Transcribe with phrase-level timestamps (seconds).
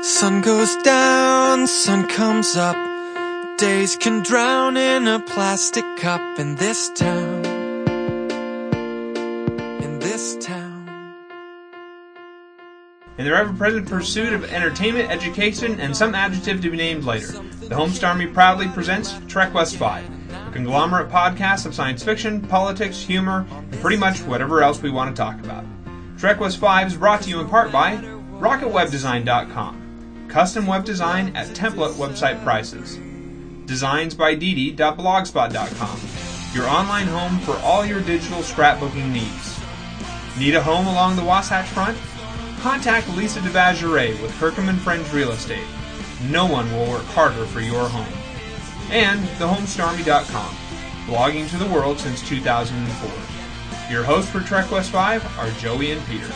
[0.00, 2.76] Sun goes down, sun comes up.
[3.58, 7.44] Days can drown in a plastic cup in this town.
[9.82, 11.14] In this town.
[13.18, 17.74] In their ever-present pursuit of entertainment, education, and some adjective to be named later, the
[17.74, 23.44] Homestar Army proudly presents Trek West 5, a conglomerate podcast of science fiction, politics, humor,
[23.50, 25.64] and pretty much whatever else we want to talk about.
[26.16, 27.96] Trek West 5 is brought to you in part by
[28.38, 29.77] RocketWebDesign.com,
[30.28, 32.98] custom web design at template website prices.
[33.66, 36.00] Designs by Didi.blogspot.com,
[36.54, 39.58] your online home for all your digital scrapbooking needs.
[40.38, 41.98] Need a home along the Wasatch Front?
[42.60, 45.66] Contact Lisa DeBageray with Kirkham Friends Real Estate.
[46.30, 48.12] No one will work harder for your home.
[48.90, 50.54] And thehomestarmy.com,
[51.06, 53.92] blogging to the world since 2004.
[53.92, 56.32] Your hosts for Trek West 5 are Joey and Peter.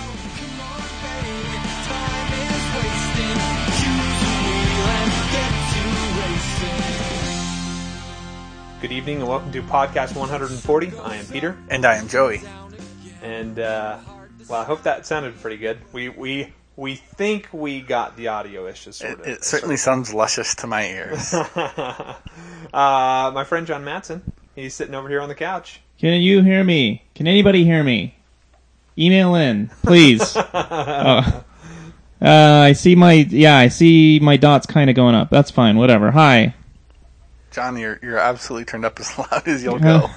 [8.83, 10.98] Good evening and welcome to podcast 140.
[10.98, 12.42] I am Peter, And I am Joey.
[13.22, 13.98] and uh,
[14.48, 15.78] well, I hope that sounded pretty good.
[15.92, 19.27] We we we think we got the audio issues It, sorted.
[19.27, 21.33] it certainly sounds luscious to my ears.
[21.34, 22.16] uh,
[22.72, 24.20] my friend John Matson,
[24.56, 25.80] he's sitting over here on the couch.
[25.98, 27.05] Can you hear me?
[27.14, 28.16] Can anybody hear me?
[28.98, 30.36] Email in, please.
[30.36, 31.44] oh.
[32.20, 35.30] uh, I see my yeah, I see my dots kind of going up.
[35.30, 35.77] That's fine.
[35.77, 36.10] Whatever.
[36.10, 36.56] Hi.
[37.53, 40.11] John, you're you're absolutely turned up as loud as you'll go.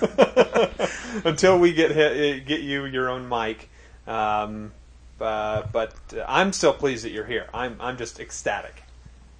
[1.26, 3.70] Until we get hit, get you your own mic.
[4.08, 4.72] Um,
[5.20, 7.48] uh, but uh, I'm still pleased that you're here.
[7.54, 8.84] I'm I'm just ecstatic.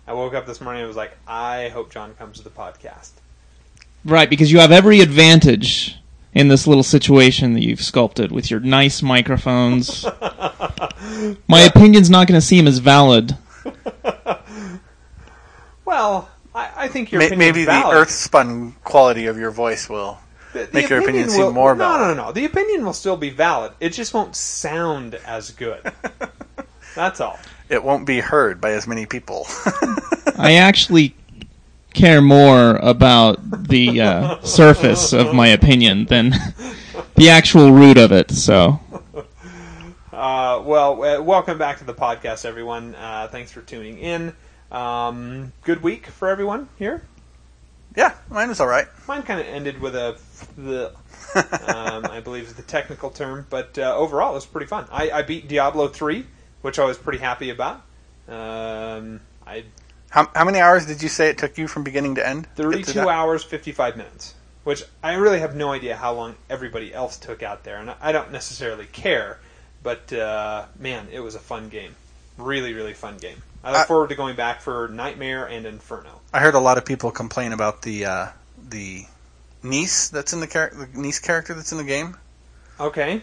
[0.08, 3.12] I woke up this morning and was like, I hope John comes to the podcast.
[4.04, 5.98] Right, because you have every advantage
[6.32, 10.04] in this little situation that you've sculpted with your nice microphones.
[11.48, 13.36] my opinion's not going to seem as valid.
[15.86, 17.98] Well, I, I think your May- opinion's Maybe the valid.
[17.98, 20.18] earth spun quality of your voice will.
[20.54, 22.02] The- the make your opinion seem will- more no, valid.
[22.02, 22.32] No, no, no.
[22.32, 23.74] The opinion will still be valid.
[23.80, 25.82] It just won't sound as good.
[26.96, 27.38] That's all.
[27.68, 29.46] It won't be heard by as many people.
[30.38, 31.16] I actually
[31.94, 36.30] care more about the uh, surface of my opinion than
[37.16, 38.32] the actual root of it.
[38.32, 38.80] So,
[40.14, 42.96] Uh, well, uh, welcome back to the podcast, everyone.
[42.96, 44.34] Uh, thanks for tuning in.
[44.76, 47.02] Um, good week for everyone here.
[47.96, 48.88] yeah, mine was all right.
[49.08, 50.18] Mine kind of ended with a,
[50.58, 50.90] the,
[51.36, 54.86] um, I believe is the technical term, but uh, overall it was pretty fun.
[54.92, 56.26] I, I beat Diablo three,
[56.62, 57.84] which I was pretty happy about.
[58.28, 59.64] Um, I
[60.10, 62.44] How, how many hours did you say it took you from beginning to end?
[62.44, 63.08] to get through 32 that?
[63.08, 67.64] hours 55 minutes which i really have no idea how long everybody else took out
[67.64, 69.40] there and i don't necessarily care
[69.84, 71.96] but uh, man it was a fun game
[72.40, 76.22] really really fun game i look I- forward to going back for nightmare and inferno
[76.34, 78.28] I heard a lot of people complain about the uh,
[78.70, 79.06] the
[79.64, 82.16] niece that's in the, char- the niece character that's in the game.
[82.80, 83.22] okay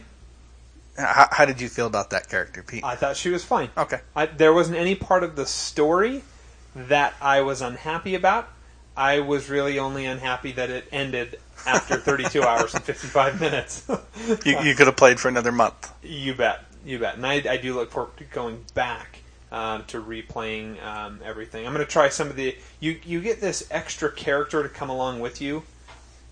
[0.98, 2.84] How, how did you feel about that character, Pete?
[2.84, 4.00] i thought she was fine okay.
[4.16, 6.22] I, there wasn't any part of the story
[6.74, 8.48] that i was unhappy about
[8.96, 13.86] i was really only unhappy that it ended after 32 hours and 55 minutes
[14.44, 15.92] You, you could have played for another month.
[16.02, 19.20] You bet, you bet, and I, I do look forward to going back
[19.52, 21.66] um, to replaying um, everything.
[21.66, 22.56] I'm going to try some of the.
[22.80, 25.62] You you get this extra character to come along with you,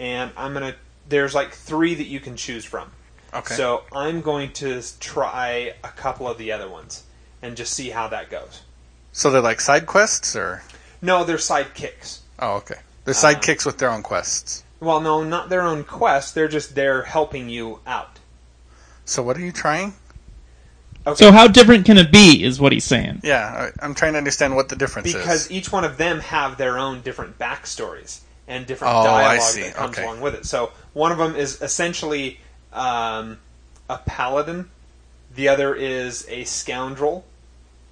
[0.00, 0.78] and I'm going to.
[1.08, 2.90] There's like three that you can choose from.
[3.32, 3.54] Okay.
[3.54, 7.04] So I'm going to try a couple of the other ones
[7.42, 8.62] and just see how that goes.
[9.12, 10.62] So they're like side quests, or
[11.02, 12.20] No, they're sidekicks.
[12.40, 12.76] oh, okay.
[13.04, 14.64] They're Uh, sidekicks with their own quests.
[14.80, 16.34] Well, no, not their own quest.
[16.34, 18.18] They're just there helping you out.
[19.04, 19.94] So what are you trying?
[21.06, 21.16] Okay.
[21.24, 22.44] so how different can it be?
[22.44, 23.20] Is what he's saying.
[23.24, 25.46] Yeah, I- I'm trying to understand what the difference because is.
[25.48, 29.04] Because each one of them have their own different backstories and different Oh, I
[29.36, 29.62] dialogue see.
[29.62, 30.04] that comes Okay.
[30.06, 30.44] along with it.
[30.46, 32.40] So one of them is essentially
[32.72, 33.38] um,
[33.88, 34.70] a paladin.
[35.34, 37.24] The other is a scoundrel,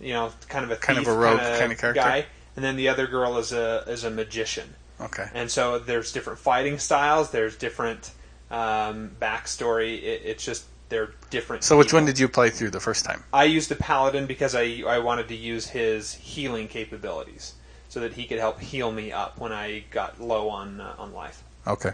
[0.01, 2.01] you know, kind of a Kind of a rogue kinda kinda character?
[2.03, 2.27] guy.
[2.57, 4.75] And then the other girl is a is a magician.
[5.01, 5.27] Okay.
[5.33, 7.31] And so there's different fighting styles.
[7.31, 8.11] There's different
[8.51, 10.03] um, backstory.
[10.03, 11.65] It, it's just they're different.
[11.65, 13.25] So which one did you play through the first time?
[13.33, 17.55] I used the paladin because I I wanted to use his healing capabilities
[17.89, 21.13] so that he could help heal me up when I got low on uh, on
[21.13, 21.43] life.
[21.67, 21.93] Okay.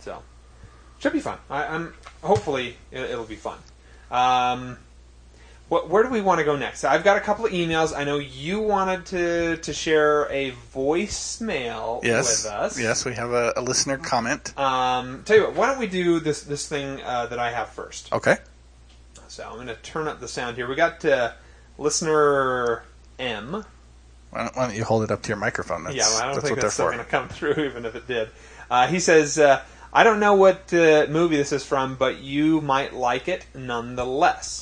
[0.00, 0.22] So
[0.98, 1.38] should be fun.
[1.50, 3.58] I, I'm hopefully it, it'll be fun.
[4.10, 4.78] Um,
[5.72, 6.84] what, where do we want to go next?
[6.84, 7.96] I've got a couple of emails.
[7.96, 12.44] I know you wanted to to share a voicemail Yes.
[12.44, 12.78] with us.
[12.78, 14.52] Yes, we have a, a listener comment.
[14.58, 17.70] Um, tell you what, why don't we do this this thing uh, that I have
[17.70, 18.12] first?
[18.12, 18.36] Okay.
[19.28, 20.68] So I'm going to turn up the sound here.
[20.68, 21.32] We got uh,
[21.78, 22.82] listener
[23.18, 23.64] M
[24.28, 25.84] Why don't, why don't you hold it up to your microphone?
[25.84, 28.06] That's, yeah, well, I don't that's think that's going to come through, even if it
[28.06, 28.28] did.
[28.70, 32.60] Uh, he says, uh, "I don't know what uh, movie this is from, but you
[32.60, 34.61] might like it nonetheless."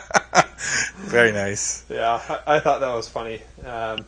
[1.11, 1.83] Very nice.
[1.89, 3.41] Yeah, I, I thought that was funny.
[3.65, 4.05] Um,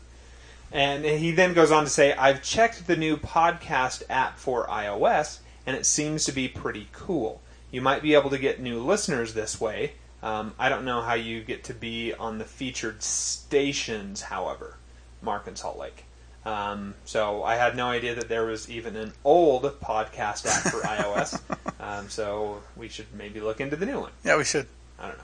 [0.71, 5.39] and he then goes on to say, "I've checked the new podcast app for iOS,
[5.65, 7.41] and it seems to be pretty cool.
[7.71, 11.15] You might be able to get new listeners this way." Um, I don't know how
[11.15, 14.77] you get to be on the featured stations, however,
[15.21, 16.05] Mark and Salt Lake.
[16.45, 20.81] Um, so I had no idea that there was even an old podcast app for
[20.87, 21.41] iOS.
[21.79, 24.11] Um, so we should maybe look into the new one.
[24.23, 24.67] Yeah, we should.
[24.97, 25.23] I don't know.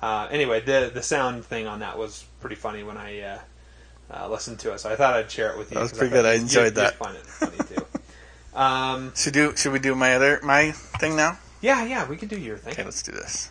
[0.00, 3.38] Uh, anyway, the the sound thing on that was pretty funny when I uh,
[4.10, 4.78] uh, listened to it.
[4.80, 5.74] So I thought I'd share it with you.
[5.74, 6.26] That was 'cause pretty thought good.
[6.26, 6.94] I enjoyed you'd that.
[6.94, 7.86] find it funny too.
[8.58, 9.56] um, Should do?
[9.56, 11.38] Should we do my other my thing now?
[11.60, 12.72] yeah, yeah, we can do your thing.
[12.74, 13.50] Okay, let's do this.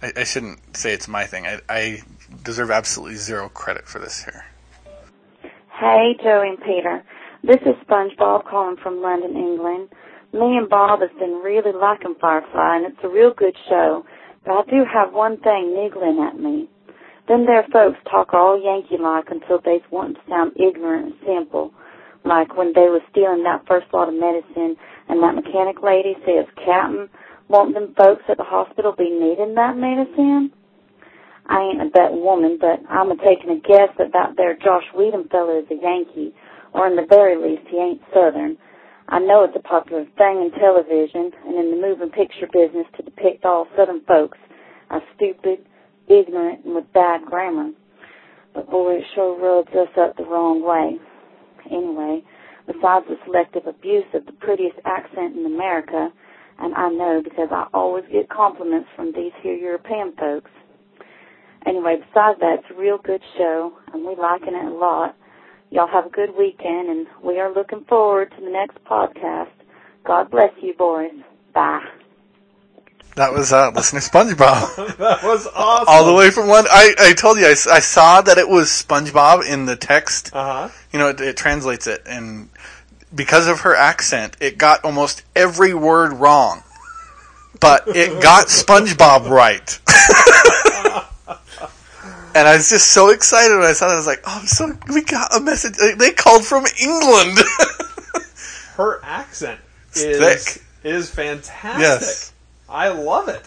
[0.00, 1.46] I, I shouldn't say it's my thing.
[1.46, 2.02] I, I
[2.44, 4.44] deserve absolutely zero credit for this here.
[5.72, 7.02] Hey, Joey and Peter.
[7.42, 9.88] This is SpongeBob calling from London, England.
[10.32, 14.04] Me and Bob has been really liking Firefly, and it's a real good show.
[14.44, 16.68] But I do have one thing niggling at me.
[17.28, 21.72] Them there folks talk all Yankee-like until they's wanting to sound ignorant and simple.
[22.24, 24.76] Like when they was stealing that first lot of medicine,
[25.08, 27.08] and that mechanic lady says, Captain,
[27.48, 30.52] won't them folks at the hospital be needing that medicine?
[31.46, 34.84] I ain't a bet woman, but I'm a taking a guess that that there Joss
[34.94, 36.34] Whedon fella is a Yankee,
[36.72, 38.56] or in the very least he ain't Southern.
[39.12, 43.02] I know it's a popular thing in television and in the moving picture business to
[43.02, 44.38] depict all Southern folks
[44.90, 45.66] as stupid,
[46.08, 47.72] ignorant, and with bad grammar.
[48.54, 50.96] But boy, it sure rubs us up the wrong way.
[51.70, 52.24] Anyway,
[52.66, 56.08] besides the selective abuse of the prettiest accent in America,
[56.58, 60.50] and I know because I always get compliments from these here European folks,
[61.66, 65.16] Anyway, besides that, it's a real good show, and we're liking it a lot.
[65.72, 69.48] Y'all have a good weekend, and we are looking forward to the next podcast.
[70.04, 71.14] God bless you, boys.
[71.54, 71.82] Bye.
[73.16, 74.96] That was uh, listener SpongeBob.
[74.98, 75.86] that was awesome.
[75.88, 76.66] All the way from one.
[76.68, 80.34] I, I told you I, I saw that it was SpongeBob in the text.
[80.34, 80.74] Uh huh.
[80.92, 82.50] You know, it, it translates it, and
[83.14, 86.62] because of her accent, it got almost every word wrong,
[87.60, 89.80] but it got SpongeBob right.
[92.34, 93.94] And I was just so excited when I saw that.
[93.94, 95.74] I was like, "Oh, I'm so we got a message.
[95.76, 97.38] They- called from England."
[98.74, 99.60] Her accent
[99.94, 100.62] is thick.
[100.82, 101.80] is fantastic.
[101.80, 102.32] yes.
[102.68, 103.44] I love it.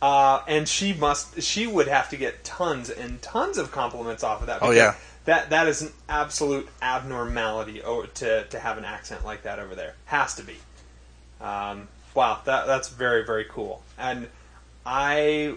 [0.00, 1.42] Uh, and she must.
[1.42, 4.58] She would have to get tons and tons of compliments off of that.
[4.62, 4.94] Oh, yeah.
[5.24, 7.80] That that is an absolute abnormality
[8.14, 9.94] to to have an accent like that over there.
[10.06, 10.56] Has to be.
[11.40, 13.82] Um, wow, that that's very very cool.
[13.96, 14.28] And
[14.84, 15.54] I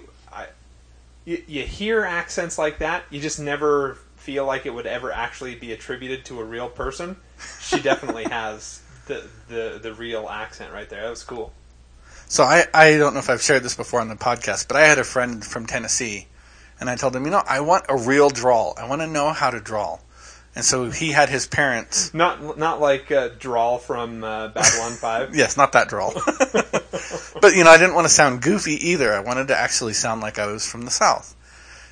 [1.25, 5.55] you, you hear accents like that, you just never feel like it would ever actually
[5.55, 7.17] be attributed to a real person.
[7.59, 11.03] She definitely has the, the the real accent right there.
[11.03, 11.53] That was cool.
[12.27, 14.87] So I, I don't know if I've shared this before on the podcast, but I
[14.87, 16.27] had a friend from Tennessee,
[16.79, 18.73] and I told him, you know, I want a real drawl.
[18.77, 20.01] I want to know how to drawl.
[20.55, 22.13] And so he had his parents.
[22.13, 25.35] Not not like uh, Draal from uh, Babylon Five.
[25.35, 26.13] Yes, not that drawl.
[27.41, 29.13] but you know, I didn't want to sound goofy either.
[29.13, 31.35] I wanted to actually sound like I was from the South.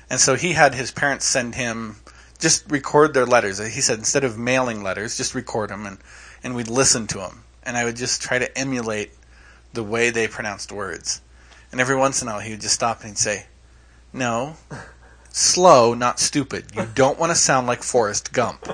[0.08, 1.96] And so he had his parents send him
[2.38, 3.58] just record their letters.
[3.58, 5.98] He said instead of mailing letters, just record them, and
[6.42, 7.44] and we'd listen to them.
[7.62, 9.12] And I would just try to emulate
[9.74, 11.20] the way they pronounced words.
[11.70, 13.46] And every once in a while, he would just stop and he'd say,
[14.12, 14.56] "No,
[15.34, 16.66] slow, not stupid.
[16.74, 18.66] You don't want to sound like Forrest Gump."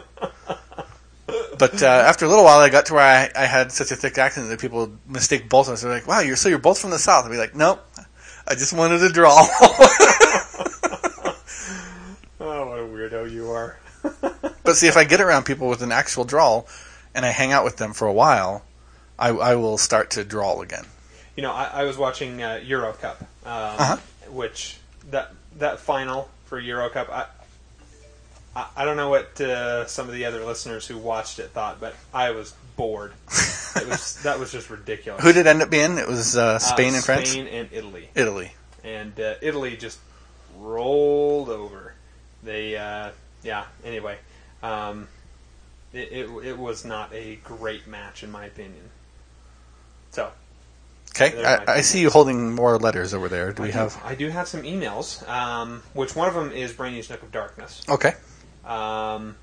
[1.58, 3.02] But uh, after a little while, I got to where
[3.36, 5.82] I, I had such a thick accent that people would mistake both of us.
[5.82, 7.80] They're like, "Wow, you're so you're both from the South." I'd be like, "Nope,
[8.48, 9.46] I just wanted to draw."
[12.42, 13.76] Oh, what a weirdo you are.
[14.64, 16.66] but see, if I get around people with an actual drawl,
[17.14, 18.64] and I hang out with them for a while,
[19.18, 20.84] I, I will start to drawl again.
[21.36, 23.96] You know, I, I was watching uh, Euro Cup, um, Uh-huh.
[24.30, 24.78] which
[25.10, 27.08] that that final for Euro Cup.
[27.10, 27.26] I,
[28.54, 31.80] I, I don't know what uh, some of the other listeners who watched it thought,
[31.80, 33.12] but I was bored.
[33.76, 35.22] it was that was just ridiculous.
[35.22, 35.96] Who did it end up being?
[35.96, 38.08] It was uh, Uh, Spain and France, Spain and Italy.
[38.14, 38.52] Italy.
[38.84, 39.98] and uh, Italy just
[40.58, 41.94] rolled over.
[42.42, 43.10] They, uh,
[43.42, 43.64] yeah.
[43.84, 44.18] Anyway,
[44.62, 45.06] um,
[45.92, 48.90] It, it, it was not a great match, in my opinion.
[51.14, 53.52] So, Okay, I, I see you holding more letters over there.
[53.52, 54.00] Do we I do- have?
[54.04, 57.82] I do have some emails, um, which one of them is Brainy's Nook of Darkness.
[57.88, 58.14] Okay.
[58.64, 59.34] Um,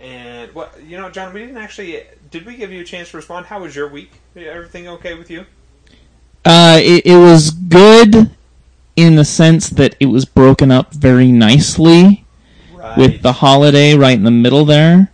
[0.00, 2.02] and what you know, John, we didn't actually.
[2.30, 3.46] Did we give you a chance to respond?
[3.46, 4.10] How was your week?
[4.36, 5.44] Everything okay with you?
[6.44, 8.30] Uh, it, it was good
[8.96, 12.24] in the sense that it was broken up very nicely
[12.74, 12.98] Right.
[12.98, 15.10] with the holiday right in the middle there.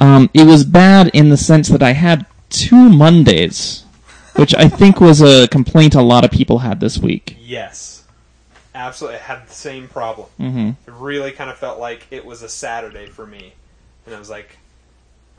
[0.00, 3.83] Um, it was bad in the sense that I had two Mondays,
[4.36, 7.36] which I think was a complaint a lot of people had this week.
[7.40, 8.04] Yes,
[8.74, 9.18] absolutely.
[9.18, 10.28] I had the same problem.
[10.38, 13.52] hmm It really kind of felt like it was a Saturday for me,
[14.06, 14.58] and I was like,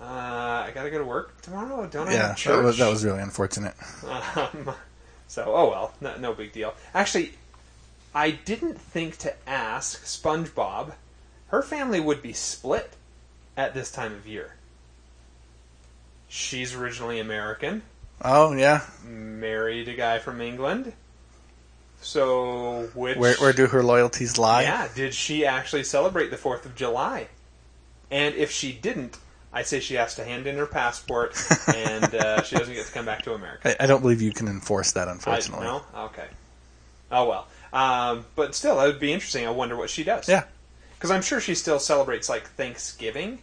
[0.02, 1.88] uh, I gotta go to work tomorrow.
[1.88, 2.64] Don't I Yeah, have that church?
[2.66, 3.76] was, that was really unfortunate.
[4.36, 4.72] Um,
[5.28, 6.74] so, oh well, no, no big deal.
[6.94, 7.34] Actually,
[8.14, 10.94] I didn't think to ask SpongeBob.
[11.48, 12.94] Her family would be split
[13.56, 14.54] at this time of year.
[16.28, 17.84] She's originally American,
[18.22, 20.94] Oh yeah, married a guy from England.
[22.02, 24.64] So, which where where do her loyalties lie?
[24.64, 27.28] yeah, did she actually celebrate the Fourth of July?
[28.12, 29.18] And if she didn't,
[29.52, 31.36] I say she has to hand in her passport,
[31.74, 33.76] and uh, she doesn't get to come back to America.
[33.82, 35.66] I, I don't believe you can enforce that, I, unfortunately.
[35.66, 35.82] no?
[35.96, 36.28] Okay.
[37.12, 37.48] Oh well.
[37.74, 39.46] Um, but still, that would be interesting.
[39.46, 40.30] I wonder what she does.
[40.30, 40.44] Yeah.
[40.96, 43.40] Because I'm sure she still celebrates like Thanksgiving.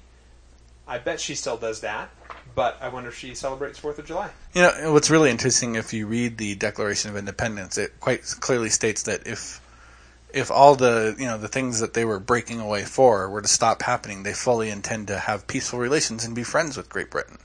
[0.86, 2.10] I bet she still does that.
[2.54, 4.30] But I wonder if she celebrates Fourth of July.
[4.54, 8.68] You know what's really interesting if you read the Declaration of Independence, it quite clearly
[8.68, 9.60] states that if
[10.32, 13.48] if all the you know the things that they were breaking away for were to
[13.48, 17.38] stop happening, they fully intend to have peaceful relations and be friends with Great Britain.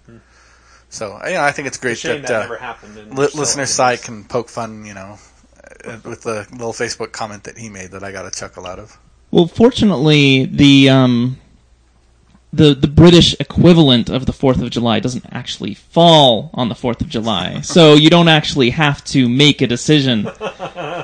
[0.90, 2.96] So you know, I think it's great It's that, that uh, never happened.
[3.18, 5.20] Li- listener in side can poke fun, you know,
[6.04, 8.98] with the little Facebook comment that he made that I got a chuckle out of.
[9.32, 11.38] Well, fortunately, the um,
[12.54, 17.02] the the British equivalent of the Fourth of July doesn't actually fall on the Fourth
[17.02, 20.26] of July, so you don't actually have to make a decision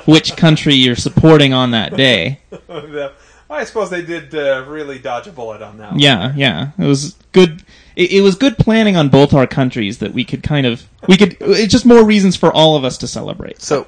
[0.06, 2.40] which country you're supporting on that day.
[3.50, 5.92] I suppose they did uh, really dodge a bullet on that.
[5.92, 6.00] one.
[6.00, 7.62] Yeah, yeah, it was good.
[7.94, 11.16] It, it was good planning on both our countries that we could kind of we
[11.16, 11.36] could.
[11.40, 13.62] It's just more reasons for all of us to celebrate.
[13.62, 13.84] So,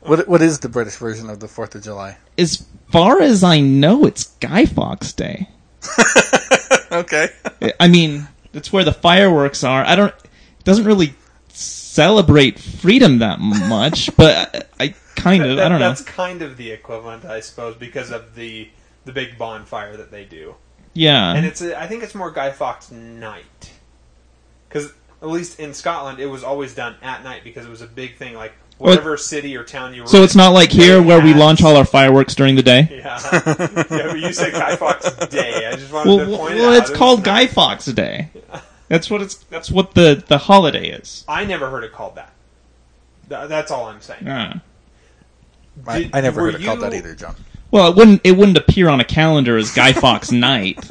[0.00, 2.16] what what is the British version of the Fourth of July?
[2.38, 5.48] As far as I know, it's Guy Fawkes Day.
[6.90, 7.28] Okay,
[7.80, 9.84] I mean, that's where the fireworks are.
[9.84, 10.14] I don't.
[10.24, 11.14] It doesn't really
[11.48, 15.56] celebrate freedom that much, but I, I kind of.
[15.56, 15.88] That- I don't know.
[15.88, 18.68] That's kind of the equivalent, I suppose, because of the
[19.04, 20.54] the big bonfire that they do.
[20.92, 21.34] Yeah.
[21.34, 23.70] and it's a, I think it's more Guy Fawkes night
[24.68, 24.92] because
[25.22, 28.16] at least in Scotland it was always done at night because it was a big
[28.16, 30.08] thing like whatever city or town you were.
[30.08, 32.62] so in, it's not like here they where we launch all our fireworks during the
[32.62, 32.88] day.
[32.90, 33.82] Yeah, yeah.
[34.10, 35.66] But you said Guy Fawkes Day.
[35.66, 36.82] I just wanted Well, to well, point well, it out.
[36.82, 38.30] it's It called not- Guy Fawkes Day.
[38.88, 39.36] That's what it's.
[39.36, 41.24] That's what the the holiday is.
[41.28, 42.32] I never heard it called that.
[43.28, 44.24] Th- That's all I'm saying.
[44.26, 44.54] Yeah.
[45.86, 47.36] I, Did- I never heard it called that either, John.
[47.70, 48.20] Well, it wouldn't.
[48.24, 50.76] It wouldn't appear on a calendar as Guy Fawkes Night.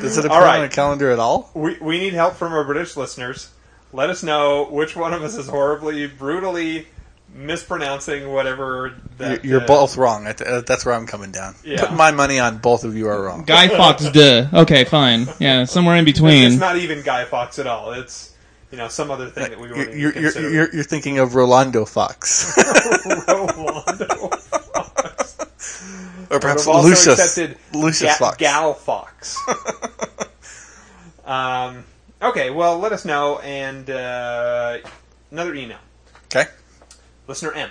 [0.00, 0.58] Does it appear All right.
[0.58, 1.50] on a calendar at all?
[1.54, 3.50] We, we need help from our British listeners.
[3.92, 6.86] Let us know which one of us is horribly, brutally
[7.34, 8.94] mispronouncing whatever.
[9.18, 10.26] That, You're, you're uh, both wrong.
[10.26, 11.54] I th- uh, That's where I'm coming down.
[11.64, 11.80] Yeah.
[11.80, 13.44] Put my money on both of you are wrong.
[13.44, 14.48] Guy Fox, Day.
[14.52, 15.26] Okay, fine.
[15.38, 16.44] Yeah, somewhere in between.
[16.44, 17.92] It's not even Guy Fox at all.
[17.92, 18.34] It's
[18.70, 20.54] you know some other thing that we weren't you're, you're, considering.
[20.54, 22.54] you're, you're thinking of Rolando Fox.
[23.28, 25.36] Rolando Fox.
[26.30, 27.38] or perhaps We've Lucius.
[27.72, 28.36] Lucius Ga- Fox.
[28.36, 29.38] Gal Fox.
[31.24, 31.84] um,
[32.22, 33.38] okay, well, let us know.
[33.40, 34.78] And uh,
[35.30, 35.78] another email.
[36.26, 36.46] Okay.
[37.26, 37.70] Listener M.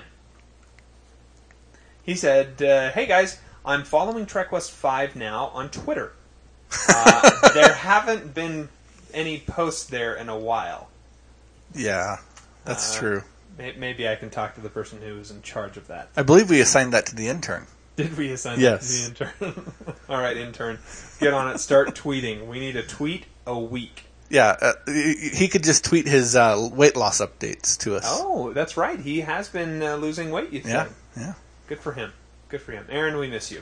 [2.04, 6.14] He said, uh, "Hey guys, I'm following Trek West Five now on Twitter.
[6.90, 8.68] Uh, there haven't been
[9.14, 10.90] any posts there in a while.
[11.74, 12.18] Yeah,
[12.66, 13.24] that's Uh, true.
[13.58, 16.10] May- Maybe I can talk to the person who is in charge of that.
[16.18, 17.68] I believe we assigned that to the intern.
[17.96, 19.08] Did we assign Yes.
[19.08, 19.74] that to the intern?
[20.10, 20.80] All right, intern,
[21.22, 21.60] get on it.
[21.60, 22.48] Start tweeting.
[22.48, 24.04] We need a tweet a week.
[24.30, 28.04] Yeah, uh, he could just tweet his uh, weight loss updates to us.
[28.06, 29.00] Oh, that's right.
[29.00, 30.52] He has been uh, losing weight.
[30.52, 31.34] You yeah, yeah.
[31.68, 32.12] Good for him.
[32.50, 32.86] Good for him.
[32.90, 33.62] Aaron, we miss you.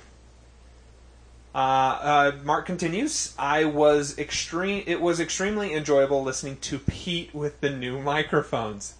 [1.54, 3.34] Uh, uh, Mark continues.
[3.38, 4.84] I was extreme.
[4.88, 8.96] It was extremely enjoyable listening to Pete with the new microphones.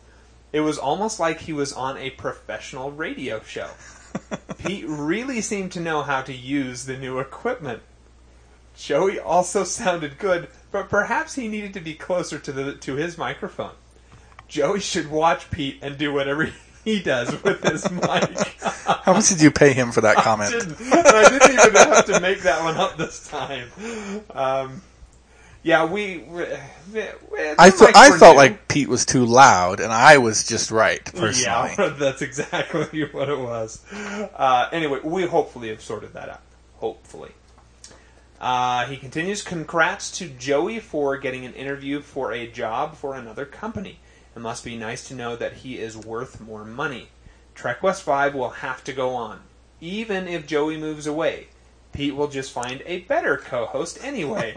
[0.54, 3.72] It was almost like he was on a professional radio show.
[4.58, 7.82] Pete really seemed to know how to use the new equipment.
[8.76, 13.18] Joey also sounded good, but perhaps he needed to be closer to the to his
[13.18, 13.74] microphone.
[14.48, 16.50] Joey should watch Pete and do whatever
[16.84, 18.38] he does with his mic.
[18.86, 20.52] How much did you pay him for that comment?
[20.52, 23.70] didn't, and I didn't even have to make that one up this time.
[24.32, 24.82] Um,
[25.64, 26.20] yeah, we.
[26.20, 26.46] we,
[26.92, 27.02] we
[27.58, 28.42] I mics I felt new.
[28.42, 31.74] like Pete was too loud, and I was just right personally.
[31.78, 33.84] Yeah, that's exactly what it was.
[33.92, 36.42] Uh, anyway, we hopefully have sorted that out.
[36.76, 37.32] Hopefully.
[38.46, 43.44] Uh, he continues, congrats to Joey for getting an interview for a job for another
[43.44, 43.98] company.
[44.36, 47.08] It must be nice to know that he is worth more money.
[47.56, 49.40] Trek West 5 will have to go on.
[49.82, 51.48] Even if Joey moves away,
[51.92, 54.54] Pete will just find a better co host anyway.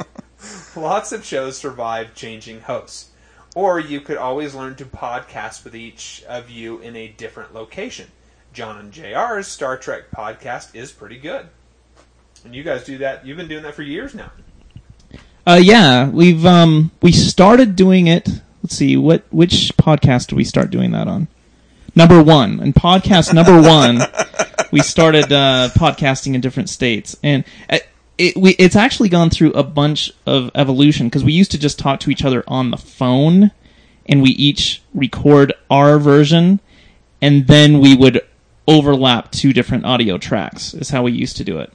[0.76, 3.12] Lots of shows survive changing hosts.
[3.54, 8.08] Or you could always learn to podcast with each of you in a different location.
[8.52, 11.48] John and JR's Star Trek podcast is pretty good.
[12.46, 13.26] And you guys do that.
[13.26, 14.30] You've been doing that for years now.
[15.44, 18.28] Uh, yeah, we've um we started doing it.
[18.62, 21.26] Let's see, what which podcast did we start doing that on?
[21.96, 23.98] Number one, and podcast number one,
[24.70, 27.78] we started uh, podcasting in different states, and uh,
[28.16, 31.80] it we it's actually gone through a bunch of evolution because we used to just
[31.80, 33.50] talk to each other on the phone,
[34.08, 36.60] and we each record our version,
[37.20, 38.20] and then we would
[38.68, 40.74] overlap two different audio tracks.
[40.74, 41.72] Is how we used to do it.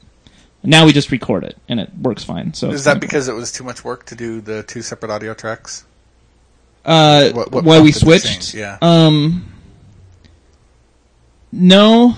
[0.64, 2.54] Now we just record it, and it works fine.
[2.54, 3.08] So Is that kinda cool.
[3.10, 5.84] because it was too much work to do the two separate audio tracks?
[6.86, 8.54] Uh, What- what why we switched?
[8.54, 8.78] Yeah.
[8.82, 9.46] Um,
[11.52, 12.16] no,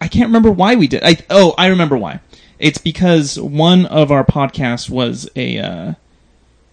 [0.00, 1.02] I can't remember why we did.
[1.04, 2.20] I oh, I remember why.
[2.58, 5.92] It's because one of our podcasts was a uh,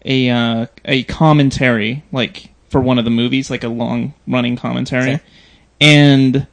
[0.06, 5.13] a uh, a commentary, like for one of the movies, like a long running commentary,
[5.15, 5.22] Okay.
[5.80, 6.48] and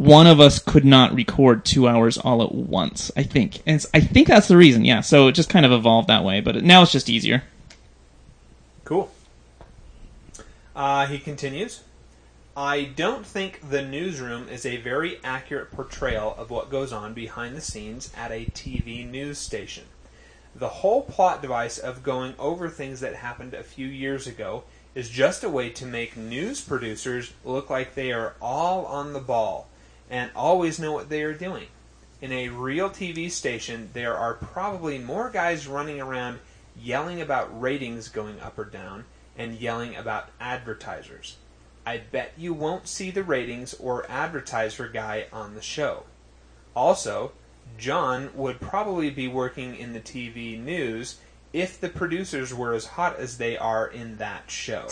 [0.00, 3.10] one of us could not record two hours all at once.
[3.18, 4.86] I think, and I think that's the reason.
[4.86, 7.42] Yeah, so it just kind of evolved that way, but now it's just easier.
[8.82, 9.10] Cool.
[10.74, 11.82] Uh, he continues.
[12.56, 17.54] I don't think the newsroom is a very accurate portrayal of what goes on behind
[17.54, 19.84] the scenes at a TV news station.
[20.56, 25.10] The whole plot device of going over things that happened a few years ago is
[25.10, 29.66] just a way to make news producers look like they are all on the ball
[30.10, 31.68] and always know what they are doing.
[32.20, 36.40] In a real TV station, there are probably more guys running around
[36.76, 39.04] yelling about ratings going up or down
[39.38, 41.36] and yelling about advertisers.
[41.86, 46.04] I bet you won't see the ratings or advertiser guy on the show.
[46.76, 47.32] Also,
[47.78, 51.18] John would probably be working in the TV news
[51.52, 54.88] if the producers were as hot as they are in that show.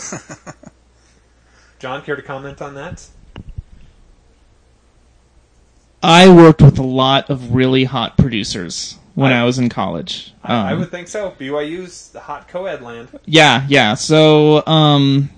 [1.78, 3.06] John, care to comment on that?
[6.02, 10.32] I worked with a lot of really hot producers when I- I, was in college.
[10.44, 11.32] I, I Um, would think so.
[11.38, 13.08] BYU's the hot co-ed land.
[13.26, 13.94] Yeah, yeah.
[13.94, 15.30] So, um,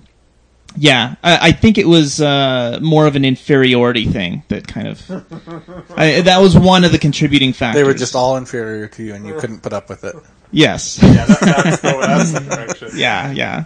[0.77, 5.01] yeah, I, I think it was uh, more of an inferiority thing that kind of.
[5.97, 7.81] I, that was one of the contributing factors.
[7.81, 10.15] They were just all inferior to you, and you couldn't put up with it.
[10.51, 10.99] Yes.
[11.03, 12.89] Yeah, that, that's, the, that's the direction.
[12.95, 13.63] yeah, yeah.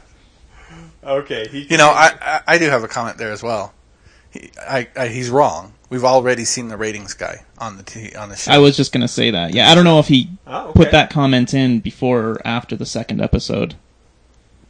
[1.04, 1.48] Okay.
[1.50, 3.74] He, You know, I, I, I do have a comment there as well.
[4.32, 5.74] He, I, I, he's wrong.
[5.90, 8.52] We've already seen the ratings guy on the t- on the show.
[8.52, 9.54] I was just gonna say that.
[9.54, 10.74] Yeah, I don't know if he Oh, okay.
[10.74, 13.76] put that comment in before or after the second episode,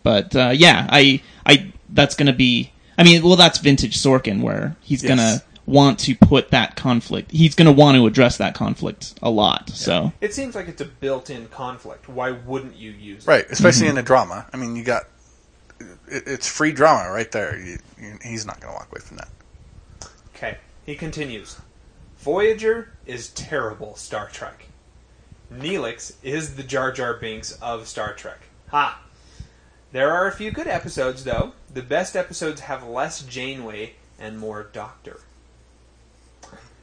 [0.03, 2.71] but uh, yeah, I, I, that's gonna be.
[2.97, 5.09] I mean, well, that's vintage Sorkin, where he's Yes.
[5.09, 7.31] gonna want to put that conflict.
[7.31, 9.69] He's gonna want to address that conflict a lot.
[9.69, 12.07] So It seems like it's a built-in conflict.
[12.09, 13.27] Why wouldn't you use it?
[13.27, 14.45] right, especially in a drama.
[14.53, 15.03] I mean, you got
[16.07, 17.57] it's free drama right there.
[17.59, 19.27] You, you, he's not going to walk away from that.
[20.35, 20.57] Okay.
[20.85, 21.57] He continues.
[22.19, 24.67] Voyager is terrible Star Trek.
[25.51, 28.41] Neelix is the Jar Jar Binks of Star Trek.
[28.69, 29.01] Ha!
[29.91, 31.53] There are a few good episodes, though.
[31.73, 35.21] The best episodes have less Janeway and more Doctor.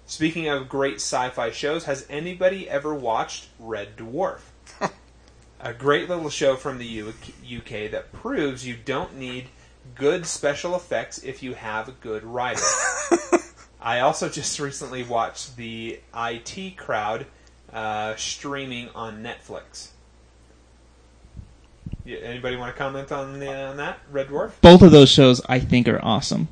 [0.07, 4.41] Speaking of great sci-fi shows, has anybody ever watched Red Dwarf?
[5.61, 9.49] a great little show from the UK that proves you don't need
[9.95, 12.65] good special effects if you have good writing.
[13.83, 17.27] I also just recently watched the IT Crowd
[17.73, 19.89] uh, streaming on Netflix.
[22.05, 24.53] Yeah, anybody want to comment on the, on that Red Dwarf?
[24.61, 26.49] both of those shows I think are awesome.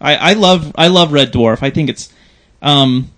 [0.00, 1.62] I, I love I love Red Dwarf.
[1.62, 2.12] I think it's
[2.62, 3.10] um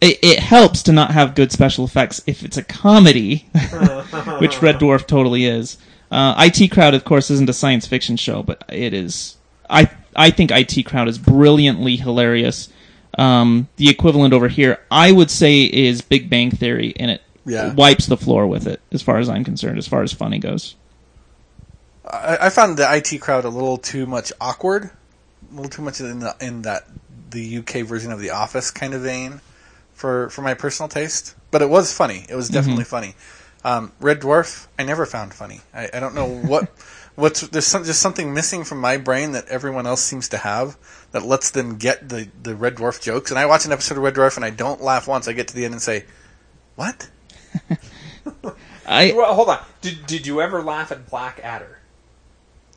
[0.00, 3.48] it, it helps to not have good special effects if it's a comedy,
[4.38, 5.78] which Red Dwarf totally is.
[6.10, 9.36] Uh, IT Crowd, of course, isn't a science fiction show, but it is.
[9.68, 12.68] I I think IT Crowd is brilliantly hilarious.
[13.18, 17.74] Um, the equivalent over here, I would say, is Big Bang Theory, and it Yeah.
[17.74, 20.76] wipes the floor with it, as far as I'm concerned, as far as funny goes.
[22.04, 24.84] I, I found the IT crowd a little too much awkward,
[25.50, 26.84] a little too much in the, in that
[27.30, 29.40] the UK version of The Office kind of vein
[29.92, 31.34] for for my personal taste.
[31.50, 32.24] But it was funny.
[32.28, 33.14] It was definitely funny.
[33.64, 35.60] Um, Red Dwarf, I never found funny.
[35.74, 36.70] I, I don't know what
[37.16, 40.76] what's there's some, just something missing from my brain that everyone else seems to have
[41.12, 43.30] that lets them get the the Red Dwarf jokes.
[43.30, 45.28] And I watch an episode of Red Dwarf and I don't laugh once.
[45.28, 46.04] I get to the end and say,
[46.76, 47.08] "What?"
[48.86, 49.60] I Well, hold on.
[49.80, 51.78] Did did you ever laugh at Blackadder?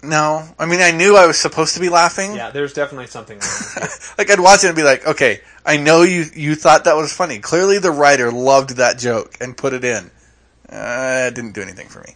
[0.03, 2.35] No, I mean I knew I was supposed to be laughing.
[2.35, 3.89] Yeah, there's definitely something wrong.
[4.17, 7.13] Like I'd watch it and be like, "Okay, I know you you thought that was
[7.13, 7.39] funny.
[7.39, 10.09] Clearly, the writer loved that joke and put it in.
[10.69, 12.15] Uh, it didn't do anything for me."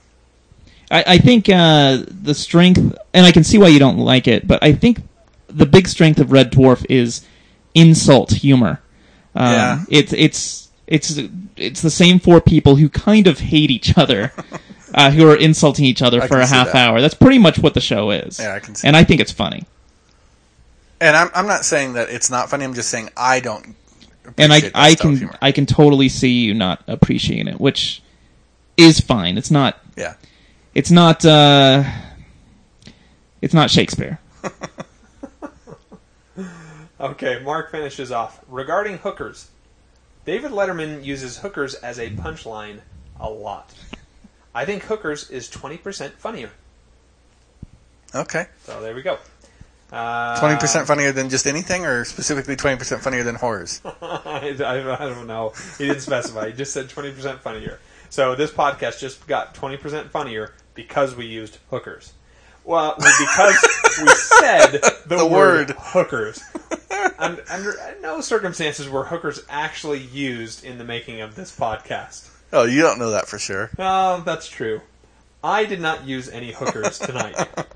[0.91, 2.80] I, I think uh, the strength,
[3.13, 4.99] and I can see why you don't like it, but I think
[5.56, 7.26] the big strength of Red Dwarf is
[7.74, 8.82] insult humor.
[9.34, 9.84] Um, Yeah.
[9.89, 11.20] It's it's it's
[11.56, 14.32] it's the same four people who kind of hate each other,
[14.94, 16.76] uh, who are insulting each other I for a half that.
[16.76, 17.02] hour.
[17.02, 18.39] That's pretty much what the show is.
[18.39, 19.65] Yeah, I can see And I think it's funny.
[21.02, 22.65] And I'm I'm not saying that it's not funny.
[22.65, 23.76] I'm just saying I don't.
[24.38, 25.30] and I I can.
[25.41, 28.02] I can totally see you not appreciating it, which
[28.78, 29.38] is fine.
[29.38, 30.15] It's not yeah.
[30.74, 31.84] it's not uh,
[33.41, 34.20] it's not Shakespeare.
[36.99, 38.39] Okay, Mark finishes off.
[38.47, 39.49] Regarding hookers,
[40.25, 42.79] David Letterman uses hookers as a punchline
[43.19, 43.73] a lot.
[44.53, 46.51] I think hookers is 20% funnier.
[48.13, 48.45] Okay.
[48.63, 49.17] So there we go.
[49.91, 53.81] Uh, Twenty percent funnier than just anything, or specifically twenty percent funnier than horrors.
[54.01, 55.53] I, I, I don't know.
[55.77, 56.47] He didn't specify.
[56.47, 57.79] He just said 20% funnier.
[58.10, 62.13] So this podcast just got 20% funnier because we used hookers.
[62.63, 63.67] Well, because
[64.01, 65.76] we said the, The word, word.
[65.78, 66.44] hookers.
[67.20, 72.30] Un- under no circumstances were hookers actually used in the making of this podcast.
[72.52, 73.70] Oh, you don't know that for sure.
[73.80, 74.82] Oh, that's true.
[75.44, 77.36] I did not use any hookers tonight.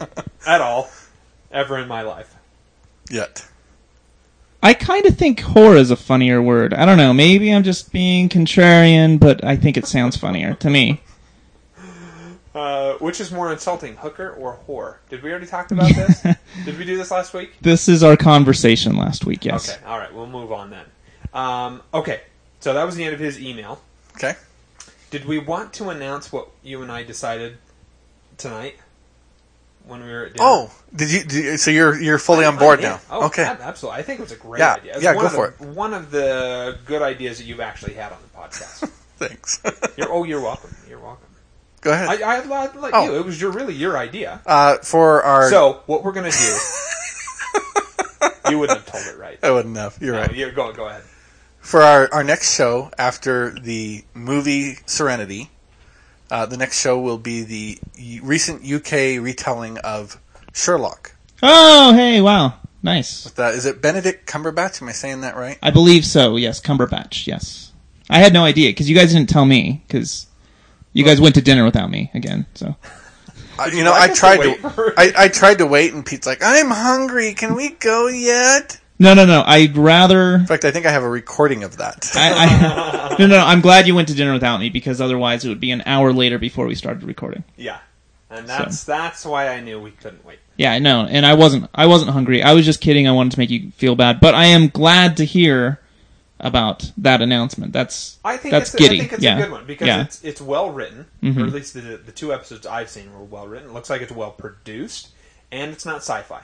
[0.47, 0.89] At all.
[1.51, 2.33] Ever in my life.
[3.09, 3.47] Yet.
[4.61, 6.73] I kind of think whore is a funnier word.
[6.73, 7.13] I don't know.
[7.13, 11.01] Maybe I'm just being contrarian, but I think it sounds funnier to me.
[12.59, 14.97] Uh, which is more insulting, hooker or whore?
[15.09, 16.21] Did we already talk about this?
[16.65, 17.53] Did we do this last week?
[17.61, 19.45] This is our conversation last week.
[19.45, 19.73] Yes.
[19.77, 20.85] Okay, all right, we'll move on then.
[21.33, 22.19] Um, okay,
[22.59, 23.79] so that was the end of his email.
[24.17, 24.33] Okay.
[25.09, 27.57] Did we want to announce what you and I decided
[28.37, 28.75] tonight
[29.85, 30.43] when we were at dinner?
[30.45, 31.23] Oh, did you?
[31.23, 32.89] Did you so you're you're fully on board Yeah.
[32.89, 32.99] now.
[33.09, 33.43] Oh, okay.
[33.43, 34.01] absolutely.
[34.01, 34.95] I think it was a great Yeah, idea.
[34.95, 37.93] It's yeah, one go of for the, One of the good ideas that you've actually
[37.93, 38.89] had on the podcast.
[39.15, 39.61] Thanks.
[39.97, 40.75] you're, oh, you're welcome.
[40.89, 41.28] You're welcome.
[41.81, 42.21] Go ahead.
[42.21, 43.05] I, I, I let Oh.
[43.05, 43.15] you.
[43.19, 44.41] It was your really your idea.
[44.45, 46.57] uh, for our, So what we're gonna do?
[48.49, 49.39] you wouldn't have told it right.
[49.43, 49.97] I wouldn't have.
[50.01, 50.35] You're No, right.
[50.35, 51.03] you go go ahead.
[51.59, 55.49] For our our next show after the movie Serenity,
[56.31, 57.79] uh, the next show will be the
[58.23, 60.19] recent UK retelling of
[60.53, 61.15] Sherlock.
[61.43, 63.25] Oh, hey, wow, nice.
[63.31, 63.81] That is it.
[63.81, 64.81] Benedict Cumberbatch.
[64.81, 65.57] Am I saying that right?
[65.61, 66.35] I believe so.
[66.35, 67.27] Yes, Cumberbatch.
[67.27, 67.71] Yes.
[68.09, 70.25] I had no idea because you guys didn't tell me because
[70.93, 72.45] you guys went to dinner without me again.
[72.55, 72.75] So
[73.59, 74.93] Uh, you you know, like I us to tried to.
[74.97, 77.33] I, I tried to wait, and Pete's like, "I'm hungry.
[77.33, 79.43] Can we go yet?" no, no, no.
[79.45, 80.35] I'd rather.
[80.35, 82.09] In fact, I think I have a recording of that.
[82.15, 83.45] I, I, no, no, no.
[83.45, 86.13] I'm glad you went to dinner without me because otherwise it would be an hour
[86.13, 87.43] later before we started recording.
[87.57, 87.79] Yeah,
[88.29, 90.39] and that's that's why I knew we couldn't wait.
[90.55, 91.69] Yeah, I know, and I wasn't.
[91.73, 92.43] I wasn't hungry.
[92.43, 93.07] I was just kidding.
[93.07, 95.78] I wanted to make you feel bad, but I am glad to hear
[96.39, 97.73] about that announcement.
[97.73, 98.95] That's I think that's it's, giddy.
[98.97, 99.37] I think it's yeah.
[99.37, 100.01] a good one because yeah.
[100.03, 101.41] it's it's well written, Mhm.
[101.43, 103.69] or at least the the two episodes I've seen were well written.
[103.69, 105.09] It looks like it's well produced,
[105.51, 106.41] and it's not sci-fi.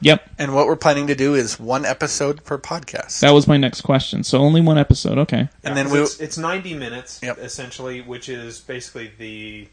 [0.00, 3.20] Yep, and what we're planning to do is one episode per podcast.
[3.20, 4.22] that was my next question.
[4.24, 5.18] So only one episode.
[5.18, 5.38] Okay.
[5.38, 7.38] and Yeah, then 'cause we it's, it's ninety minutes Yep.
[7.38, 9.68] essentially, which is basically the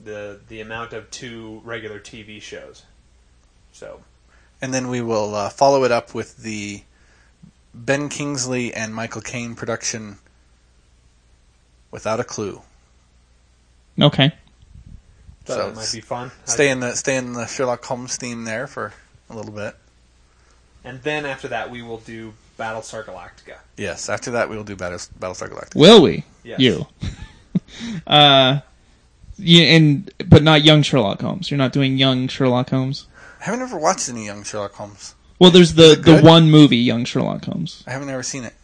[0.00, 2.82] the the amount of two regular TV shows.
[3.72, 4.00] So
[4.60, 6.82] and then we will uh, follow it up with the
[7.74, 10.18] Ben Kingsley and Michael Caine production.
[11.90, 12.62] Without a clue.
[14.00, 14.32] Okay.
[15.44, 16.30] that So might be fun.
[16.46, 18.94] Stay in the stay in the Sherlock Holmes theme there for
[19.28, 19.74] a little bit.
[20.84, 23.58] and then after that, we will do Battlestar Galactica.
[23.76, 24.08] Yes.
[24.08, 25.74] After that, we will do Battle, Battlestar Galactica.
[25.76, 26.24] Will we?
[26.44, 26.60] Yes.
[26.60, 26.86] You.
[28.06, 28.60] uh,
[29.36, 31.50] yeah, and but not young Sherlock Holmes.
[31.50, 33.06] You're not doing young Sherlock Holmes.
[33.40, 35.14] I haven't ever watched any young Sherlock Holmes.
[35.42, 36.24] Well, there's the the good?
[36.24, 37.82] one movie, Young Sherlock Holmes.
[37.84, 38.54] I haven't ever seen it.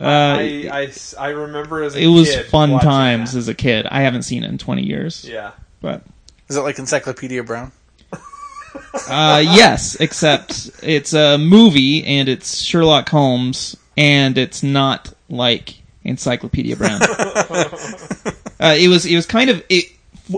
[0.00, 2.04] Uh, I, I s- I remember as a kid.
[2.04, 3.38] it was kid fun times that.
[3.38, 3.86] as a kid.
[3.86, 5.24] I haven't seen it in 20 years.
[5.28, 5.50] Yeah.
[5.80, 6.02] But
[6.48, 7.72] Is it like Encyclopedia Brown?
[9.08, 16.76] uh, yes, except it's a movie and it's Sherlock Holmes and it's not like Encyclopedia
[16.76, 17.00] Brown.
[17.02, 19.86] uh, it was it was kind of it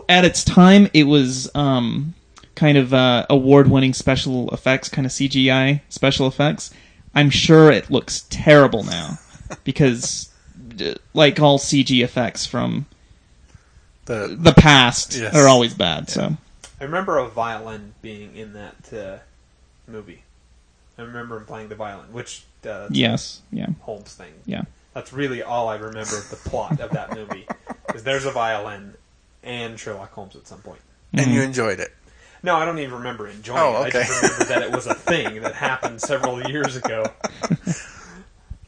[0.09, 2.15] at its time it was um,
[2.59, 6.73] kind of uh, award-winning special effects, kind of CGI special effects.
[7.15, 9.19] I'm sure it looks terrible now
[9.65, 10.29] because,
[11.15, 12.87] like all CG effects from
[14.07, 15.35] The the past, Yes.
[15.35, 16.11] are always bad.
[16.11, 16.37] So
[16.81, 19.19] I remember a violin being in that uh,
[19.91, 20.23] movie.
[20.99, 24.33] I remember him playing the violin, which uh, that's yes, yeah, Holmes thing.
[24.47, 24.63] yeah.
[24.95, 27.47] That's really all I remember of the plot of that movie.
[27.87, 28.93] Because there's a violin
[29.43, 30.81] and Sherlock Holmes at some point.
[31.15, 31.91] and you enjoyed it.
[32.43, 33.87] No, I don't even remember enjoying Oh, it.
[33.87, 37.05] I just remember that it was a thing that happened several years ago.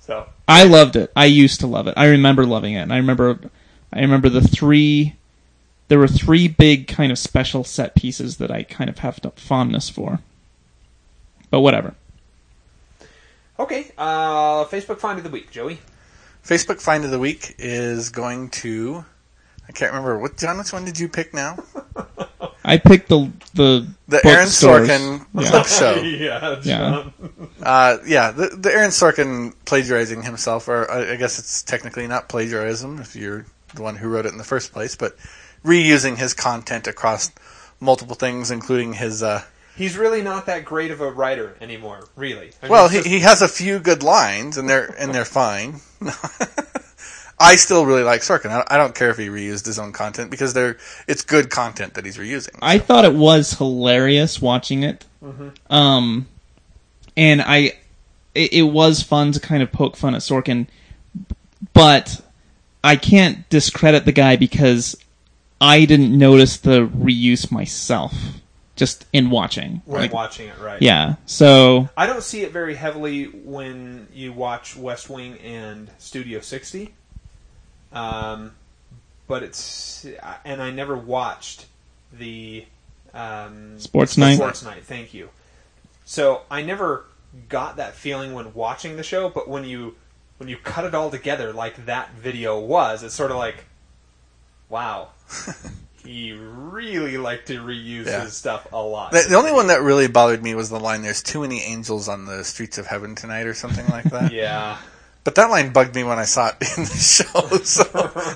[0.00, 1.12] So I loved it.
[1.14, 1.94] I used to love it.
[1.96, 2.80] I remember loving it.
[2.80, 3.38] And I remember,
[3.92, 5.14] I remember the three.
[5.86, 9.30] There were three big kind of special set pieces that I kind of have a
[9.32, 10.18] fondness for.
[11.48, 11.94] But whatever.
[13.56, 15.78] okay, uh, Facebook find of the week, Joey.
[16.44, 19.04] Facebook find of the week is going to.
[19.68, 20.58] I can't remember what John.
[20.58, 21.56] Which one did you pick now?
[22.70, 24.88] I picked the the The Aaron bookstores.
[24.88, 25.50] Sorkin Yeah.
[25.50, 25.94] clip show.
[26.02, 27.04] yeah, Yeah.
[27.62, 32.28] Uh, yeah, the, the Aaron Sorkin plagiarizing himself, or I, I guess it's technically not
[32.28, 35.16] plagiarism if you're the one who wrote it in the first place, but
[35.64, 37.30] reusing his content across
[37.80, 39.22] multiple things, including his.
[39.22, 39.42] Uh,
[39.76, 42.50] He's really not that great of a writer anymore, really.
[42.62, 45.24] I mean, well, he, just- he has a few good lines, and they're and they're
[45.24, 45.80] fine.
[47.40, 48.50] I still really like Sorkin.
[48.50, 50.76] I, I don't care if he reused his own content because they're
[51.08, 52.58] it's good content that he's reusing.
[52.60, 55.06] I thought it was hilarious watching it.
[55.70, 56.26] Um,
[57.16, 57.72] and I,
[58.34, 60.66] it, it was fun to kind of poke fun at Sorkin,
[61.72, 62.20] but
[62.84, 64.96] I can't discredit the guy because
[65.60, 68.14] I didn't notice the reuse myself
[68.76, 69.82] just in watching.
[69.84, 70.80] when Like, watching it, right?
[70.80, 71.16] yeah.
[71.26, 76.94] So I don't see it very heavily when you watch West Wing and Studio 60.
[77.92, 78.52] Um,
[79.26, 80.06] but it's
[80.44, 81.66] and I never watched
[82.12, 82.64] the
[83.14, 84.36] um, Sports Night?
[84.36, 85.30] Sports Night, thank you.
[86.04, 87.04] So I never
[87.48, 89.94] got that feeling when watching the show, but when you
[90.38, 93.64] when you cut it all together like that video was, it's sort of like,
[94.68, 95.08] wow,
[96.04, 98.22] he really liked to reuse Yeah.
[98.22, 99.12] his stuff a lot.
[99.12, 102.08] The, the only one that really bothered me was the line "There's too many angels
[102.08, 104.32] on the streets of heaven tonight" or something like that.
[104.32, 104.78] yeah.
[105.22, 107.40] But that line bugged me when I saw it in the show.
[107.62, 107.84] So,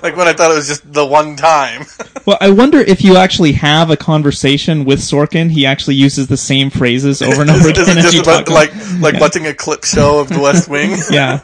[0.03, 1.85] like when I thought it was just the one time.
[2.25, 6.37] Well, I wonder if you actually have a conversation with Sorkin, he actually uses the
[6.37, 8.55] same phrases over and over Is it again just about, talk.
[8.55, 9.19] like like Yeah.
[9.19, 10.97] watching a clip show of The West Wing?
[11.11, 11.39] yeah,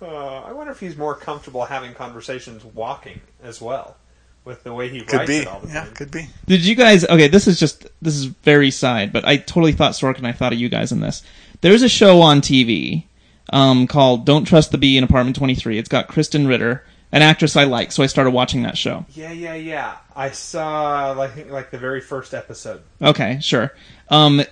[0.00, 3.96] Uh, I wonder if he's more comfortable having conversations walking as well,
[4.44, 5.36] with the way he Could writes be.
[5.38, 5.94] it all the Yeah, time.
[5.94, 6.28] could be.
[6.46, 7.04] Did you guys?
[7.04, 10.24] Okay, this is just this is very side, but I totally thought Sorkin.
[10.24, 11.24] I thought of you guys in this.
[11.62, 13.04] There's a show on TV
[13.52, 15.78] um, called "Don't Trust the Bee" in Apartment 23.
[15.78, 19.06] It's got Krysten Ritter, an actress I like, so I started watching that show.
[19.14, 19.96] Yeah, yeah, yeah.
[20.14, 22.82] I saw like like the very first episode.
[23.00, 23.72] Okay, sure.
[24.08, 24.42] Um,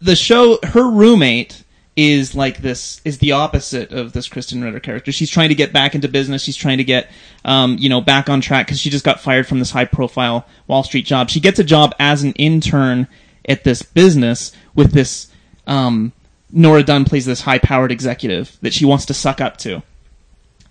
[0.00, 1.64] the show, her roommate
[1.96, 5.12] is like this is the opposite of this Krysten Ritter character.
[5.12, 6.42] She's trying to get back into business.
[6.42, 7.10] She's trying to get,
[7.44, 10.46] um, you know, back on track because she just got fired from this high profile
[10.66, 11.30] Wall Street job.
[11.30, 13.06] She gets a job as an intern
[13.48, 15.30] at this business with this.
[15.66, 16.12] Um,
[16.54, 19.82] Nora Dunn plays this high powered executive that she wants to suck up to.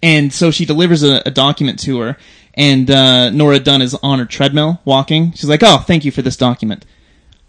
[0.02, 2.18] And so she delivers a, a document to her,
[2.54, 5.34] and uh, Nora Dunn is on her treadmill walking.
[5.34, 6.86] She's like, "Oh, thank you for this document.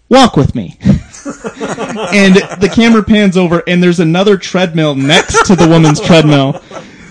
[0.09, 5.69] Walk with me." and the camera pans over, and there's another treadmill next to the
[5.69, 6.63] woman's treadmill,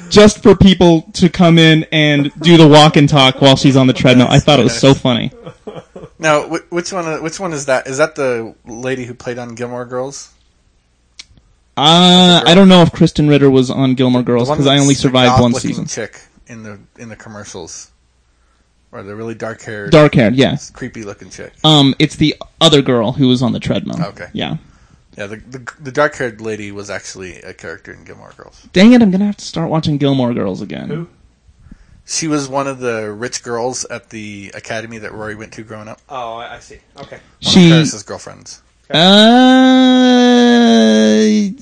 [0.09, 3.88] just for people to come in and do the walk and talk while she's on
[3.88, 4.27] the treadmill.
[4.29, 5.31] I thought it was so funny.
[6.19, 7.21] Now, which one?
[7.21, 7.88] Which one is that?
[7.88, 10.33] Is that the lady who played on Gilmore Girls?
[11.75, 14.93] Uh, I don't know if Krysten Ritter was on Gilmore Girls because I that's only
[14.93, 15.88] the survived one season.
[15.88, 17.91] Chick in the in the commercials,
[18.91, 20.55] or the really dark haired, Dark haired, yeah.
[20.73, 21.53] creepy looking chick.
[21.63, 23.99] Um, it's the other girl who was on the treadmill.
[24.01, 24.29] Okay.
[24.33, 24.57] Yeah.
[25.17, 28.67] Yeah, the the, the dark haired lady was actually a character in Gilmore Girls.
[28.73, 29.01] Dang it!
[29.01, 30.89] I'm gonna have to start watching Gilmore Girls again.
[30.89, 31.07] Who?
[32.05, 35.88] She was one of the rich girls at the academy that Rory went to growing
[35.88, 36.01] up.
[36.09, 36.79] Oh, I, I see.
[36.97, 37.15] Okay.
[37.15, 38.62] One She, of Paris's girlfriends.
[38.93, 38.99] Uh,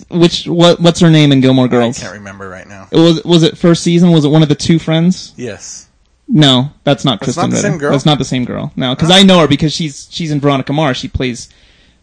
[0.10, 0.80] which what?
[0.80, 1.98] What's her name in Gilmore Girls?
[2.00, 2.88] I can't remember right now.
[2.92, 4.12] It was was it first season?
[4.12, 5.34] Was it one of the two friends?
[5.38, 5.88] Yes.
[6.28, 7.70] No, that's not That's Kristen not the Ritter.
[7.70, 7.92] same girl?
[7.92, 8.72] That's not the same girl.
[8.76, 10.98] No, because I know her because she's she's in Veronica Mars.
[10.98, 11.50] She plays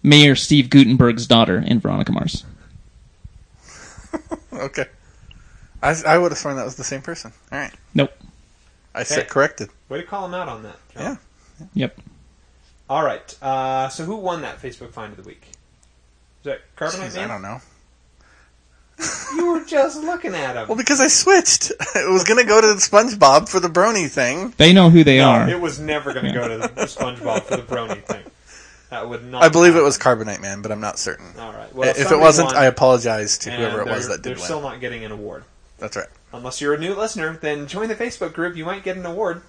[0.02, 2.44] Mayor Steve Guttenberg's daughter in Veronica Mars.
[4.52, 4.86] Okay.
[5.82, 7.32] I, I would have sworn that was the same person.
[7.52, 7.70] All right.
[7.94, 8.10] Nope.
[8.92, 9.14] I Okay.
[9.14, 9.68] said corrected.
[9.88, 10.74] Way to call him out on that.
[10.92, 11.02] John.
[11.04, 11.16] Yeah.
[11.74, 11.98] Yep.
[12.88, 13.42] All right.
[13.42, 15.42] Uh, so who won that Facebook find of the week?
[15.50, 17.60] Is that Carbonite Jeez, I don't know.
[19.36, 20.66] You were just looking at him.
[20.66, 21.72] Well, because I switched.
[21.94, 24.54] It was going to go to SpongeBob for the Brony thing.
[24.56, 25.48] They know who they no, are.
[25.48, 28.22] it was never going to go to the SpongeBob for the Brony thing.
[28.90, 29.42] That would not.
[29.42, 31.26] I believe it was Carbonite Man, but I'm not certain.
[31.38, 31.72] All right.
[31.74, 34.44] Well, if it wasn't, won, I apologize to whoever it was that did They're win.
[34.44, 35.44] still not getting an award.
[35.78, 36.08] That's right.
[36.32, 38.56] Unless you're a new listener, then join the Facebook group.
[38.56, 39.42] You might get an award.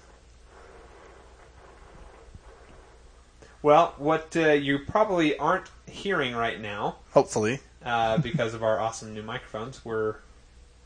[3.62, 7.60] Well, what uh, you probably aren't hearing right now, Hopefully.
[7.84, 10.20] uh, because of our awesome new microphones, were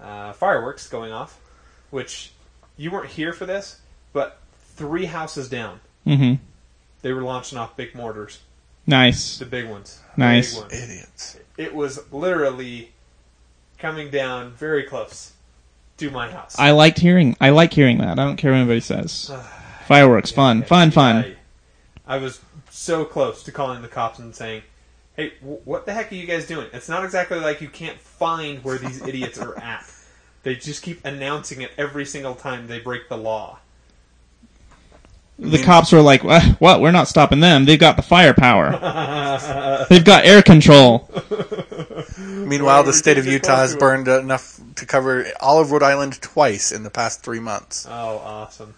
[0.01, 1.39] uh, fireworks going off,
[1.91, 2.33] which
[2.77, 3.81] you weren't here for this,
[4.13, 4.41] but
[4.77, 6.35] three houses down, hmm
[7.03, 8.41] they were launching off big mortars,
[8.87, 9.39] Nice.
[9.39, 10.01] the big ones.
[10.17, 10.55] Nice.
[10.55, 10.73] Big ones.
[10.83, 11.39] Idiots.
[11.59, 12.93] It was literally
[13.79, 15.33] coming down very close
[15.99, 16.59] to my house.
[16.59, 17.37] I liked hearing.
[17.43, 18.19] I like hearing that.
[18.19, 19.31] I don't care what anybody says.
[19.87, 21.37] Fireworks, fun, fun, fun.
[22.07, 22.41] I, I was
[22.75, 24.63] so close to calling the cops and saying,
[25.17, 28.01] "Hey, w- what the heck are you guys doing?" It's not exactly like you can't
[28.01, 29.91] find where these idiots are at.
[30.43, 33.59] They just keep announcing it every single time they break the law.
[35.39, 36.43] The cops were like, "What?
[36.61, 36.81] What?
[36.81, 37.65] We're not stopping them.
[37.65, 38.71] They've got the firepower.
[39.89, 41.09] They've got air control."
[42.19, 43.81] Meanwhile, the state of Utah has close to it.
[43.81, 47.87] burned enough to cover all of Rhode Island twice in the past three months.
[47.89, 48.75] Oh, awesome.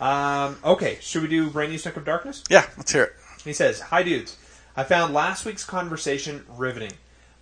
[0.00, 2.44] Um, okay, should we do Brainy Snook of Darkness?
[2.48, 3.16] Yeah, let's hear it.
[3.44, 4.36] He says, Hi, dudes.
[4.76, 6.92] I found last week's conversation riveting.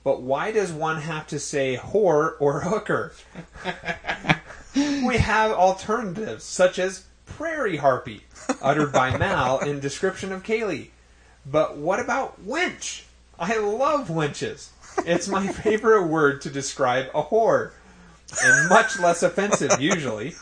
[0.04, 3.12] But why does one have to say whore or hooker?
[4.74, 8.22] we have alternatives, such as prairie harpy,
[8.62, 10.88] uttered by Mal in description of Kaylee.
[11.44, 13.04] But what about winch?
[13.38, 14.70] I love winches.
[15.04, 17.72] It's my favorite word to describe a whore,
[18.42, 20.34] and much less offensive usually.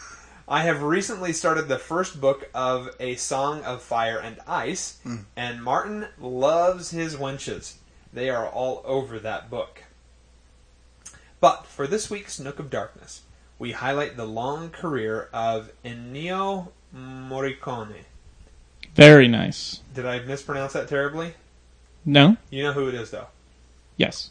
[0.49, 5.17] I have recently started the first book of A Song of Fire and Ice, hmm.
[5.35, 7.75] and Martin loves his wenches.
[8.13, 9.83] They are all over that book.
[11.41, 13.23] But for this week's Nook of Darkness,
[13.59, 18.05] we highlight the long career of Ennio Morricone.
[18.95, 19.81] Very nice.
[19.95, 21.35] Did I mispronounce that terribly?
[22.05, 22.37] No?
[22.51, 23.27] You know who it is, though.
[23.97, 24.31] Yes.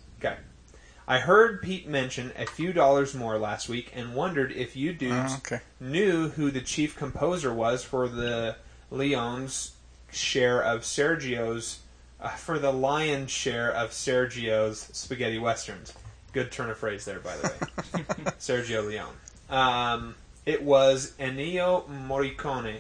[1.07, 5.33] I heard Pete mention a few dollars more last week and wondered if you dudes
[5.33, 5.59] Oh, okay.
[5.79, 8.55] knew who the chief composer was for the
[8.89, 9.73] Leon's
[10.11, 11.79] share of Sergio's
[12.19, 15.93] uh, for the lion's share of Sergio's spaghetti westerns.
[16.33, 18.03] Good turn of phrase there, by the way.
[18.39, 19.15] Sergio Leone.
[19.49, 20.15] Um,
[20.45, 22.77] it was Ennio Morricone,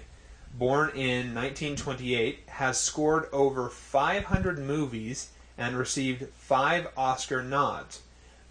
[0.57, 8.01] born in 1928, has scored over 500 movies and received five Oscar nods.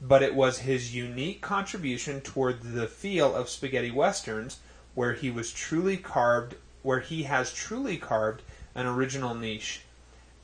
[0.07, 4.59] But it was his unique contribution toward the feel of spaghetti westerns
[4.95, 8.43] where he was truly carved, where he has truly carved
[8.75, 9.81] an original niche.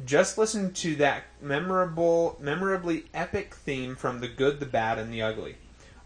[0.03, 5.21] Just listen to that memorable, memorably epic theme from The Good, the Bad, and the
[5.21, 5.57] Ugly,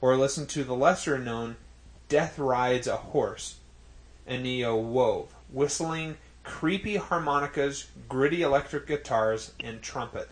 [0.00, 1.54] or listen to the lesser known
[2.08, 3.58] Death Rides a Horse,
[4.28, 10.28] Ennio wove, whistling creepy harmonicas, gritty electric guitars, and trumpet.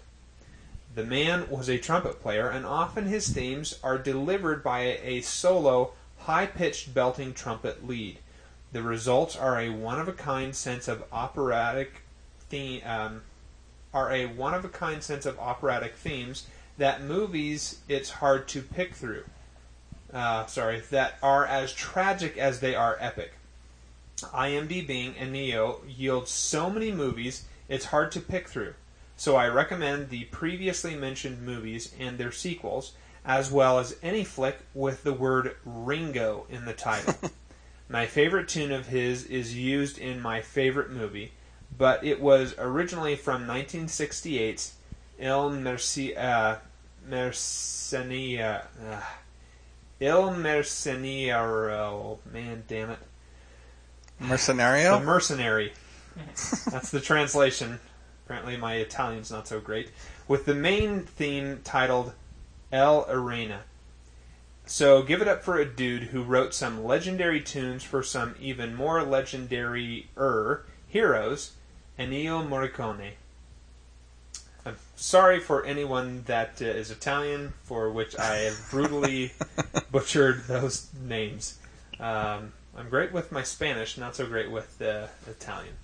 [0.94, 5.92] The man was a trumpet player, and often his themes are delivered by a solo,
[6.18, 8.18] high pitched belting trumpet lead.
[8.72, 12.02] The results are a one of a kind sense of operatic
[12.50, 13.22] theme, um,
[13.94, 18.62] are a one of a kind sense of operatic themes that movies it's hard to
[18.62, 19.24] pick through.
[20.12, 23.32] Uh, sorry, that are as tragic as they are epic.
[24.18, 28.74] IMDb Ennio yields so many movies it's hard to pick through.
[29.22, 34.58] So I recommend the previously mentioned movies and their sequels, as well as any flick
[34.74, 37.14] with the word Ringo in the title.
[37.88, 41.34] my favorite tune of his is used in my favorite movie,
[41.78, 44.74] but it was originally from 1968's
[45.20, 46.56] Il Merci, uh,
[47.08, 49.02] Mercenia, uh,
[50.00, 52.18] Il Mercenario.
[52.32, 52.98] Man, damn it.
[54.18, 54.98] Mercenario?
[54.98, 55.72] The Mercenary.
[56.72, 57.78] That's the translation.
[58.32, 59.90] Apparently, my Italian's not so great.
[60.26, 62.14] With the main theme titled
[62.72, 63.64] El Arena.
[64.64, 68.74] So, give it up for a dude who wrote some legendary tunes for some even
[68.74, 71.52] more legendary er heroes,
[71.98, 73.10] Ennio Morricone.
[74.64, 79.32] I'm sorry for anyone that uh, is Italian, for which I have brutally
[79.92, 81.58] butchered those names.
[82.00, 85.74] Um, I'm great with my Spanish, not so great with uh, Italian.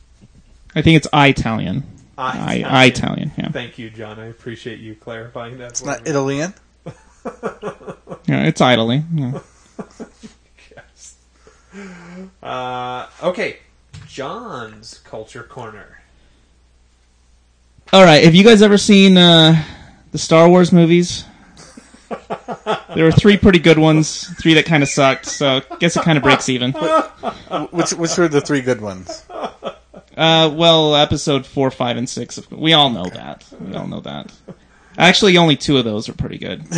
[0.75, 1.85] I think it's Italian.
[2.19, 2.65] I, Italian.
[2.67, 3.33] I Italian.
[3.39, 3.49] Yeah.
[3.51, 4.19] Thank you, John.
[4.19, 5.71] I appreciate you clarifying that.
[5.71, 6.11] It's not me.
[6.11, 6.55] Italian?
[8.27, 9.05] yeah it's Italy.
[9.15, 9.41] Yeah.
[10.75, 11.17] Yes.
[12.43, 13.59] Uh, okay,
[14.07, 16.01] John's Culture Corner.
[17.93, 18.25] All right.
[18.25, 19.63] Have you guys ever seen uh,
[20.11, 21.25] the Star Wars movies?
[22.95, 25.27] there were three pretty good ones, three that kind of sucked.
[25.27, 26.73] So I guess it kind of breaks even.
[27.71, 29.25] Which which were the three good ones?
[30.19, 32.41] Uh, well, episode four, five, and six.
[32.51, 33.45] We all know that.
[33.61, 34.33] We all know that.
[34.99, 36.65] Actually, only two of those are pretty good.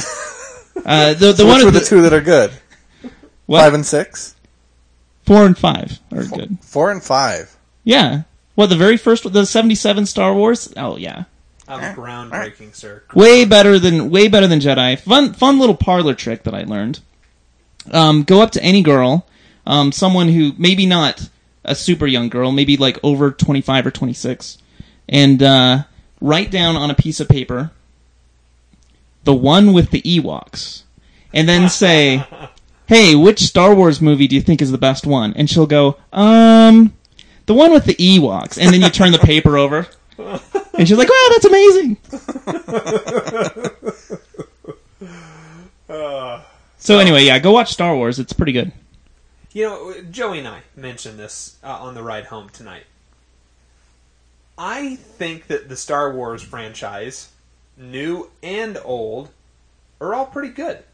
[0.86, 2.50] Uh, the the So one which were of the two that are good?
[3.44, 3.60] what?
[3.60, 4.34] Five and six?
[5.26, 6.56] four and five are good.
[6.62, 7.54] Four and five.
[7.84, 8.22] Yeah.
[8.54, 10.72] What the very first, the seventy-seven Star Wars?
[10.78, 11.24] Oh yeah,
[11.66, 13.02] That was groundbreaking, sir.
[13.14, 14.98] way better than way better than Jedi.
[15.00, 17.00] Fun fun little parlor trick that I learned.
[17.90, 19.26] Um, go up to any girl,
[19.66, 21.28] um, someone who maybe not
[21.64, 24.58] a super young girl, maybe like over twenty-five or twenty-six,
[25.08, 25.82] and uh,
[26.20, 27.70] write down on a piece of paper
[29.24, 30.82] the one with the Ewoks,
[31.32, 32.24] and then say,
[32.86, 35.96] "Hey, which Star Wars movie do you think is the best one?" And she'll go,
[36.12, 36.94] "Um,
[37.46, 39.86] the one with the Ewoks." And then you turn the paper over,
[40.18, 41.96] and she's like, "Wow, that's amazing."
[46.82, 48.18] So anyway, yeah, go watch Star Wars.
[48.18, 48.72] It's pretty good.
[49.52, 52.84] You know, Joey and I mentioned this uh, on the ride home tonight.
[54.56, 57.30] I think that the Star Wars franchise,
[57.76, 59.30] new and old,
[60.00, 60.84] are all pretty good.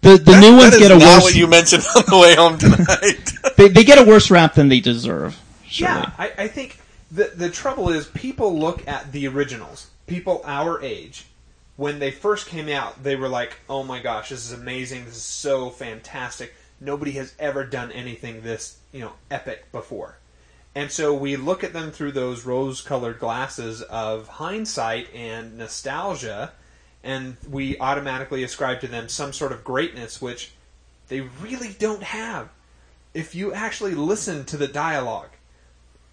[0.00, 1.22] The the new ones that is get a not worse.
[1.24, 3.32] what you mentioned on the way home tonight.
[3.56, 5.38] they, they get a worse rap than they deserve.
[5.66, 5.94] Surely.
[5.94, 6.78] Yeah, I, I think
[7.10, 9.90] the the trouble is people look at the originals.
[10.06, 11.26] People our age,
[11.76, 15.04] when they first came out, they were like, "Oh my gosh, this is amazing!
[15.04, 16.54] This is so fantastic!
[16.82, 20.18] Nobody has ever done anything this you know epic before."
[20.74, 26.52] And so we look at them through those rose-colored glasses of hindsight and nostalgia,
[27.04, 30.52] and we automatically ascribe to them some sort of greatness which
[31.08, 32.48] they really don't have.
[33.12, 35.28] If you actually listen to the dialogue,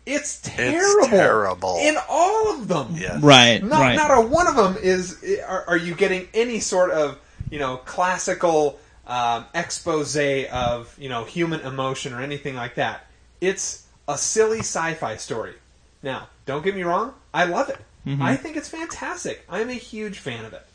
[0.05, 1.03] it's terrible.
[1.03, 1.77] It's terrible.
[1.79, 2.95] in all of them.
[2.95, 3.21] Yes.
[3.23, 3.95] Right, Not right.
[3.95, 5.23] not a one of them is.
[5.47, 7.17] Are, are you getting any sort of
[7.49, 13.05] you know classical um, expose of you know human emotion or anything like that?
[13.41, 15.55] It's a silly sci-fi story.
[16.01, 17.13] Now, don't get me wrong.
[17.33, 17.79] I love it.
[18.05, 18.21] Mm-hmm.
[18.21, 19.45] I think it's fantastic.
[19.49, 20.65] I'm a huge fan of it.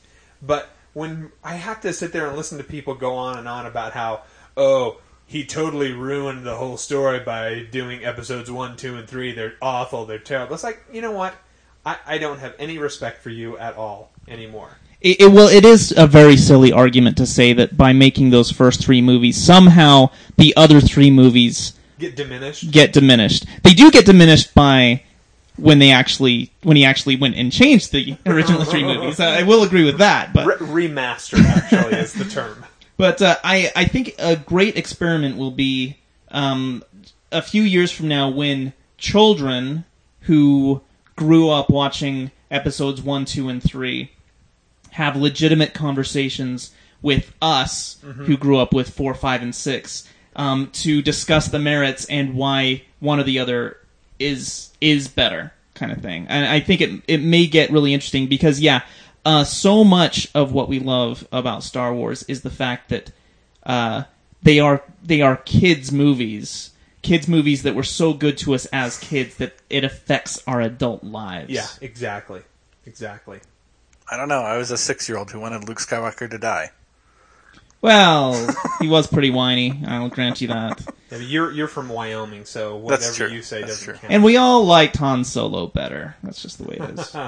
[0.43, 3.67] But when I have to sit there and listen to people go on and on
[3.67, 4.23] about how,
[4.57, 9.33] oh, he totally ruined the whole story by doing episodes one, two, and three.
[9.33, 10.05] They're awful.
[10.05, 10.55] They're terrible.
[10.55, 11.35] It's like, you know what?
[11.85, 14.77] I, I don't have any respect for you at all anymore.
[15.05, 18.51] It, it, well, it is a very silly argument to say that by making those
[18.51, 22.71] first three movies, somehow the other three movies Get diminished.
[22.71, 23.45] get diminished.
[23.63, 25.03] They do get diminished by
[25.57, 29.21] when they actually when he actually went and changed the original three movies.
[29.21, 32.65] I, I will agree with that, but Re- remaster actually is the term.
[32.97, 35.99] But uh, I, I think a great experiment will be
[36.31, 36.85] um,
[37.33, 39.85] a few years from now when children
[40.21, 40.81] who
[41.17, 44.13] grew up watching episodes one, two, and three
[44.95, 46.71] have legitimate conversations
[47.03, 52.05] with us who grew up with four, five, and six um, to discuss the merits
[52.07, 53.77] and why one or the other
[54.21, 56.27] is is better, kind of thing.
[56.29, 58.83] And I think it it may get really interesting because yeah,
[59.25, 63.11] uh, so much of what we love about Star Wars is the fact that
[63.65, 64.05] uh,
[64.45, 66.71] they are they are kids movies,
[67.03, 71.03] kids movies that were so good to us as kids that it affects our adult
[71.03, 71.51] lives.
[71.51, 72.43] Yeah, exactly.
[72.87, 73.41] Exactly.
[74.11, 74.41] I don't know.
[74.41, 76.71] I was a six-year-old who wanted Luke Skywalker to die.
[77.81, 79.83] Well, he was pretty whiny.
[79.87, 80.83] I'll grant you that.
[81.11, 83.37] Yeah, you're you're from Wyoming, so That's whatever true.
[83.37, 83.95] you say That's doesn't true.
[84.01, 84.13] count.
[84.13, 86.17] And we all liked Han Solo better.
[86.23, 87.17] That's just the way it is.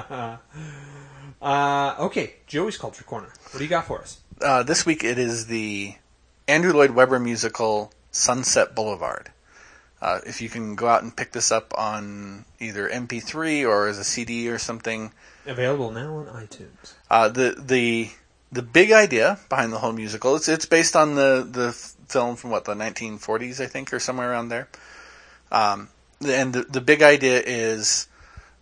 [1.39, 3.27] Uh, okay, Joey's Culture Corner.
[3.27, 4.19] What do you got for us?
[4.41, 5.93] Uh, this week it is the
[6.47, 9.31] Andrew Lloyd Webber musical Sunset Boulevard.
[10.01, 13.99] Uh, if you can go out and pick this up on either MP3 or as
[13.99, 15.11] a CD or something,
[15.47, 16.93] Available now on iTunes.
[17.09, 18.09] Uh, the the
[18.51, 21.71] the big idea behind the whole musical it's it's based on the the
[22.07, 24.67] film from what the 1940s I think or somewhere around there.
[25.51, 25.89] Um,
[26.25, 28.07] and the the big idea is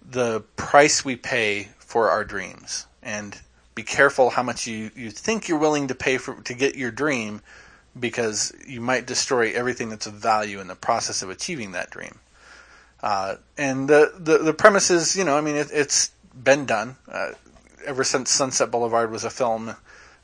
[0.08, 3.40] the price we pay for our dreams and
[3.74, 6.92] be careful how much you, you think you're willing to pay for to get your
[6.92, 7.42] dream
[8.00, 12.20] because you might destroy everything that's of value in the process of achieving that dream.
[13.02, 16.12] Uh, and the, the the premise is, you know, I mean, it, it's
[16.42, 17.32] been done uh,
[17.86, 19.76] ever since Sunset Boulevard was a film.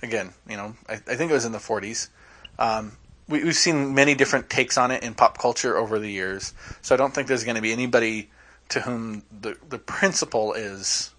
[0.01, 2.09] Again, you know, I, I think it was in the 40s.
[2.57, 2.93] Um,
[3.27, 6.95] we, we've seen many different takes on it in pop culture over the years, so
[6.95, 8.29] I don't think there's going to be anybody
[8.69, 11.11] to whom the the principle is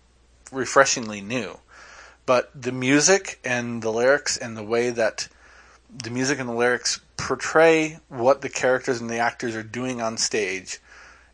[0.51, 1.59] refreshingly new.
[2.25, 5.29] But the music and the lyrics and the way that
[6.03, 10.17] the music and the lyrics portray what the characters and the actors are doing on
[10.17, 10.81] stage,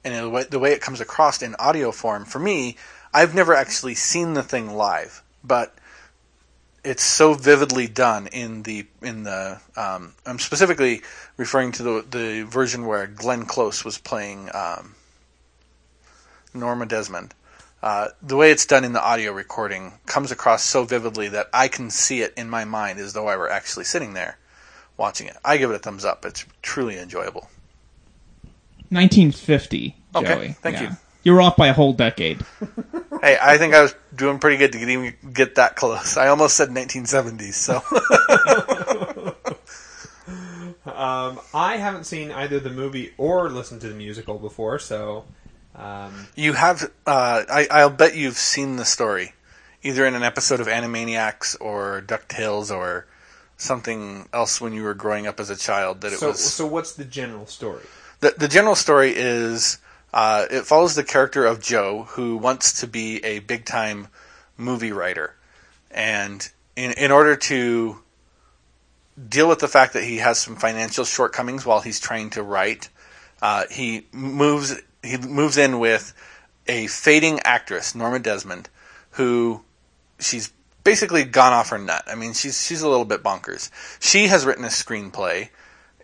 [0.04, 2.24] and the way, the way it comes across in audio form.
[2.24, 2.76] For me,
[3.12, 5.74] I've never actually seen the thing live, but
[6.84, 9.60] it's so vividly done in the in the.
[9.76, 11.02] Um, I'm specifically
[11.36, 14.50] referring to the the version where Glenn Close was playing.
[14.54, 14.94] Um,
[16.54, 17.34] Norma Desmond.
[17.82, 21.68] Uh, the way it's done in the audio recording comes across so vividly that I
[21.68, 24.36] can see it in my mind as though I were actually sitting there
[24.96, 25.36] watching it.
[25.44, 26.24] I give it a thumbs up.
[26.24, 27.48] It's truly enjoyable.
[28.90, 30.48] 1950, Okay, Joey.
[30.62, 30.86] thank you.
[30.88, 30.96] You
[31.32, 32.44] were off by a whole decade.
[33.20, 36.16] Hey, I think I was doing pretty good to get, even get that close.
[36.16, 37.82] I almost said 1970s, so
[40.98, 45.24] Um, I haven't seen either the movie or listened to the musical before, so
[45.74, 46.90] um, you have.
[47.06, 49.32] Uh, I, I'll bet you've seen the story,
[49.82, 53.06] either in an episode of Animaniacs or Ducktales or
[53.56, 56.00] something else when you were growing up as a child.
[56.00, 57.82] That it so was so what's the general story?
[58.20, 59.78] the the general story is
[60.12, 64.08] uh, it follows the character of Joe who wants to be a big time
[64.56, 65.34] movie writer,
[65.90, 68.00] and in in order to
[69.28, 72.88] deal with the fact that he has some financial shortcomings while he's trying to write,
[73.42, 76.14] uh, he moves he moves in with
[76.66, 78.68] a fading actress Norma Desmond,
[79.12, 79.62] who
[80.18, 80.52] she's
[80.84, 82.04] basically gone off her nut.
[82.06, 83.70] I mean, she's she's a little bit bonkers.
[84.00, 85.50] She has written a screenplay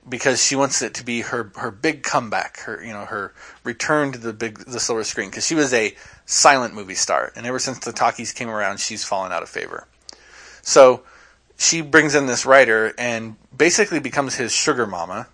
[0.09, 3.33] because she wants it to be her her big comeback, her you know her
[3.63, 5.95] return to the big the silver screen because she was a
[6.27, 9.87] silent movie star, and ever since the talkies came around, she's fallen out of favor.
[10.63, 11.03] So
[11.57, 15.29] she brings in this writer and basically becomes his sugar mama,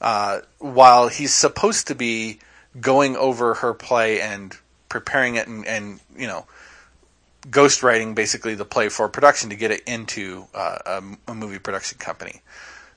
[0.00, 2.38] uh, while he's supposed to be
[2.80, 4.56] going over her play and
[4.88, 6.46] preparing it and, and you know
[7.42, 11.98] ghostwriting basically the play for production to get it into uh, a, a movie production
[11.98, 12.42] company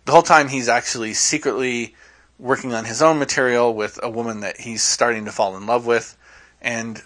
[0.06, 1.96] the whole time he's actually secretly
[2.40, 5.86] working on his own material with a woman that he's starting to fall in love
[5.86, 6.18] with.
[6.62, 7.02] And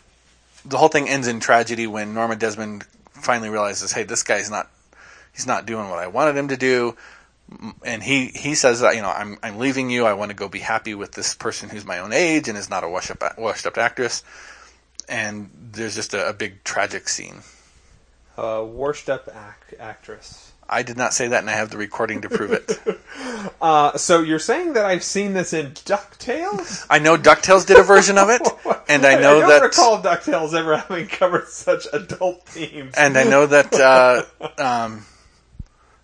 [0.63, 4.69] the whole thing ends in tragedy when Norma Desmond finally realizes hey this guy's not
[5.33, 6.95] he's not doing what I wanted him to do.
[7.83, 10.05] And he he says that you know I'm I'm leaving you.
[10.05, 12.69] I want to go be happy with this person who's my own age and is
[12.69, 14.23] not a washed up washed up actress.
[15.07, 17.43] And there's just a, a big tragic scene.
[18.35, 20.44] Uh, washed up ac- actress.
[20.67, 22.79] I did not say that and I have the recording to prove it
[23.61, 26.85] Uh, so you're saying that I've seen this in Ducktales?
[26.89, 28.41] I know DuckTales did a version of it
[28.89, 32.95] and I know I don't that recall Ducktales ever having covered such adult themes.
[32.97, 34.23] and I know that uh,
[34.57, 35.05] um,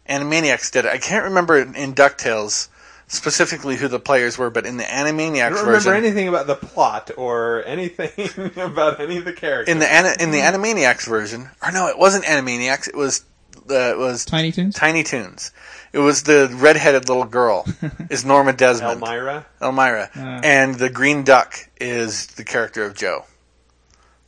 [0.08, 0.92] Animaniacs did it.
[0.92, 2.70] I can't remember in DuckTales
[3.08, 5.42] specifically who the players were, but in the Animaniacs version.
[5.42, 9.72] I don't version, remember anything about the plot or anything about any of the characters.
[9.72, 12.88] in the in the Animaniacs version, or no, it wasn't Animaniacs.
[12.88, 13.24] It was
[13.70, 14.76] uh, was Tiny Toons?
[14.76, 15.52] Tiny Toons.
[15.94, 17.66] It was the redheaded little girl
[18.10, 19.46] is Norma Desmond, Elmyra.
[19.62, 20.10] Elmyra,
[20.44, 23.26] and the green duck is the character of Joe,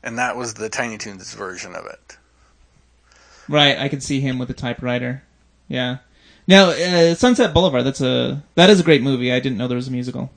[0.03, 2.17] and that was the Tiny Toons version of it.
[3.47, 5.23] Right, I could see him with a typewriter.
[5.67, 5.97] Yeah.
[6.47, 7.85] Now, uh, Sunset Boulevard.
[7.85, 9.31] That's a that is a great movie.
[9.31, 10.31] I didn't know there was a musical.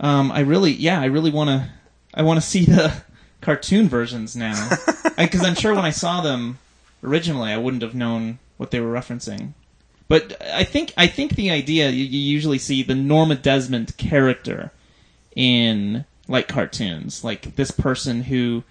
[0.00, 1.70] Um, I really, yeah, I really want to.
[2.12, 3.02] I want to see the
[3.40, 4.70] cartoon versions now,
[5.18, 6.58] because I'm sure when I saw them
[7.04, 9.52] originally, I wouldn't have known what they were referencing.
[10.08, 14.70] But I think I think the idea you, you usually see the Norma Desmond character
[15.34, 18.64] in like cartoons, like this person who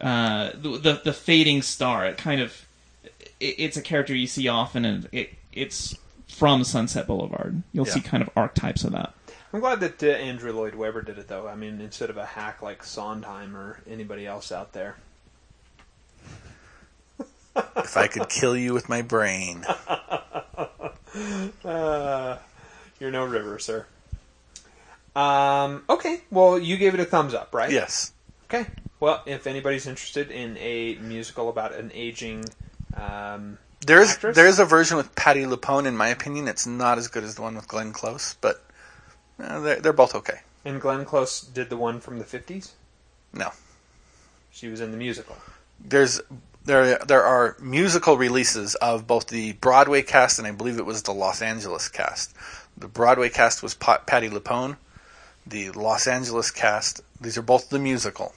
[0.00, 2.06] uh, the, the the fading star.
[2.06, 2.66] It kind of
[3.40, 5.96] it, it's a character you see often, and it it's
[6.28, 7.62] from Sunset Boulevard.
[7.72, 9.14] You'll see kind of archetypes of that.
[9.52, 11.48] I'm glad that uh, Andrew Lloyd Webber did it, though.
[11.48, 14.96] I mean, instead of a hack like Sondheim or anybody else out there.
[17.76, 19.64] If I could kill you with my brain,
[21.64, 22.36] Uh,
[23.00, 23.86] you're no river, sir.
[25.16, 27.70] Um, okay, well, you gave it a thumbs up, right?
[27.70, 28.12] yes.
[28.44, 28.66] Okay.
[29.00, 32.44] Well, if anybody's interested in a musical about an aging,
[32.94, 34.36] um, There's Actress?
[34.36, 35.86] there's a version with Patti LuPone.
[35.86, 38.62] In my opinion, it's not as good as the one with Glenn Close, but
[39.40, 40.40] uh, they're they're both okay.
[40.64, 42.70] and Glenn Close did the one from the 50s.
[43.32, 43.50] No,
[44.50, 45.36] She was in the musical.
[45.80, 46.20] there's
[46.68, 51.02] there there are musical releases of both the Broadway cast and I believe it was
[51.02, 52.34] the Los Angeles cast.
[52.76, 54.76] The Broadway cast was Pa- Patti LuPone.
[55.46, 58.34] The Los Angeles cast, these are both the musical.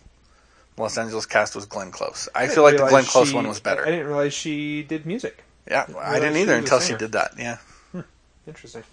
[0.77, 2.29] Los Angeles cast was Glenn Close.
[2.33, 3.85] I, feel like the Glenn Close she- one was better.
[3.85, 5.43] I didn't realize she did music.
[5.69, 7.33] yeah, I realize didn't either a until she did that.
[7.37, 7.57] Yeah.
[8.47, 8.83] Interesting.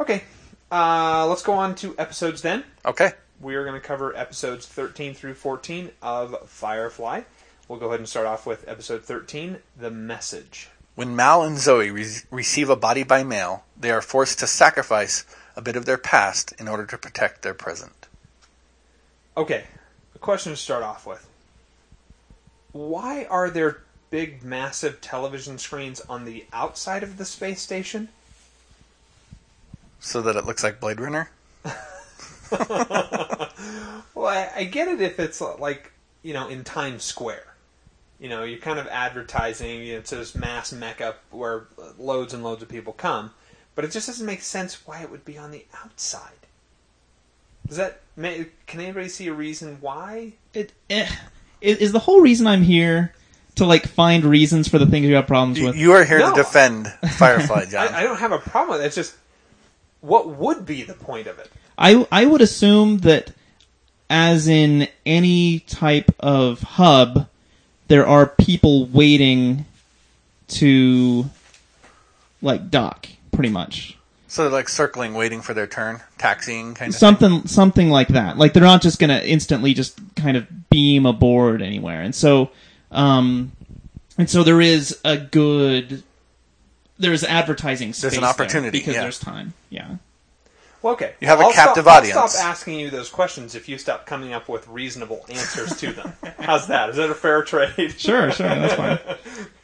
[0.00, 0.24] Okay,
[0.72, 2.64] uh, let's go on to episodes then.
[2.84, 3.12] Okay.
[3.40, 7.22] We are going to cover episodes 13 through 14 of Firefly.
[7.70, 10.70] We'll go ahead and start off with episode 13, The Message.
[10.96, 15.24] When Mal and Zoe re- receive a body by mail, they are forced to sacrifice
[15.54, 18.08] a bit of their past in order to protect their present.
[19.36, 19.66] Okay,
[20.16, 21.24] a question to start off with.
[22.72, 28.08] Why are there big, massive television screens on the outside of the space station?
[30.00, 31.30] So that it looks like Blade Runner?
[34.12, 35.92] Well, I, I get it if it's like
[36.24, 37.49] you know in Times Square.
[38.20, 39.82] You know, you're kind of advertising.
[39.82, 41.64] You know, it's this mass mecca where
[41.98, 43.32] loads and loads of people come,
[43.74, 46.32] but it just doesn't make sense why it would be on the outside.
[47.66, 48.00] Does that?
[48.16, 50.34] ma- Can anybody see a reason why?
[50.52, 51.08] It, eh,
[51.60, 53.14] is is the whole reason I'm here
[53.56, 55.76] to like find reasons for the things you have problems with.
[55.76, 56.30] You are here No.
[56.30, 57.88] to defend Firefly, John.
[57.88, 58.86] I, I don't have a problem with it.
[58.86, 59.14] It's just
[60.00, 61.50] what would be the point of it?
[61.78, 63.32] I I would assume that
[64.10, 67.28] as in any type of hub,
[67.90, 69.66] there are people waiting
[70.46, 71.28] to
[72.40, 73.98] like dock, pretty much.
[74.28, 76.98] so they're like circling, waiting for their turn, taxiing kind of thing.
[77.00, 78.38] Something something like that.
[78.38, 82.00] Like they're not just gonna instantly just kind of beam aboard anywhere.
[82.00, 82.52] And so
[82.92, 83.50] um
[84.16, 86.04] and so there is a good
[86.96, 89.02] there's advertising space There's an there opportunity, because yeah.
[89.02, 89.52] there's time.
[89.68, 89.96] Yeah.
[90.82, 91.14] Well, okay.
[91.20, 92.16] You have a I'll captive stop, audience.
[92.16, 95.92] I'll stop asking you those questions if you stop coming up with reasonable answers to
[95.92, 96.12] them.
[96.38, 96.90] How's that?
[96.90, 97.94] Is that a fair trade?
[97.98, 98.98] Sure, sure, that's fine.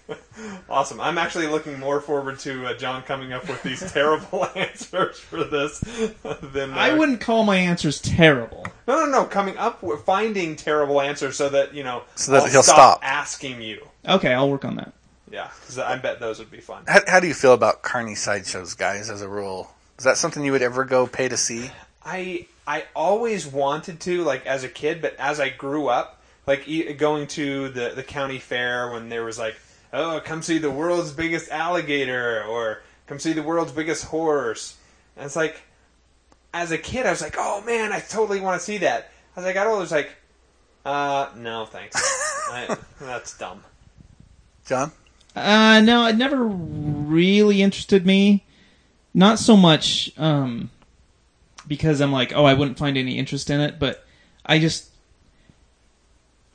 [0.68, 1.00] Awesome.
[1.00, 5.42] I'm actually looking more forward to uh, John coming up with these terrible answers for
[5.44, 8.66] this than uh, I wouldn't call my answers terrible.
[8.86, 9.24] No, no, no.
[9.24, 12.98] Coming up with finding terrible answers so that you know So that I'll he'll stop,
[12.98, 13.00] stop.
[13.02, 13.86] asking you.
[14.06, 14.92] Okay, I'll work on that.
[15.30, 16.84] Yeah, because I bet those would be fun.
[16.86, 19.08] How, how do you feel about Carney sideshows, guys?
[19.10, 21.70] As a rule, is that something you would ever go pay to see?
[22.04, 26.66] I I always wanted to like as a kid, but as I grew up, like
[26.68, 29.56] e- going to the the county fair when there was like,
[29.92, 34.76] oh, come see the world's biggest alligator or come see the world's biggest horse.
[35.16, 35.62] And it's like,
[36.52, 39.10] as a kid, I was like, oh man, I totally want to see that.
[39.36, 40.10] As I got older, it's like,
[40.84, 41.96] uh, no, thanks.
[42.50, 43.64] I, that's dumb.
[44.66, 44.92] John,
[45.34, 48.44] Uh, no, it never really interested me.
[49.16, 50.68] Not so much um,
[51.66, 54.04] because I'm like, oh, I wouldn't find any interest in it, but
[54.44, 54.90] I just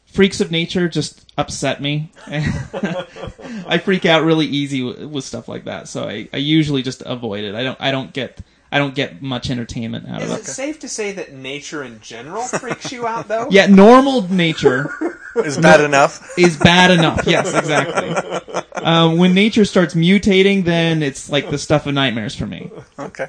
[0.06, 2.12] freaks of nature just upset me.
[2.28, 7.02] I freak out really easy with, with stuff like that, so I, I usually just
[7.04, 7.56] avoid it.
[7.56, 8.40] I don't I don't get
[8.72, 10.46] I don't get much entertainment out Is of it it.
[10.46, 13.48] safe to say that nature in general freaks you out, though?
[13.52, 16.38] Yeah, normal nature is bad enough.
[16.38, 17.22] is bad enough.
[17.26, 18.64] Yes, exactly.
[18.76, 22.72] Um, when nature starts mutating, then it's like the stuff of nightmares for me.
[22.98, 23.28] Okay.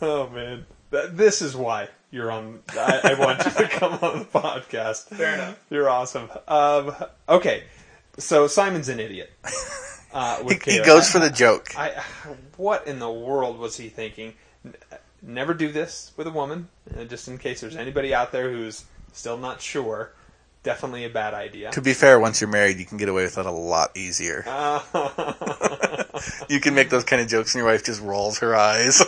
[0.00, 2.60] Oh man, Th- this is why you're on.
[2.70, 5.08] I, I want you to come on the podcast.
[5.08, 5.58] Fair enough.
[5.70, 6.28] You're awesome.
[6.46, 6.94] Um,
[7.28, 7.64] okay,
[8.18, 9.32] so Simon's an idiot.
[10.12, 11.68] Uh, He, he goes for the joke.
[11.76, 12.02] I,
[12.56, 14.34] what in the world was he thinking?
[15.20, 16.68] Never do this with a woman.
[16.96, 18.84] Uh, just in case there's anybody out there who's
[19.18, 20.12] still not sure.
[20.62, 21.70] Definitely a bad idea.
[21.70, 24.44] To be fair, once you're married, you can get away with it a lot easier.
[26.48, 29.02] you can make those kind of jokes, and your wife just rolls her eyes.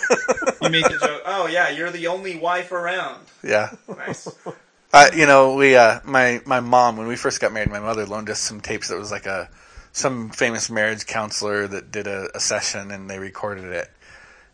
[0.63, 1.23] You make a joke.
[1.27, 3.25] Oh yeah, you're the only wife around.
[3.43, 3.71] yeah.
[3.89, 4.29] Nice.
[4.93, 8.05] Uh, you know, we uh, my my mom when we first got married, my mother
[8.07, 9.49] loaned us some tapes that was like a
[9.93, 13.89] some famous marriage counselor that did a, a session and they recorded it,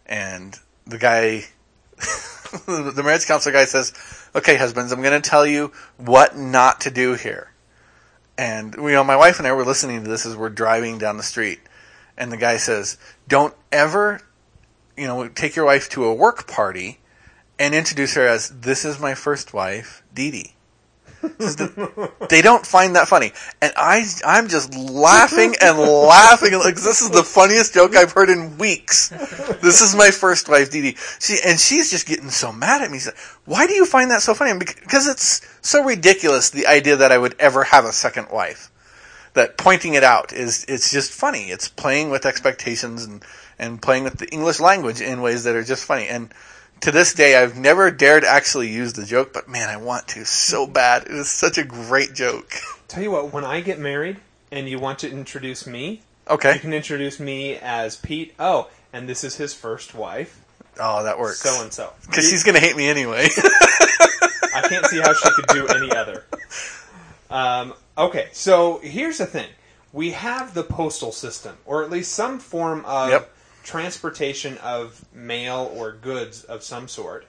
[0.04, 0.54] and
[0.86, 1.44] the guy,
[2.66, 3.94] the marriage counselor guy says,
[4.36, 7.50] "Okay, husbands, I'm going to tell you what not to do here."
[8.38, 11.16] And you know, my wife and I were listening to this as we're driving down
[11.16, 11.60] the street,
[12.16, 14.20] and the guy says, "Don't ever,
[14.96, 17.00] you know, take your wife to a work party."
[17.58, 20.55] and introduce her as this is my first wife, Dee Dee.
[22.28, 27.10] They don't find that funny, and I I'm just laughing and laughing like this is
[27.10, 29.08] the funniest joke I've heard in weeks.
[29.08, 30.96] This is my first wife, Dee Dee.
[31.20, 32.98] She and she's just getting so mad at me.
[32.98, 36.96] She's like, "Why do you find that so funny?" Because it's so ridiculous the idea
[36.96, 38.70] that I would ever have a second wife.
[39.34, 41.50] That pointing it out is it's just funny.
[41.50, 43.24] It's playing with expectations and
[43.58, 46.32] and playing with the English language in ways that are just funny and
[46.80, 50.24] to this day, I've never dared actually use the joke, but man, I want to
[50.24, 51.02] so bad.
[51.04, 52.52] It is such a great joke.
[52.88, 54.18] Tell you what, when I get married
[54.52, 58.34] and you want to introduce me, okay, you can introduce me as Pete.
[58.38, 60.40] Oh, and this is his first wife,
[60.78, 61.40] Oh, that works.
[61.40, 61.92] so and so.
[62.06, 63.28] Because she's going to hate me anyway.
[64.54, 66.24] I can't see how she could do any other.
[67.30, 69.48] Um, okay, so here's the thing:
[69.92, 73.32] we have the postal system, or at least some form of Yep.
[73.66, 77.26] Transportation of mail or goods of some sort.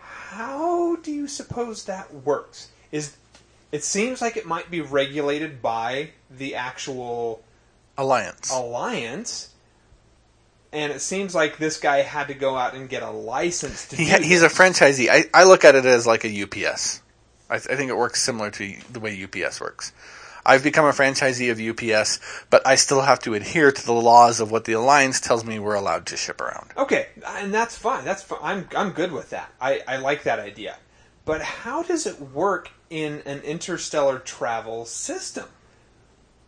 [0.00, 2.70] How do you suppose that works?
[2.90, 3.16] Is
[3.70, 7.42] it seems like it might be regulated by the actual
[7.96, 8.50] Alliance.
[8.50, 9.50] alliance,
[10.72, 13.96] and it seems like this guy had to go out and get a license to
[13.96, 15.08] He he's a franchisee.
[15.08, 17.00] I, I look at it as like a UPS.
[17.48, 19.92] I, th- I think it works similar to the way UPS works.
[20.46, 22.20] I've become a franchisee of UPS,
[22.50, 25.58] but I still have to adhere to the laws of what the alliance tells me
[25.58, 26.70] we're allowed to ship around.
[26.76, 28.04] Okay, and that's fine.
[28.04, 28.38] That's fine.
[28.42, 29.50] I'm I'm good with that.
[29.60, 30.76] I, I like that idea.
[31.24, 35.46] But how does it work in an interstellar travel system?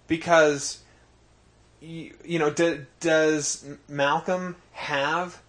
[0.07, 0.80] Because
[1.80, 5.40] you, you know, do, does Malcolm have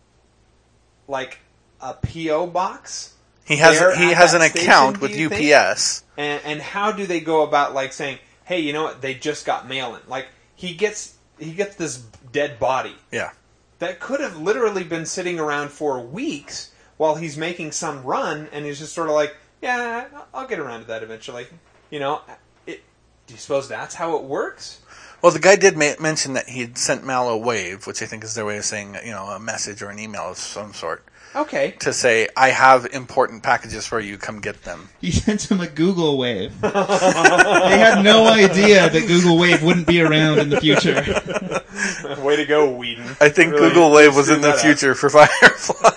[1.07, 1.39] like
[1.81, 3.13] a PO box?
[3.45, 5.53] He has he has an account station, with do you think?
[5.53, 6.03] UPS.
[6.17, 9.01] And and how do they go about like saying, "Hey, you know what?
[9.01, 11.97] They just got mail in." Like he gets he gets this
[12.31, 13.31] dead body Yeah.
[13.79, 18.65] that could have literally been sitting around for weeks while he's making some run, and
[18.65, 21.45] he's just sort of like, "Yeah, I'll get around to that eventually."
[21.91, 22.21] You know,
[22.65, 22.81] it,
[23.27, 24.79] do you suppose that's how it works?
[25.21, 28.05] Well, the guy did ma- mention that he had sent Mal a wave, which I
[28.05, 30.73] think is their way of saying, you know, a message or an email of some
[30.73, 31.03] sort,
[31.37, 34.89] Okay, to say, I have important packages for you, come get them.
[35.01, 36.59] He sent him a Google Wave.
[36.61, 40.95] they had no idea that Google Wave wouldn't be around in the future.
[42.23, 43.05] way to go, Whedon.
[43.21, 44.61] I think Really Google Wave was in the that up.
[44.61, 45.95] future for Firefly.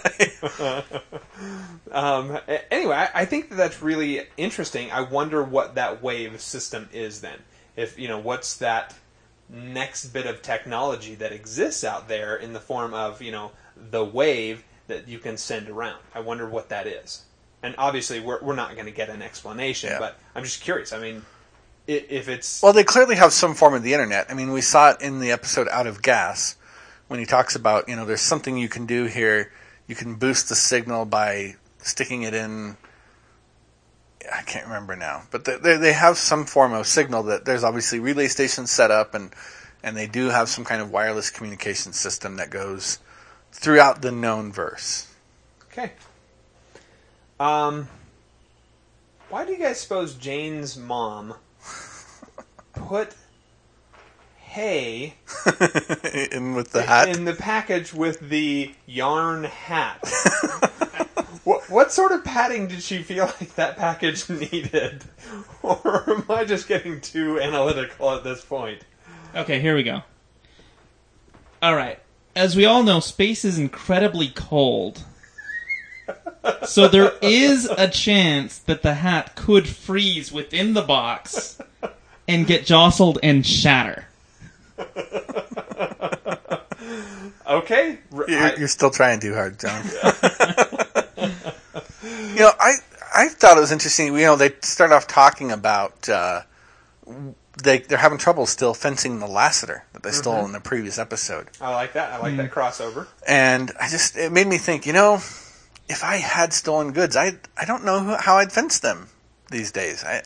[1.91, 2.39] Um,
[2.71, 4.93] anyway, I, I think that that's really interesting.
[4.93, 7.39] I wonder what that wave system is then.
[7.77, 8.95] If you know, what's that
[9.49, 14.05] next bit of technology that exists out there in the form of you know the
[14.05, 15.99] wave that you can send around?
[16.15, 17.23] I wonder what that is.
[17.63, 19.99] And obviously, we're we're not going to get an explanation, Yeah.
[19.99, 20.93] but I'm just curious.
[20.93, 21.23] I mean,
[21.87, 24.27] if it's well, they clearly have some form of the internet.
[24.31, 26.57] I mean, we saw it in the episode Out of Gas
[27.09, 29.53] when he talks about, you know, there's something you can do here.
[29.89, 32.77] You can boost the signal by sticking it in.
[34.33, 37.65] I can't remember now, but they, they they have some form of signal that there's
[37.65, 39.33] obviously relay stations set up, and
[39.83, 42.99] and they do have some kind of wireless communication system that goes
[43.53, 45.13] throughout the known verse.
[45.71, 45.93] okay.
[47.39, 47.89] Um,
[49.31, 51.35] why do you guys suppose Jane's mom
[52.75, 53.15] put
[54.39, 55.15] hay?
[56.33, 57.09] in with the hat.
[57.09, 60.07] in the package with the yarn hat.
[61.45, 65.05] what, what sort of padding did she feel like that package needed?
[65.63, 68.83] Or am I just getting too analytical at this point?
[69.35, 70.03] Okay, here we go.
[71.63, 71.99] All right.
[72.37, 75.05] As we all know, space is incredibly cold.
[76.65, 81.61] So there is a chance that the hat could freeze within the box
[82.27, 84.07] and get jostled and shatter.
[87.47, 87.99] Okay.
[88.13, 89.85] You're, I- you're still trying too hard, John.
[92.05, 92.75] you know, I
[93.13, 94.15] I thought it was interesting.
[94.15, 96.43] You know, they start off talking about uh,
[97.63, 101.49] they they're having trouble still fencing the Lassiter that they stole in the previous episode,
[101.61, 102.13] I like that.
[102.13, 103.07] I like that crossover.
[103.27, 104.87] and I just it made me think.
[104.87, 105.15] You know,
[105.89, 109.09] if I had stolen goods, I I don't know who, how I'd fence them
[109.51, 110.05] these days.
[110.05, 110.23] I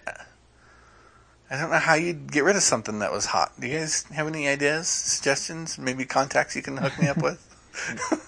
[1.51, 3.53] I don't know how you'd get rid of something that was hot.
[3.61, 7.41] Do you guys have any ideas, suggestions, maybe contacts you can hook me up with?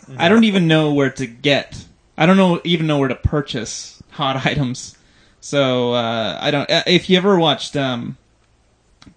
[0.19, 1.85] I don't even know where to get.
[2.19, 4.97] I don't know even know where to purchase hot items.
[5.41, 6.69] So uh, I don't.
[6.71, 8.17] uh, If you ever watched um,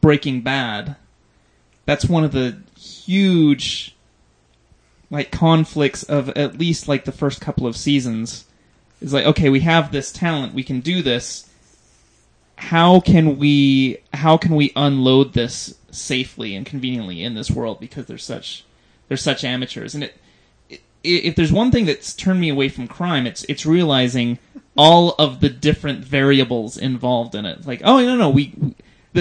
[0.02, 0.96] Breaking Bad,
[1.86, 3.96] that's one of the huge
[5.12, 8.46] like conflicts of at least like the first couple of seasons.
[9.02, 11.50] Is like okay, we have this talent, we can do this.
[12.58, 18.06] How can we how can we unload this safely and conveniently in this world because
[18.06, 18.66] there's such
[19.08, 20.16] they're such amateurs and it
[21.04, 24.38] if there's one thing that's turned me away from crime it's it's realizing
[24.78, 28.54] all of the different variables involved in it like oh no no we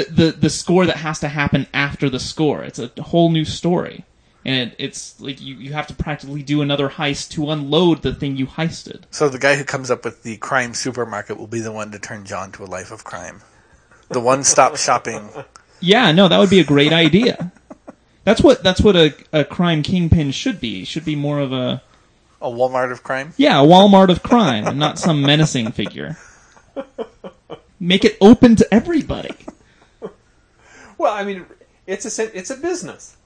[0.06, 3.44] the the the score that has to happen after the score it's a whole new
[3.44, 4.04] story
[4.44, 8.14] and it, it's like you you have to practically do another heist to unload the
[8.14, 11.60] thing you heisted So the guy who comes up with the crime supermarket will be
[11.60, 13.40] the one to turn John to a life of crime.
[14.08, 15.28] The one-stop shopping.
[15.80, 17.52] yeah no that would be a great idea
[18.24, 21.82] that's what that's what a, a crime kingpin should be should be more of a
[22.40, 23.32] A Walmart of crime.
[23.36, 26.16] Yeah, a Walmart of crime, and not some menacing figure.
[27.80, 29.34] Make it open to everybody.
[30.98, 31.46] Well, I mean,
[31.86, 33.16] it's a it's a business.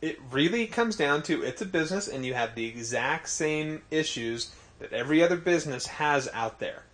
[0.00, 4.50] It really comes down to it's a business, and you have the exact same issues
[4.80, 6.84] that every other business has out there.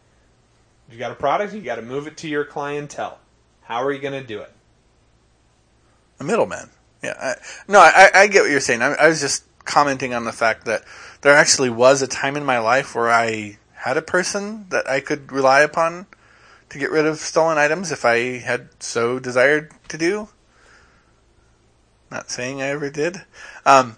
[0.91, 3.19] You got a product, you got to move it to your clientele.
[3.63, 4.53] How are you going to do it?
[6.21, 6.71] A middleman.
[7.03, 7.15] Yeah.
[7.21, 7.35] I,
[7.69, 8.83] no, I, I get what you're saying.
[8.83, 10.85] I, I was just commenting on the fact that
[11.23, 15.01] there actually was a time in my life where I had a person that I
[15.01, 16.07] could rely upon
[16.71, 20.29] to get rid of stolen items if I had so desired to do.
[22.11, 23.19] Not saying I ever did.
[23.65, 23.97] Um,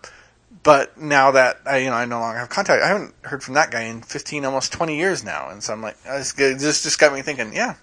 [0.62, 3.54] but now that I, you know, I no longer have contact, I haven't heard from
[3.54, 5.50] that guy in 15, almost 20 years now.
[5.50, 7.74] And so I'm like, this just, it just, just got me thinking, yeah,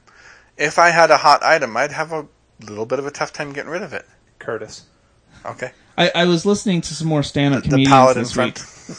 [0.57, 2.27] if I had a hot item, I'd have a
[2.61, 4.05] little bit of a tough time getting rid of it.
[4.39, 4.83] Curtis.
[5.45, 5.71] Okay.
[5.97, 8.59] I, I was listening to some more stand-up The comedians paladin this front.
[8.89, 8.97] week.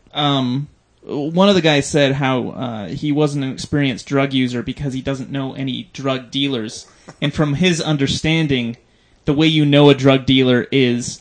[0.14, 0.68] Um,
[1.04, 5.02] one of the guys said how uh, he wasn't an experienced drug user because he
[5.02, 6.86] doesn't know any drug dealers,
[7.20, 8.76] and from his understanding,
[9.24, 11.20] the way you know a drug dealer is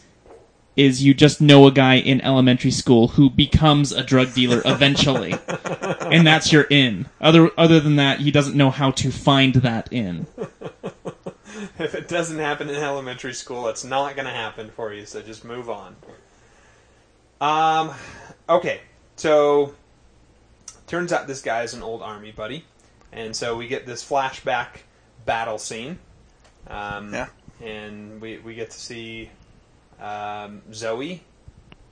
[0.78, 5.34] is you just know a guy in elementary school who becomes a drug dealer eventually,
[6.02, 7.08] and that's your in.
[7.20, 10.28] Other other than that, he doesn't know how to find that in.
[11.78, 15.06] If it doesn't happen in elementary school, it's not going to happen for you.
[15.06, 15.96] So just move on.
[17.40, 17.94] Um,
[18.50, 18.82] okay.
[19.22, 19.76] So
[20.88, 22.66] turns out this guy is an old army buddy,
[23.12, 24.80] and so we get this flashback
[25.28, 26.00] battle scene.
[26.68, 27.28] Um, Yeah.
[27.62, 29.30] And we we get to see
[30.02, 31.22] um, Zoe.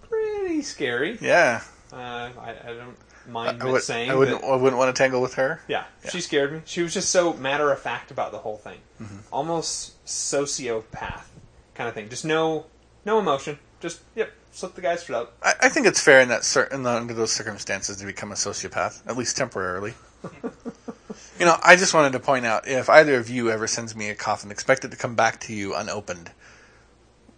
[0.09, 1.19] Pretty scary.
[1.21, 1.61] Yeah.
[1.93, 1.95] Uh,
[2.41, 4.41] I, I don't mind I, would, saying I wouldn't.
[4.41, 5.61] that- I wouldn't want to tangle with her.
[5.67, 6.61] yeah, she scared me.
[6.65, 9.17] She was just so matter of fact about the whole thing, Mm-hmm.
[9.31, 11.25] almost sociopath
[11.75, 12.09] kind of thing.
[12.09, 12.65] Just no,
[13.05, 13.59] no emotion.
[13.79, 15.31] Just yep, slit the guy's throat.
[15.41, 18.31] I, I think it's fair in that cer- in the, under those circumstances to become
[18.31, 19.93] a sociopath, at least temporarily.
[21.39, 24.09] you know, I just wanted to point out if either of you ever sends me
[24.09, 26.31] a coffin, expect it to come back to you unopened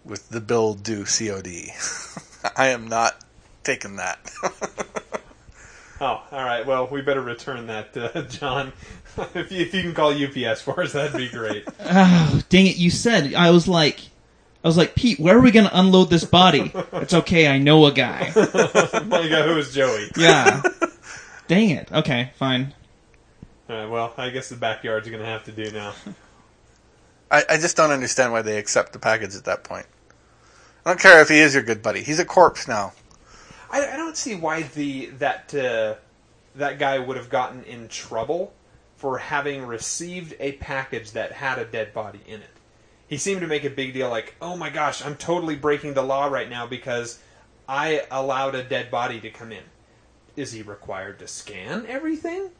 [0.04, 1.70] with the bill due COD.
[2.56, 3.24] I am not
[3.62, 4.30] taking that.
[6.02, 6.66] Oh, all right.
[6.66, 8.72] Well, we better return that, uh, John.
[9.36, 11.64] if, you, if you can call UPS for us, that'd be great.
[11.78, 12.76] Oh, dang it!
[12.76, 14.00] You said I was like,
[14.64, 16.72] I was like, Pete, where are we gonna unload this body?
[16.92, 18.32] It's okay, I know a guy.
[18.36, 20.10] My guy who was Joey.
[20.16, 20.62] Yeah.
[21.48, 21.90] dang it.
[21.90, 22.74] Okay, fine.
[23.68, 25.94] All right, well, I guess the backyard's going to have to do now.
[27.30, 29.86] I, I just don't understand why they accept the package at that point.
[30.84, 32.02] I don't care if he is your good buddy.
[32.02, 32.92] He's a corpse now.
[33.70, 35.94] I, I don't see why the that uh,
[36.56, 38.52] that guy would have gotten in trouble
[38.96, 42.51] for having received a package that had a dead body in it.
[43.12, 46.00] He seemed to make a big deal, like, "Oh my gosh, I'm totally breaking the
[46.00, 47.18] law right now because
[47.68, 49.64] I allowed a dead body to come in."
[50.34, 52.52] Is he required to scan everything?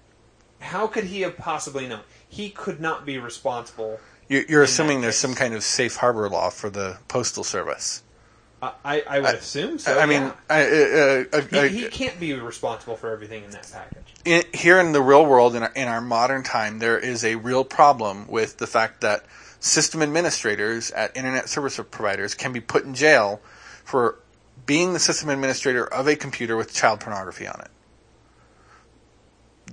[0.60, 2.02] How could he have possibly known?
[2.28, 3.98] He could not be responsible.
[4.28, 8.02] You're, you're assuming there's some kind of safe harbor law for the postal service.
[8.60, 9.98] I, I, I would I- assume so.
[9.98, 10.34] I mean.
[10.50, 14.14] I, uh, uh, uh, he, he can't be responsible for everything in that package.
[14.26, 17.36] in, here in the real world, in our, in our modern time, there is a
[17.36, 19.24] real problem with the fact that
[19.62, 23.40] system administrators at internet service providers can be put in jail
[23.84, 24.18] for
[24.66, 27.70] being the system administrator of a computer with child pornography on it.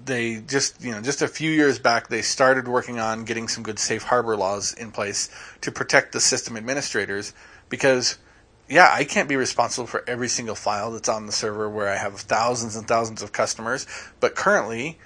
[0.06, 3.64] They just, you know, just a few years back, they started working on getting some
[3.64, 5.28] good safe harbor laws in place
[5.62, 7.34] to protect the system administrators
[7.68, 8.20] because
[8.70, 11.98] yeah, I can't be responsible for every single file that's on the server where I
[11.98, 13.88] have thousands and thousands of customers.
[14.20, 15.00] But currently,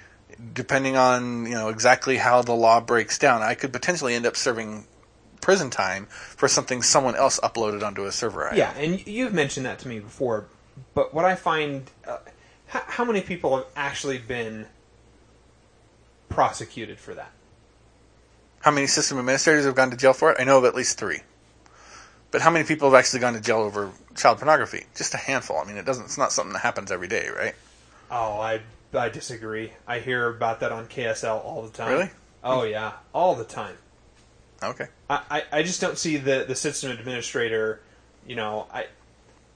[0.52, 4.36] depending on you know exactly how the law breaks down, I could potentially end up
[4.36, 4.86] serving
[5.40, 8.48] prison time for something someone else uploaded onto a server.
[8.48, 8.78] I Yeah, have.
[8.78, 10.46] and you've mentioned that to me before,
[10.94, 12.18] but what I find, uh,
[12.68, 14.66] how, how many people have actually been
[16.28, 17.30] prosecuted for that?
[18.60, 20.40] How many system administrators have gone to jail for it?
[20.40, 21.20] I know of at least three.
[22.30, 24.86] But how many people have actually gone to jail over child pornography?
[24.96, 25.58] Just a handful.
[25.58, 26.04] I mean, it doesn't.
[26.06, 27.54] It's not something that happens every day, right?
[28.10, 28.60] Oh, I
[28.96, 29.72] I disagree.
[29.86, 31.92] I hear about that on KSL all the time.
[31.92, 32.10] Really?
[32.42, 33.76] Oh yeah, all the time.
[34.62, 34.86] Okay.
[35.10, 37.80] I, I, I just don't see the, the system administrator,
[38.26, 38.86] you know, I,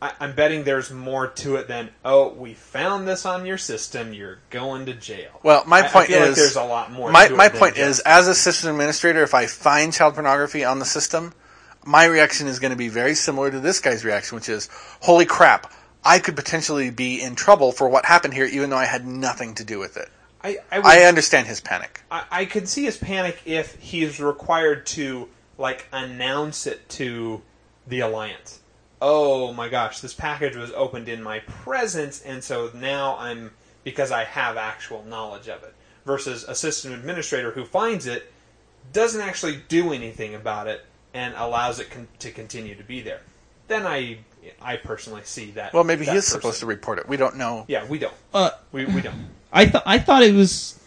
[0.00, 4.12] I I'm betting there's more to it than oh we found this on your system
[4.12, 5.40] you're going to jail.
[5.42, 7.10] Well, my I- I point like is there's a lot more.
[7.10, 10.64] My to it my point is, as a system administrator, if I find child pornography
[10.64, 11.32] on the system,
[11.84, 14.68] my reaction is going to be very similar to this guy's reaction, which is,
[15.00, 15.72] "Holy crap!
[16.08, 19.54] I could potentially be in trouble for what happened here, even though I had nothing
[19.56, 20.08] to do with it."
[20.42, 22.00] I I, would, I understand his panic.
[22.10, 25.28] I, I could see his panic if he's required to
[25.58, 27.42] like announce it to
[27.86, 28.60] the alliance.
[29.00, 33.52] Oh my gosh, this package was opened in my presence, and so now I'm
[33.84, 35.74] because I have actual knowledge of it.
[36.04, 38.32] Versus a system administrator who finds it,
[38.92, 43.20] doesn't actually do anything about it, and allows it con- to continue to be there.
[43.68, 44.18] Then I,
[44.60, 45.72] I personally see that.
[45.72, 46.40] Well, maybe that he person.
[46.40, 47.08] supposed to report it.
[47.08, 47.64] We don't know.
[47.68, 48.14] Yeah, we don't.
[48.34, 49.14] Uh, We we don't.
[49.52, 50.78] I thought I thought it was.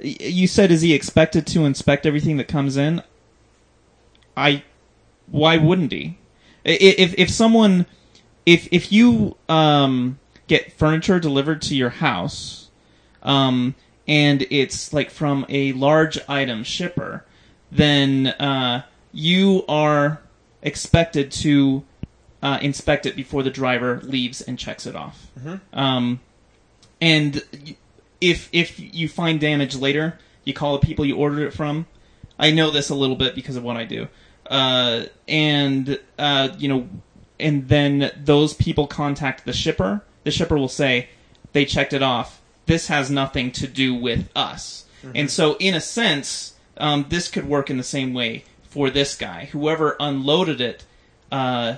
[0.00, 3.02] You said is he expected to inspect everything that comes in?
[4.36, 4.62] I.
[5.26, 6.18] Why wouldn't he?
[6.64, 7.86] If if someone,
[8.46, 12.70] if if you um get furniture delivered to your house,
[13.22, 13.74] um
[14.06, 17.24] and it's like from a large item shipper,
[17.70, 18.82] then uh,
[19.12, 20.22] you are
[20.62, 21.84] expected to
[22.42, 25.28] uh, inspect it before the driver leaves and checks it off.
[25.72, 26.20] Um,
[27.00, 27.42] and
[28.20, 31.86] if if you find damage later, you call the people you ordered it from.
[32.38, 34.08] I know this a little bit because of what I do.
[34.48, 36.88] Uh, and uh, you know,
[37.38, 40.02] and then those people contact the shipper.
[40.24, 41.08] The shipper will say
[41.52, 42.40] they checked it off.
[42.66, 44.84] This has nothing to do with us.
[45.14, 49.16] And so, in a sense, um, this could work in the same way for this
[49.16, 49.48] guy.
[49.52, 50.84] Whoever unloaded it,
[51.30, 51.76] uh,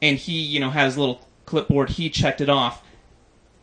[0.00, 1.90] and he, you know, had his little clipboard.
[1.90, 2.82] He checked it off.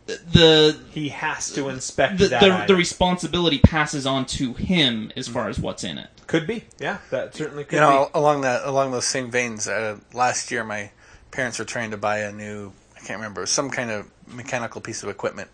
[0.05, 2.67] The He has to inspect the, that.
[2.67, 6.09] the, the responsibility passes on to him as far as what's in it.
[6.27, 6.65] could be.
[6.79, 10.63] Yeah, that certainly could You know, along that along those same veins, uh, last year
[10.63, 10.91] my
[11.31, 15.01] parents were trying to buy a new I can't remember some kind of mechanical piece
[15.01, 15.49] of equipment,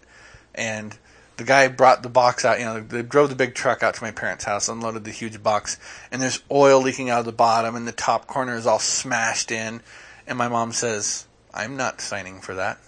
[0.54, 0.98] and
[1.38, 2.60] the guy brought the box out.
[2.60, 5.42] You know, they drove the big truck out to my parents' house, unloaded the huge
[5.42, 5.78] box,
[6.12, 9.52] and there's oil leaking out of the bottom, and the top corner is all smashed
[9.52, 9.82] in.
[10.28, 12.80] And my mom says, "I'm not signing for that."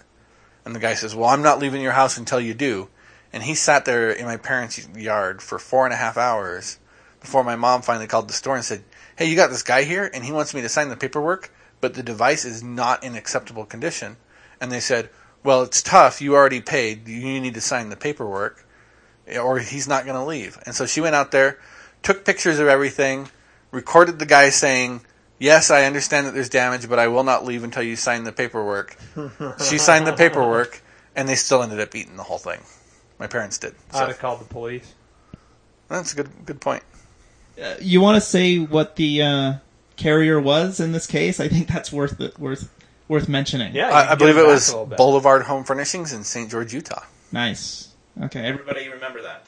[0.64, 2.88] And the guy says, "Well, I'm not leaving your house until you do."
[3.32, 6.78] And he sat there in my parents' yard for four and a half hours
[7.20, 8.84] before my mom finally called the store and said,
[9.16, 11.94] "Hey, you got this guy here, and he wants me to sign the paperwork, but
[11.94, 14.16] the device is not in acceptable condition."
[14.60, 15.10] And they said,
[15.42, 16.22] "Well, it's tough.
[16.22, 17.08] You already paid.
[17.08, 18.64] You need to sign the paperwork,
[19.36, 21.58] or he's not going to leave." And so she went out there,
[22.02, 23.28] took pictures of everything,
[23.72, 25.04] recorded the guy saying.
[25.38, 28.32] Yes, I understand that there's damage, but I will not leave until you sign the
[28.32, 28.96] paperwork.
[29.68, 30.80] she signed the paperwork,
[31.16, 32.60] and they still ended up eating the whole thing.
[33.18, 33.74] My parents did.
[33.90, 34.94] I'd So have called the police.
[35.88, 36.82] that's a good good point.
[37.62, 39.52] Uh, you want to say what the uh,
[39.96, 41.38] carrier was in this case?
[41.40, 42.68] I think that's worth it, worth
[43.08, 43.74] worth mentioning.
[43.74, 44.98] Yeah, you I, can I give believe it it back was a little bit.
[44.98, 46.50] Boulevard Home Furnishings in St.
[46.50, 47.02] George, Utah.
[47.32, 47.88] Nice.
[48.22, 49.46] Okay, everybody remember that.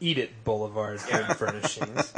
[0.00, 2.12] Eat It Boulevard Home Furnishings.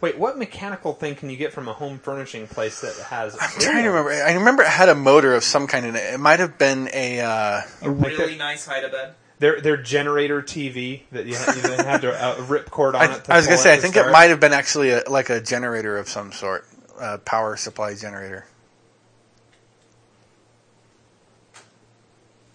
[0.00, 3.36] Wait, what mechanical thing can you get from a home furnishing place that has?
[3.40, 4.10] I'm trying to remember.
[4.12, 6.14] I remember it had a motor of some kind in it.
[6.14, 7.20] It might have been a.
[7.20, 9.14] Uh, A really really nice hide of bed.
[9.40, 13.02] Their their generator TV that you, ha- you then have to uh, rip cord on
[13.02, 13.24] I, it.
[13.24, 13.74] To I was gonna say.
[13.74, 14.08] I think start.
[14.08, 16.66] it might have been actually a, like a generator of some sort,
[17.00, 18.46] a power supply generator.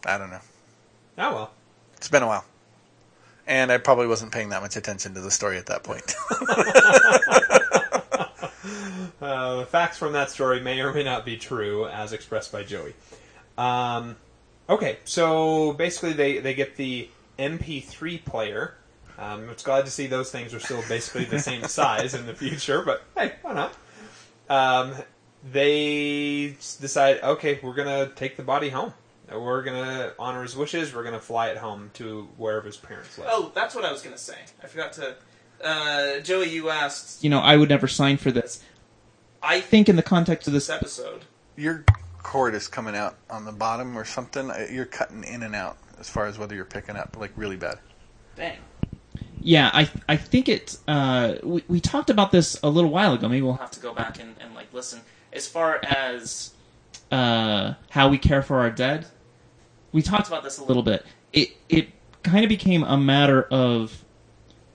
[0.05, 0.41] I don't know.
[1.17, 1.51] Oh well.
[1.97, 2.43] It's been a while,
[3.47, 6.13] and I probably wasn't paying that much attention to the story at that point.
[9.23, 12.61] Uh, the facts from that story may or may not be true, as expressed by
[12.61, 12.93] Joey.
[13.57, 14.17] Um,
[14.67, 17.07] okay, so basically, they, they get the
[17.39, 18.75] MP3 player.
[19.17, 22.33] Um, it's glad to see those things are still basically the same size in the
[22.33, 23.73] future, but hey, why not?
[24.49, 24.93] Um,
[25.49, 28.93] they decide, okay, we're gonna take the body home.
[29.31, 30.93] We're gonna honor his wishes.
[30.93, 33.27] We're gonna fly it home to wherever his parents live.
[33.31, 34.37] Oh, that's what I was going to say.
[34.63, 35.15] I forgot to.
[35.63, 37.23] Uh, Joey, you asked.
[37.23, 38.61] You know, I would never sign for this.
[39.41, 41.85] I think, in the context of this episode, Your
[42.21, 44.49] cord is coming out on the bottom or something.
[44.49, 47.55] Uh, You're cutting in and out as far as whether you're picking up like really
[47.57, 47.79] bad.
[48.35, 48.57] Dang.
[49.41, 50.77] Yeah, I I think it.
[50.87, 53.27] Uh, we we talked about this a little while ago.
[53.27, 55.01] Maybe we'll have to go back and, and like listen.
[55.33, 56.52] As far as
[57.13, 59.05] uh, how we care for our dead,
[59.91, 61.05] we talked about this a little bit.
[61.31, 61.89] It it
[62.23, 64.03] kind of became a matter of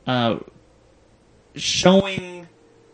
[0.06, 0.38] uh,
[1.56, 2.46] showing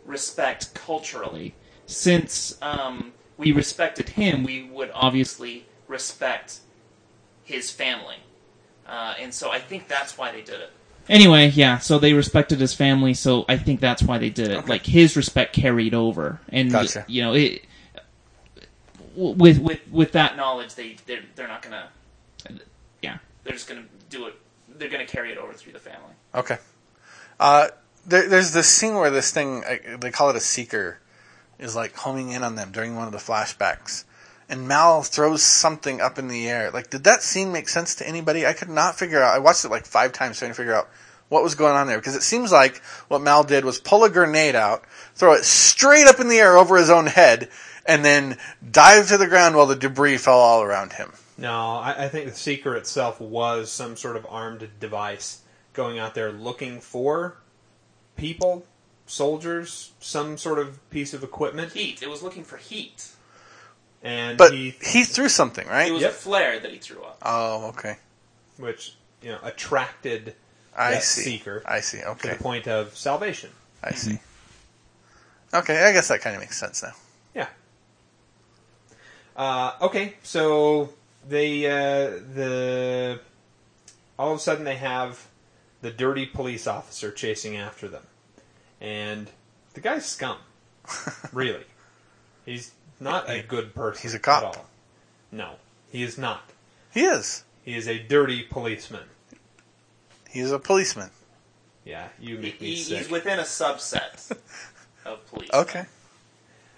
[0.03, 1.53] respect culturally.
[1.85, 6.61] Since um, we respected him, we would obviously respect
[7.43, 8.17] his family.
[8.87, 10.71] Uh, and so I think that's why they did it.
[11.07, 14.67] Anyway, yeah, so they respected his family, so I think that's why they did it.
[14.67, 17.05] Like his respect carried over, and Gotcha.
[17.07, 17.61] you know, it,
[19.15, 21.89] with with with that knowledge, they they're, they're not gonna,
[23.01, 24.35] yeah, they're just gonna do it.
[24.77, 26.13] They're gonna carry it over through the family.
[26.33, 26.57] Okay.
[27.39, 27.69] Uh,
[28.05, 29.63] there, there's this scene where this thing,
[29.99, 30.99] they call it a seeker,
[31.59, 34.03] is like homing in on them during one of the flashbacks.
[34.47, 36.69] And Mal throws something up in the air.
[36.69, 38.45] Like, did that scene make sense to anybody?
[38.45, 39.33] I could not figure out.
[39.33, 40.87] I watched it like five times trying to figure out
[41.29, 41.97] what was going on there.
[41.97, 44.83] Because it seems like what Mal did was pull a grenade out,
[45.15, 47.49] throw it straight up in the air over his own head,
[47.85, 48.37] and then
[48.71, 51.11] dive to the ground while the debris fell all around him.
[51.37, 55.41] No, I, I think the Seeker itself was some sort of armed device
[55.73, 57.35] going out there looking for
[58.15, 58.65] people,
[59.05, 62.01] soldiers, some sort of piece of equipment, Heat.
[62.01, 63.09] It was looking for heat.
[64.01, 65.89] and But he, he threw something, right?
[65.89, 66.11] It was Yep.
[66.11, 67.17] a flare that he threw up.
[67.21, 67.97] Oh, okay.
[68.57, 70.35] which you know attracted
[70.77, 71.21] I that see.
[71.23, 72.01] Seeker I see.
[72.01, 72.29] Okay.
[72.29, 73.49] to the point of salvation.
[73.83, 74.19] I see.
[75.53, 76.93] Okay, I guess that kind of makes sense now.
[79.37, 79.41] Yeah.
[79.43, 80.89] Uh, okay, so
[81.27, 83.19] they uh, the
[84.17, 85.27] all of a sudden they have
[85.81, 88.03] the dirty police officer chasing after them,
[88.81, 89.29] and
[89.73, 90.37] the guy's scum.
[91.33, 91.63] really,
[92.45, 94.01] he's not a good person.
[94.01, 94.43] He's a cop.
[94.43, 94.65] At all.
[95.31, 95.51] No,
[95.91, 96.49] he is not.
[96.93, 97.43] He is.
[97.63, 99.03] He is a dirty policeman.
[100.29, 101.09] He is a policeman.
[101.83, 102.97] Yeah, you He, make me he- sick.
[102.99, 104.31] he's within a subset.
[105.05, 105.49] of police.
[105.53, 105.85] Okay.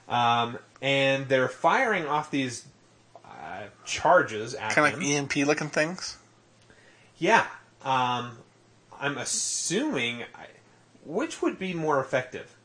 [0.10, 2.66] Um, and they're firing off these
[3.26, 6.18] uh, charges at Kind of like EMP looking things.
[7.18, 7.46] Yeah.
[7.84, 8.38] Um,
[9.00, 10.48] I'm assuming I-
[11.06, 12.56] which would be more effective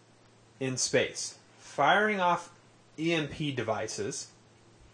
[0.61, 2.51] in space, firing off
[2.99, 4.29] EMP devices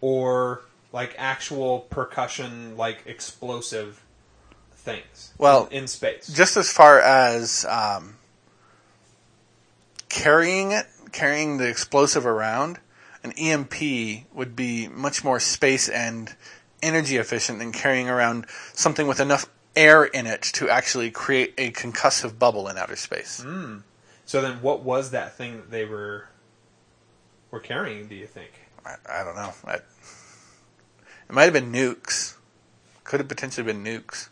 [0.01, 0.62] or
[0.93, 4.03] like actual percussion, like explosive
[4.73, 5.33] things.
[5.39, 6.29] Well, in, in space.
[6.29, 8.16] Just as far as um,
[10.09, 12.79] carrying it, carrying the explosive around,
[13.23, 16.35] an EMP would be much more space and
[16.83, 21.71] energy efficient than carrying around something with enough air in it to actually create a
[21.73, 23.43] concussive bubble in outer space.
[23.43, 23.79] Hmm.
[24.25, 26.29] so then, what was that thing that they were
[27.51, 28.09] were carrying?
[28.09, 28.51] Do you think?
[28.85, 29.53] I, I don't know.
[29.64, 29.85] I, it
[31.31, 32.37] might have been nukes.
[33.05, 34.29] Could have potentially been nukes.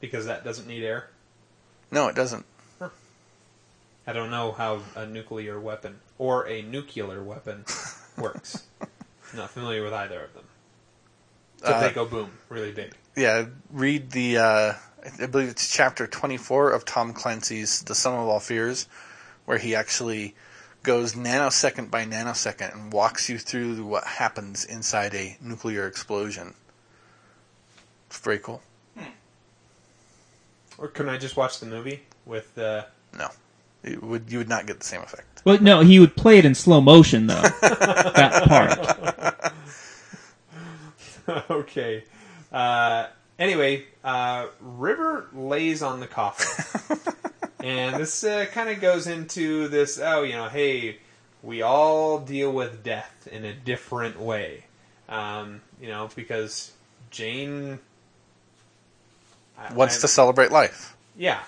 [0.00, 1.10] Because that doesn't need air.
[1.90, 2.44] No, it doesn't.
[4.08, 7.66] I don't know how a nuclear weapon or a nuclear weapon
[8.16, 8.64] works.
[9.36, 10.44] Not familiar with either of them.
[11.58, 12.94] So Uh, they go boom, really big.
[13.14, 14.38] Yeah, read the.
[14.38, 14.74] Uh,
[15.22, 18.88] I believe it's chapter twenty-four of Tom Clancy's *The Sum of All Fears*,
[19.44, 20.34] where he actually
[20.82, 26.54] goes nanosecond by nanosecond and walks you through what happens inside a nuclear explosion.
[28.06, 28.62] It's very cool.
[30.78, 33.28] Or can I just watch the movie with uh, No,
[33.84, 35.42] you would you would not get the same effect.
[35.44, 37.42] Well, no, he would play it in slow motion though.
[37.60, 39.52] that
[41.26, 41.42] part.
[41.50, 42.04] okay.
[42.52, 43.06] Uh,
[43.38, 46.98] anyway, uh, River lays on the coffin.
[47.64, 50.98] and this uh, kind of goes into this oh, you know, hey,
[51.42, 54.64] we all deal with death in a different way.
[55.08, 56.72] Um, you know, because
[57.10, 57.78] Jayne.
[59.56, 60.96] I- Wants I- to celebrate life.
[61.16, 61.40] Yeah.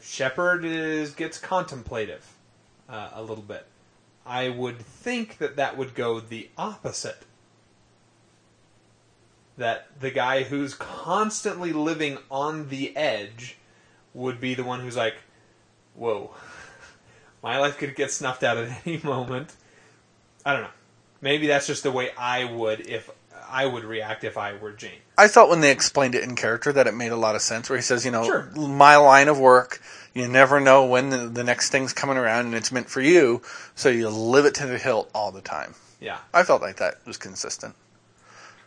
[0.00, 2.26] Shepherd is gets contemplative
[2.88, 3.66] uh, a little bit.
[4.26, 7.24] I would think that that would go the opposite.
[9.56, 13.56] That the guy who's constantly living on the edge
[14.14, 15.16] would be the one who's like,
[15.94, 16.34] "Whoa,
[17.42, 19.54] my life could get snuffed out at any moment."
[20.44, 20.70] I don't know.
[21.20, 23.10] Maybe that's just the way I would if
[23.50, 25.00] I would react if I were Jayne.
[25.18, 27.68] I thought when they explained it in character that it made a lot of sense.
[27.68, 28.50] Where he says, you know, Sure.
[28.56, 29.80] my line of work,
[30.14, 33.42] you never know when the, the next thing's coming around, and it's meant for you,
[33.74, 35.74] so you live it to the hilt all the time.
[36.00, 36.18] Yeah.
[36.32, 37.74] I felt like that was consistent.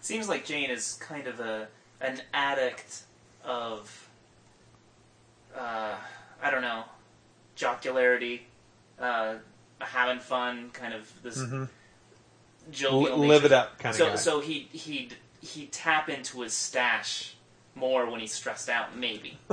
[0.01, 1.67] Seems like Jayne is kind of a
[2.01, 3.03] an addict
[3.43, 4.09] of
[5.57, 5.95] uh,
[6.41, 6.83] I don't know
[7.55, 8.41] jocularity,
[8.99, 9.35] uh,
[9.79, 11.69] having fun, kind of this Mhm.
[12.71, 13.17] Jovial.
[13.17, 13.53] Li- live nature.
[13.53, 14.15] it up kind of So guy.
[14.15, 15.09] so he he
[15.41, 17.35] he tap into his stash
[17.75, 19.37] more when he's stressed out, maybe.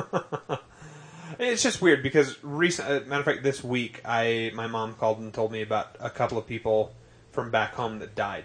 [1.38, 5.20] It's just weird because recent, uh, matter of fact, this week I my mom called
[5.20, 6.92] and told me about a couple of people
[7.30, 8.44] from back home that died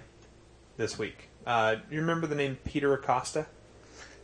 [0.77, 1.29] this week.
[1.47, 3.47] Uh, you remember the name Peter Acosta?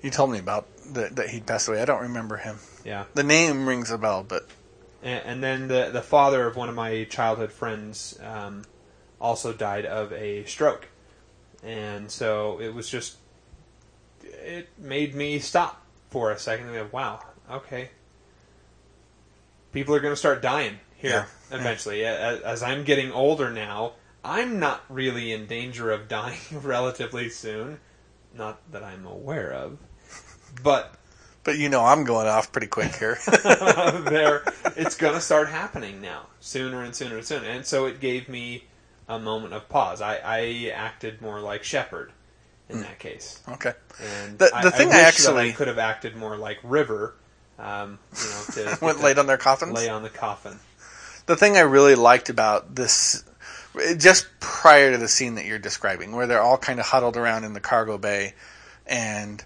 [0.04, 1.82] You told me about that, that he'd passed away.
[1.82, 2.58] I don't remember him.
[2.86, 4.48] Yeah, The name rings a bell, but
[5.04, 8.64] and, and then the the father of one of my childhood friends um,
[9.22, 10.88] also died of a stroke,
[11.64, 13.18] and so it was just
[14.24, 17.90] it made me stop for a second and go, wow, okay,
[19.72, 21.58] people are going to start dying here Yeah.
[21.58, 22.04] eventually.
[22.06, 23.94] As, as I'm getting older now,
[24.24, 27.80] I'm not really in danger of dying relatively soon,
[28.36, 29.78] not that I'm aware of,
[30.64, 30.96] but
[31.44, 33.18] but you know I'm going off pretty quick here.
[33.28, 34.44] there
[34.76, 38.30] it's going to start happening now sooner and sooner and sooner and so it gave
[38.30, 38.66] me
[39.16, 42.12] a moment of pause i, I acted more like Shepherd
[42.70, 43.74] in that case okay.
[44.02, 47.16] and The- the I, thing I, I actually- I could have acted more like river
[47.60, 48.44] um, you know
[48.76, 49.74] to Went laid on their coffins.
[49.74, 50.58] lay on the coffin
[51.28, 53.24] The thing I really liked about this,
[53.98, 57.44] just prior to the scene that you're describing, where they're all kind of huddled around
[57.44, 58.34] in the cargo bay,
[58.88, 59.44] and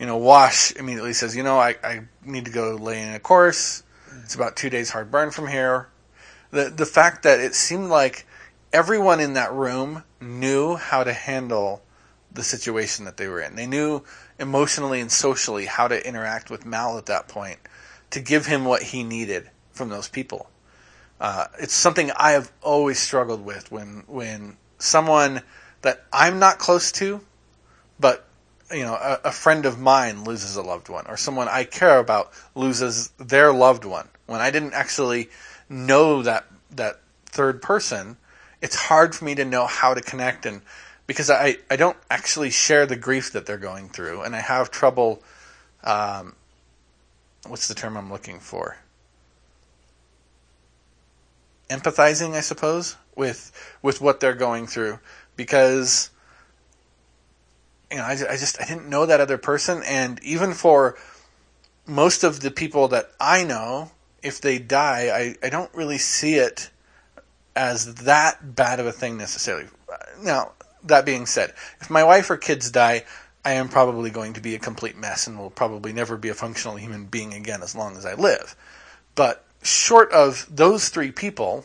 [0.00, 3.20] you know, Wash immediately says, "You know, I, I need to go lay in a
[3.20, 3.82] course.
[4.22, 5.88] It's about two days hard burn from here."
[6.50, 8.26] The the fact that it seemed like
[8.72, 11.82] everyone in that room knew how to handle
[12.32, 13.56] the situation that they were in.
[13.56, 14.02] They knew
[14.38, 17.58] emotionally and socially how to interact with Mal at that point
[18.10, 20.50] to give him what he needed from those people.
[21.20, 25.42] Uh, it's something I have always struggled with when when someone
[25.82, 27.20] that I'm not close to,
[27.98, 28.24] but
[28.72, 31.98] you know, a, a friend of mine loses a loved one, or someone I care
[31.98, 34.08] about loses their loved one.
[34.26, 35.30] When I didn't actually
[35.68, 38.16] know that that third person,
[38.60, 40.62] it's hard for me to know how to connect and
[41.06, 44.70] because I, I don't actually share the grief that they're going through and I have
[44.70, 45.22] trouble
[45.84, 46.34] um,
[47.46, 48.76] what's the term I'm looking for?
[51.68, 53.52] empathizing, I suppose, with
[53.82, 54.98] with what they're going through
[55.36, 56.10] because
[57.90, 60.96] you know I, I just I didn't know that other person, and even for
[61.86, 65.10] most of the people that I know, if they die,
[65.42, 66.70] I, I don't really see it
[67.56, 69.66] as that bad of a thing necessarily.
[70.22, 70.52] Now,
[70.84, 73.04] that being said, if my wife or kids die,
[73.44, 76.34] I am probably going to be a complete mess and will probably never be a
[76.34, 78.54] functional human being again as long as I live.
[79.14, 81.64] But short of those three people,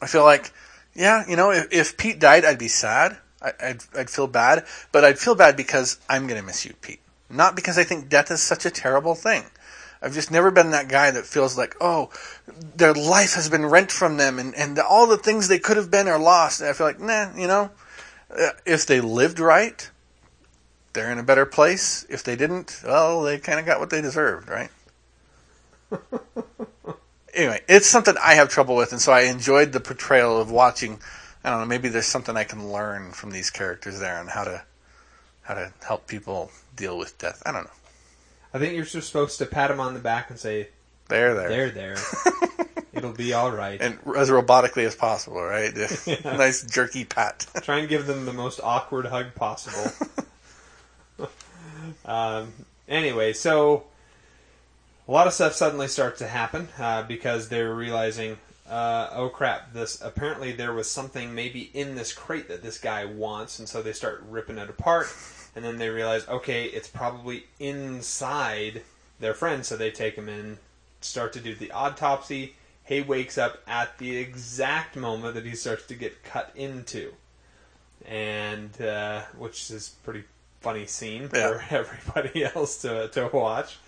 [0.00, 0.52] I feel like,
[0.94, 3.18] yeah, you know, if, if Pete died, I'd be sad.
[3.42, 6.74] I, I'd, I'd feel bad, but I'd feel bad because I'm going to miss you,
[6.80, 7.00] Pete.
[7.28, 9.44] Not because I think death is such a terrible thing.
[10.04, 12.10] I've just never been that guy that feels like, oh,
[12.76, 15.90] their life has been rent from them and, and all the things they could have
[15.90, 16.60] been are lost.
[16.60, 17.70] And I feel like, nah, you know,
[18.30, 19.90] uh, if they lived right,
[20.92, 22.04] they're in a better place.
[22.10, 24.70] If they didn't, well, they kind of got what they deserved, right?
[27.34, 31.00] anyway, it's something I have trouble with, and so I enjoyed the portrayal of watching.
[31.42, 34.44] I don't know, maybe there's something I can learn from these characters there on how
[34.44, 34.62] to
[35.42, 37.42] how to help people deal with death.
[37.46, 37.83] I don't know.
[38.54, 40.68] I think you're just supposed to pat him on the back and say,
[41.08, 41.48] There, there.
[41.48, 41.96] "There, there,
[42.92, 45.74] it'll be all right." and as robotically as possible, right?
[46.24, 47.46] nice jerky pat.
[47.62, 49.90] Try and give them the most awkward hug possible.
[52.04, 52.52] um,
[52.88, 53.86] anyway, so
[55.08, 58.38] a lot of stuff suddenly starts to happen uh, because they're realizing,
[58.70, 59.72] uh, oh crap!
[59.72, 63.82] This apparently there was something maybe in this crate that this guy wants, and so
[63.82, 65.12] they start ripping it apart.
[65.56, 68.82] And then they realize, okay, it's probably inside
[69.20, 70.58] their friend, so they take him in,
[71.00, 72.56] start to do the autopsy.
[72.84, 77.12] Hay wakes up at the exact moment that he starts to get cut into,
[78.06, 80.24] and uh, which is a pretty
[80.60, 81.62] funny scene for Yeah.
[81.70, 83.78] everybody else to to watch.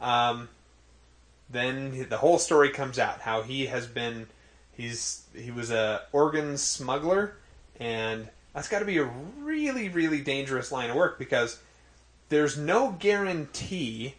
[0.00, 0.48] Um,
[1.50, 4.26] then the whole story comes out how he has been
[4.72, 7.34] he's he was a organ smuggler
[7.78, 9.04] and that's got to be a
[9.40, 11.60] really really dangerous line of work because
[12.28, 14.14] there's no guarantee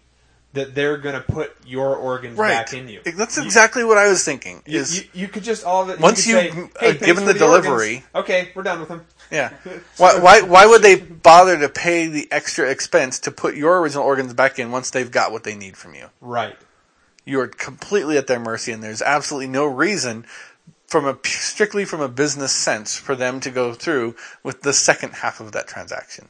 [0.54, 2.50] that they're going to put your organs right.
[2.52, 3.02] back in you.
[3.04, 4.62] That's You- exactly what I was thinking.
[4.68, 6.00] You, Is you, you could just all of it.
[6.00, 7.40] Once you, could you've, say, hey, uh, given the organs.
[7.40, 9.04] delivery- okay, we're done with them.
[9.32, 9.52] yeah.
[9.98, 14.04] Why, why why would they bother to pay the extra expense to put your original
[14.04, 16.06] organs back in once they've got what they need from you?
[16.22, 16.56] Right.
[17.26, 20.26] You are completely at their mercy, and there's absolutely no reason,
[20.94, 25.12] from a strictly from a business sense, for them to go through with the second
[25.12, 26.28] half of that transaction.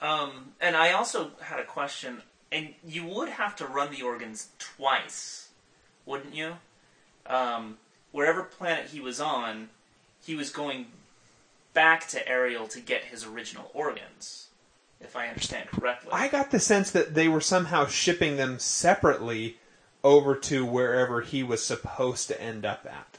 [0.00, 2.22] Um, and I also had a question,
[2.52, 5.48] and you would have to run the organs twice,
[6.06, 6.58] wouldn't you?
[7.26, 7.78] Um,
[8.12, 9.70] wherever planet he was on,
[10.24, 10.86] he was going
[11.74, 14.46] back to Ariel to get his original organs,
[15.00, 16.10] if I understand correctly.
[16.12, 19.56] I got the sense that they were somehow shipping them separately
[20.04, 23.18] over to wherever he was supposed to end up at.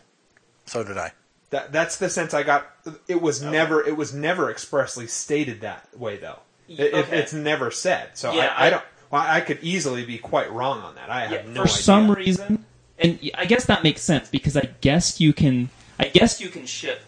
[0.66, 1.12] So did I.
[1.50, 2.66] That that's the sense I got.
[3.08, 6.40] It was never it was never expressly stated that way though.
[6.68, 8.12] It, it- it's never said.
[8.18, 8.84] So Yeah, I, I I- don't.
[9.12, 11.08] Well, I could easily be quite wrong on that.
[11.12, 11.68] I have Yeah, no for idea.
[11.84, 12.66] some reason,
[12.98, 15.70] and I guess that makes sense because I guess you can.
[16.00, 17.00] I guess you can ship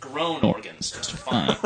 [0.00, 1.54] grown organs just fine.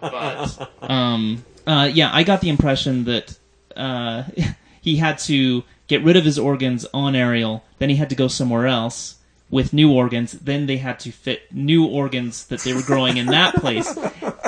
[0.00, 3.36] but um, uh, yeah, I got the impression that
[3.74, 4.22] uh,
[4.80, 8.28] he had to get rid of his organs on Ariel, then he had to go
[8.28, 9.15] somewhere else
[9.50, 10.32] with new organs.
[10.32, 13.94] Then they had to fit new organs that they were growing in that place,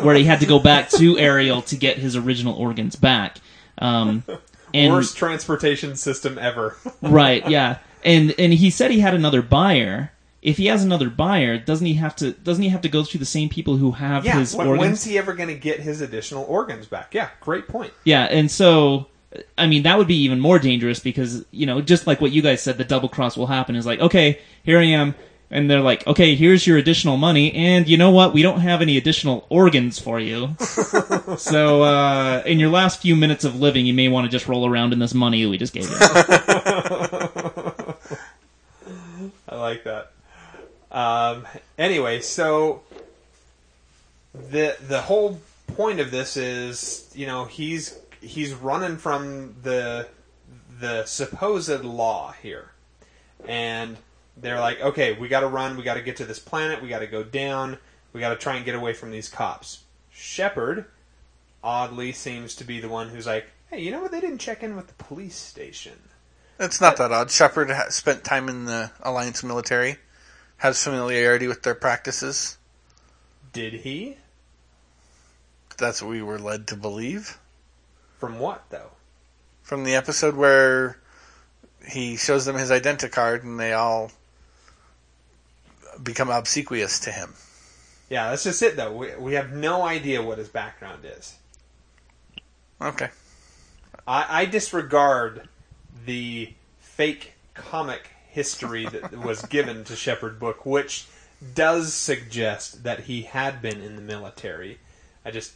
[0.03, 3.39] where he had to go back to Ariel to get his original organs back.
[3.79, 4.25] Um,
[4.75, 6.77] and Worst transportation system ever.
[7.03, 10.13] right, yeah, and and he said he had another buyer.
[10.41, 12.33] If he has another buyer, doesn't he have to?
[12.33, 14.39] Doesn't he have to go through the same people who have yeah.
[14.39, 14.87] his when- organs?
[14.87, 17.15] when's he ever going to get his additional organs back?
[17.15, 17.31] Yeah.
[17.41, 17.93] Great point.
[18.05, 19.09] Yeah, and so
[19.57, 22.43] I mean that would be even more dangerous because you know just like what you
[22.43, 23.77] guys said, the double cross will happen.
[23.77, 25.15] Is like okay, here I am,
[25.51, 28.33] and they're like, okay, here's your additional money, and you know what?
[28.33, 30.57] We don't have any additional organs for you.
[31.39, 34.67] so uh, in your last few minutes of living, you may want to just roll
[34.67, 35.97] around in this money we just gave you.
[39.49, 40.13] I like that.
[40.91, 41.47] Um,
[41.77, 42.83] anyway, so
[44.35, 50.09] the the whole point of this is, you know, he's he's running from the
[50.81, 52.71] the supposed law here,
[53.47, 53.97] and
[54.37, 56.89] they're like, okay, we got to run, we got to get to this planet, we
[56.89, 57.79] got to go down,
[58.13, 59.83] we got to try and get away from these cops.
[60.11, 60.87] Shepherd
[61.63, 64.13] oddly seems to be the one who's like, hey, you know what?
[64.13, 65.99] They didn't check in with the police station.
[66.61, 67.31] It's not that odd.
[67.31, 69.97] Shepherd spent time in the Alliance military,
[70.59, 72.59] has familiarity with their practices.
[73.53, 74.17] Did he?
[75.77, 77.39] That's what we were led to believe
[78.19, 78.91] From what though?
[79.69, 80.97] from the episode where
[81.87, 84.11] he shows them his identicard and they all
[86.03, 87.35] become obsequious to him.
[88.09, 88.97] Yeah, that's just it though.
[88.97, 91.37] We we have no idea what his background is.
[92.81, 93.11] Okay.
[94.07, 95.51] I, I disregard
[96.07, 101.09] the fake comic history that was given to Shepherd Book, which
[101.55, 104.79] does suggest that he had been in the military.
[105.27, 105.53] I just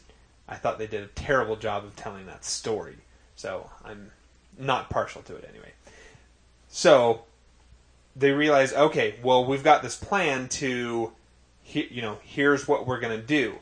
[0.47, 2.97] I thought they did a terrible job of telling that story.
[3.35, 4.11] So I'm
[4.57, 5.71] not partial to it anyway.
[6.69, 7.23] So
[8.15, 11.11] they realize, okay, well, we've got this plan to,
[11.65, 13.55] you know, here's what we're going to do.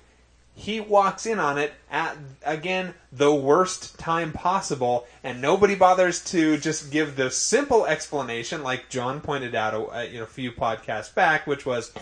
[0.53, 6.57] He walks in on it at, again, the worst time possible, and nobody bothers to
[6.57, 11.13] just give the simple explanation, like John pointed out a, you know, a few podcasts
[11.13, 11.93] back, which was,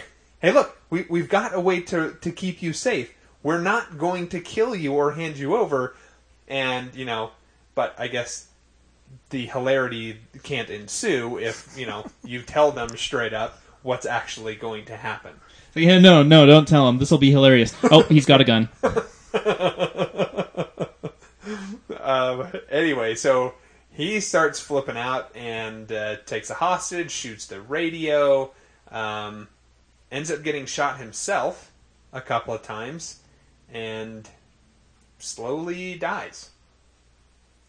[0.42, 3.14] hey, look, we, we've got a way to, to keep you safe.
[3.44, 5.96] We're not going to kill you or hand you over.
[6.48, 7.32] And, you know,
[7.76, 8.48] but I guess
[9.30, 14.86] the hilarity can't ensue if you know you tell them straight up what's actually going
[14.86, 15.34] to happen.
[15.76, 16.98] Yeah, no, no, don't tell him.
[16.98, 17.74] This will be hilarious.
[17.84, 18.68] Oh, he's got a gun.
[22.02, 23.54] um, anyway, so
[23.92, 28.52] he starts flipping out and uh, takes a hostage, shoots the radio,
[28.92, 29.48] um,
[30.12, 31.72] ends up getting shot himself
[32.12, 33.20] a couple of times,
[33.74, 34.30] and
[35.20, 36.50] slowly dies.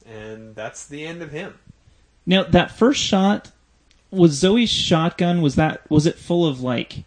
[0.06, 1.58] And that's the end of him.
[2.26, 3.50] Now that first shot
[4.10, 5.42] was Zoe's shotgun.
[5.42, 7.04] Was that was it full of like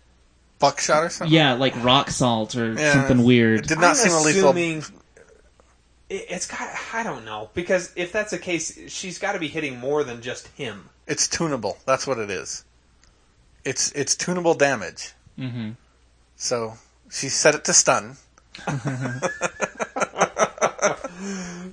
[0.60, 1.34] Buckshot or something?
[1.36, 3.62] yeah, like rock salt or Yeah, something weird?
[3.62, 4.50] It did not I'm seem a lethal.
[4.50, 4.78] assuming
[6.10, 6.70] it- it's got.
[6.94, 10.22] I don't know because if that's the case, she's got to be hitting more than
[10.22, 10.90] just him.
[11.08, 11.78] It's tunable.
[11.86, 12.64] That's what it is.
[13.66, 15.14] It's it's tunable damage.
[15.40, 15.72] Mm-hmm.
[16.36, 16.76] So
[17.10, 18.18] she set it to stun.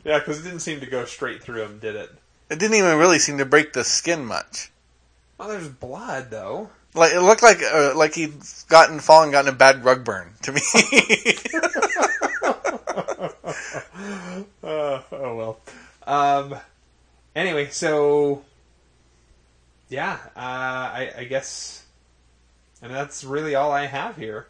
[0.05, 2.11] Yeah, because it didn't seem to go straight through him, did it?
[2.48, 4.70] It didn't even really seem to break the skin much.
[5.39, 6.70] Well, there's blood though.
[6.94, 8.35] Like it looked like uh, like he'd
[8.69, 10.61] gotten fallen, gotten a bad rug burn to me.
[14.62, 15.61] Uh, oh well.
[16.07, 16.57] Um.
[17.35, 18.43] Anyway, so
[19.89, 21.85] yeah, uh, I, I guess,
[22.82, 24.47] and that's really all I have here.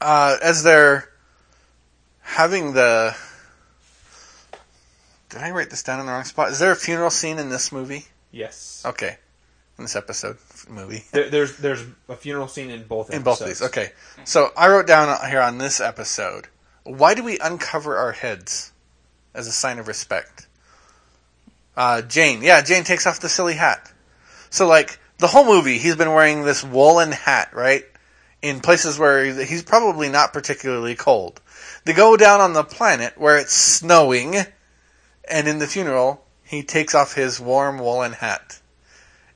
[0.00, 1.08] Uh, as they're
[2.22, 3.16] having the.
[5.30, 6.50] Did I write this down in the wrong spot?
[6.50, 8.06] Is there a funeral scene in this movie?
[8.30, 8.82] Yes.
[8.86, 9.16] Okay,
[9.76, 10.38] in this episode
[10.68, 11.04] movie.
[11.12, 13.60] There, there's there's a funeral scene in both In both episodes.
[13.60, 13.92] these, okay.
[14.24, 16.46] So I wrote down here on this episode,
[16.84, 18.72] why do we uncover our heads
[19.34, 20.46] as a sign of respect?
[21.76, 23.92] Uh, Jayne, yeah, Jayne takes off the silly hat.
[24.50, 27.84] So like the whole movie, he's been wearing this woolen hat, right?
[28.40, 31.40] In places where he's probably not particularly cold.
[31.84, 34.36] They go down on the planet where it's snowing,
[35.28, 38.60] and in the funeral, he takes off his warm woolen hat.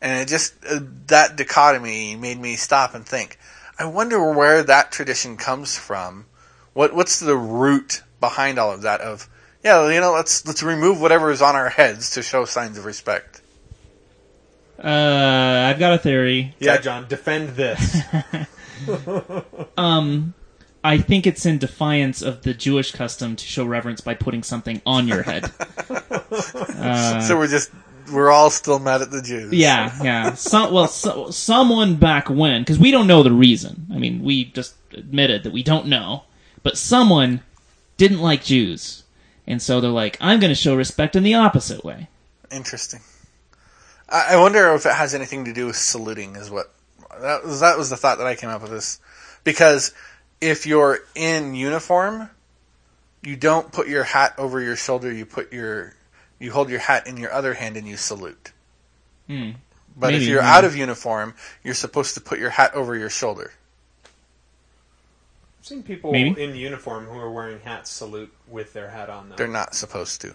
[0.01, 3.39] And it just, uh, that dichotomy made me stop and think.
[3.79, 6.27] I wonder where that tradition comes from.
[6.73, 9.29] What, what's the root behind all of that of,
[9.63, 12.85] yeah, you know, let's, let's remove whatever is on our heads to show signs of
[12.85, 13.43] respect.
[14.83, 16.55] Uh, I've got a theory.
[16.59, 17.99] Yeah, John, defend this.
[19.77, 20.35] Um,
[20.85, 24.83] I think it's in defiance of the Jewish custom to show reverence by putting something
[24.85, 25.51] on your head.
[26.33, 27.71] Uh, so we're just,
[28.13, 29.53] we're all still mad at the Jews.
[29.53, 30.35] Yeah, yeah.
[30.35, 33.87] Some, well, so, someone back when, because we don't know the reason.
[33.93, 36.25] I mean, we just admitted that we don't know.
[36.63, 37.43] But someone
[37.97, 39.05] didn't like Jews.
[39.47, 42.09] And so they're like, I'm going to show respect in the opposite way.
[42.51, 43.01] Interesting.
[44.09, 46.37] I, I wonder if it has anything to do with saluting.
[46.37, 46.73] Is what
[47.23, 47.61] that was.
[47.61, 49.01] That was the thought that I came up with this,
[49.45, 49.95] because
[50.41, 52.31] if you're in uniform,
[53.23, 55.13] you don't put your hat over your shoulder.
[55.13, 55.95] You put your
[56.39, 58.53] you hold your hat in your other hand and you salute.
[59.29, 59.51] Hmm.
[59.97, 60.57] But if you're yeah.
[60.57, 63.53] out of uniform, you're supposed to put your hat over your shoulder.
[65.61, 66.43] I've seen people Maybe.
[66.43, 69.29] in uniform who are wearing hats salute with their hat on.
[69.29, 69.37] Though.
[69.37, 70.35] They're not supposed to.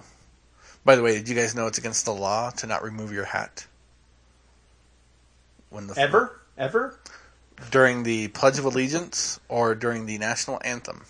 [0.85, 3.25] By the way, did you guys know it's against the law to not remove your
[3.25, 3.65] hat?
[5.69, 6.97] When the ever, ever.
[7.71, 11.03] during the Pledge of Allegiance or during the national anthem.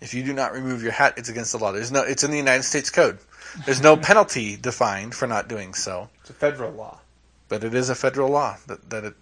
[0.00, 1.72] If you do not remove your hat, it's against the law.
[1.72, 2.02] There's no.
[2.02, 3.18] It's in the United States Code.
[3.66, 7.00] There's no penalty defined for not doing so, It's a federal law.
[7.48, 9.14] but it is a federal law that that it,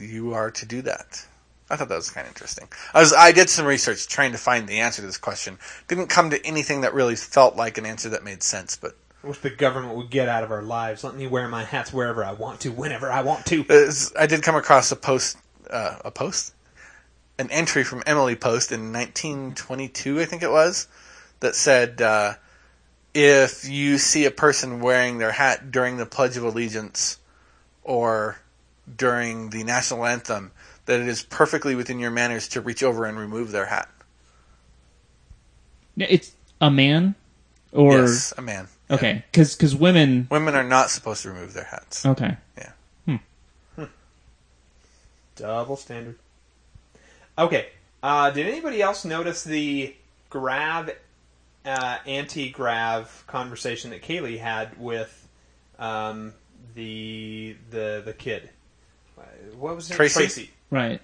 [0.00, 1.24] you are to do that.
[1.70, 2.68] I thought that was kind of interesting.
[2.94, 5.58] I was I did some research trying to find the answer to this question.
[5.88, 9.28] Didn't come to anything that really felt like an answer that made sense, but I
[9.28, 11.02] wish the government would get out of our lives.
[11.02, 13.64] Let me wear my hats wherever I want to, whenever I want to.
[14.18, 15.36] I did come across a post,
[15.68, 16.54] uh, a post,
[17.38, 20.86] an entry from Emily Post in 1922, I think it was,
[21.40, 22.34] that said, uh,
[23.14, 27.18] if you see a person wearing their hat during the Pledge of Allegiance
[27.82, 28.38] or
[28.96, 30.52] during the national anthem
[30.86, 33.88] that it is perfectly within your manners to reach over and remove their hat.
[35.96, 37.14] It's a man,
[37.72, 38.68] or yes, a man.
[38.90, 40.28] Okay, because because women.
[40.30, 42.04] Women are not supposed to remove their hats.
[42.06, 42.72] Okay, Yeah.
[43.06, 43.20] Hm.
[45.36, 46.16] Double standard.
[47.38, 47.68] Okay.
[48.02, 49.94] Uh, did anybody else notice the
[50.30, 50.90] grav,
[51.64, 55.28] uh, anti-grav conversation that Kaylee had with
[55.78, 56.32] um,
[56.74, 58.48] the the the kid?
[59.18, 59.22] Uh,
[59.58, 60.14] What was her Tracy?
[60.20, 60.50] Tracy.
[60.70, 61.00] right.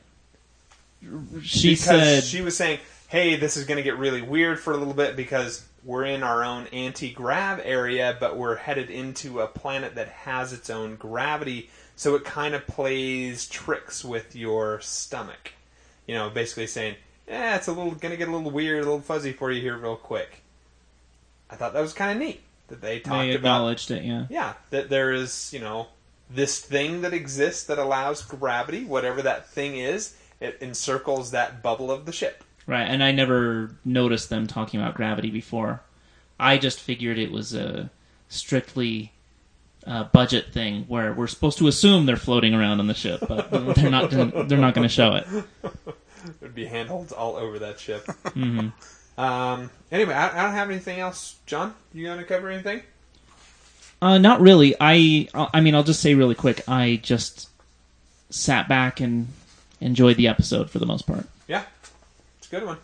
[1.43, 2.79] She because said she was saying,
[3.09, 6.23] "Hey, this is going to get really weird for a little bit because we're in
[6.23, 11.71] our own anti-grav area, but we're headed into a planet that has its own gravity,
[11.97, 15.53] so it kind of plays tricks with your stomach."
[16.07, 16.97] You know, basically saying,
[17.27, 19.61] "Yeah, it's a little going to get a little weird, a little fuzzy for you
[19.61, 20.43] here, real quick."
[21.51, 24.03] I thought that was kind of neat that they talked they about acknowledged it.
[24.05, 24.27] Yeah.
[24.31, 25.89] yeah, that there is, you know,
[26.31, 31.91] this thing that exists that allows gravity, whatever that thing is, it encircles that bubble
[31.91, 32.43] of the ship.
[32.67, 35.83] Right, and I never noticed them talking about gravity before.
[36.39, 37.91] I just figured it was a
[38.29, 39.13] strictly
[39.87, 43.51] uh, budget thing where we're supposed to assume they're floating around on the ship, but
[43.75, 44.11] they're not.
[44.11, 45.27] They're not going to show it.
[46.41, 48.07] There'd be handholds all over that ship.
[48.33, 48.69] hmm
[49.19, 51.37] Um, anyway, I, I don't have anything else.
[51.47, 52.83] John, you going to cover anything?
[54.01, 54.75] Uh, not really.
[54.81, 55.29] I.
[55.35, 56.63] I mean, I'll just say really quick.
[56.69, 57.49] I just
[58.31, 59.29] sat back and
[59.81, 61.27] enjoyed the episode for the most part.
[61.49, 61.65] Yeah,
[62.53, 62.77] good one.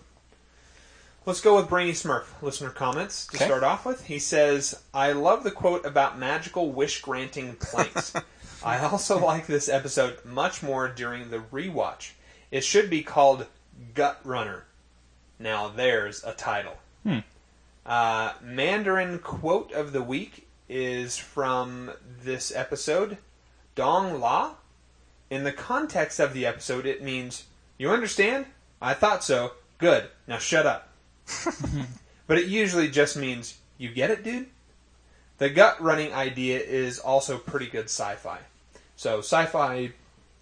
[1.27, 2.25] Let's go with Brainy Smurf.
[2.41, 3.45] Listener comments to Okay.
[3.45, 4.07] start off with.
[4.07, 8.15] He says, "I love the quote about magical wish granting planks.
[8.65, 12.13] I also like this episode much more during the rewatch.
[12.51, 13.45] It should be called
[13.93, 14.65] Gut Runner.
[15.39, 16.79] Now there's a title.
[17.03, 17.19] Hmm.
[17.85, 21.93] Uh, Mandarin quote of the week is from
[22.23, 23.19] this episode,
[23.75, 24.55] Dong La.
[25.29, 27.45] In the context of the episode, it means,
[27.77, 28.47] You understand?
[28.81, 29.53] I thought so.
[29.79, 30.09] Good.
[30.27, 30.89] Now shut up.
[32.27, 34.47] but it usually just means, You get it, dude?
[35.39, 38.39] The gut running idea is also pretty good sci fi.
[38.97, 39.93] So, sci fi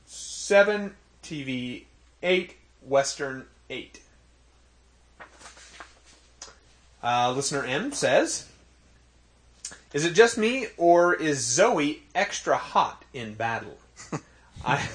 [0.07, 1.85] 7, TV
[2.23, 4.01] 8, Western 8.
[7.03, 8.47] Uh, listener M says,
[9.93, 13.79] "Is it just me, or is Zoe extra hot in battle?"
[14.65, 14.89] I,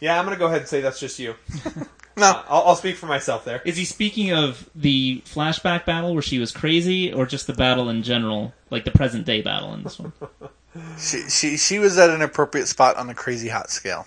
[0.00, 1.34] yeah, I'm gonna go ahead and say that's just you.
[2.16, 3.62] No, Uh, I'll, I'll speak for myself there.
[3.64, 7.88] Is he speaking of the flashback battle where she was crazy, or just the battle
[7.88, 10.12] in general, like the present day battle in this one?
[10.98, 14.06] she she she was at an appropriate spot on the crazy hot scale.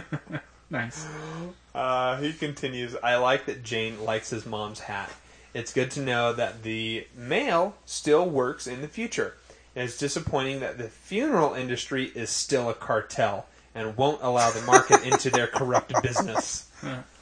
[0.70, 1.06] nice.
[1.74, 5.12] Uh, he continues, I like that Jayne likes his mom's hat.
[5.54, 9.34] It's good to know that the mail still works in the future.
[9.76, 14.62] And it's disappointing that the funeral industry is still a cartel and won't allow the
[14.62, 16.68] market into their corrupt business.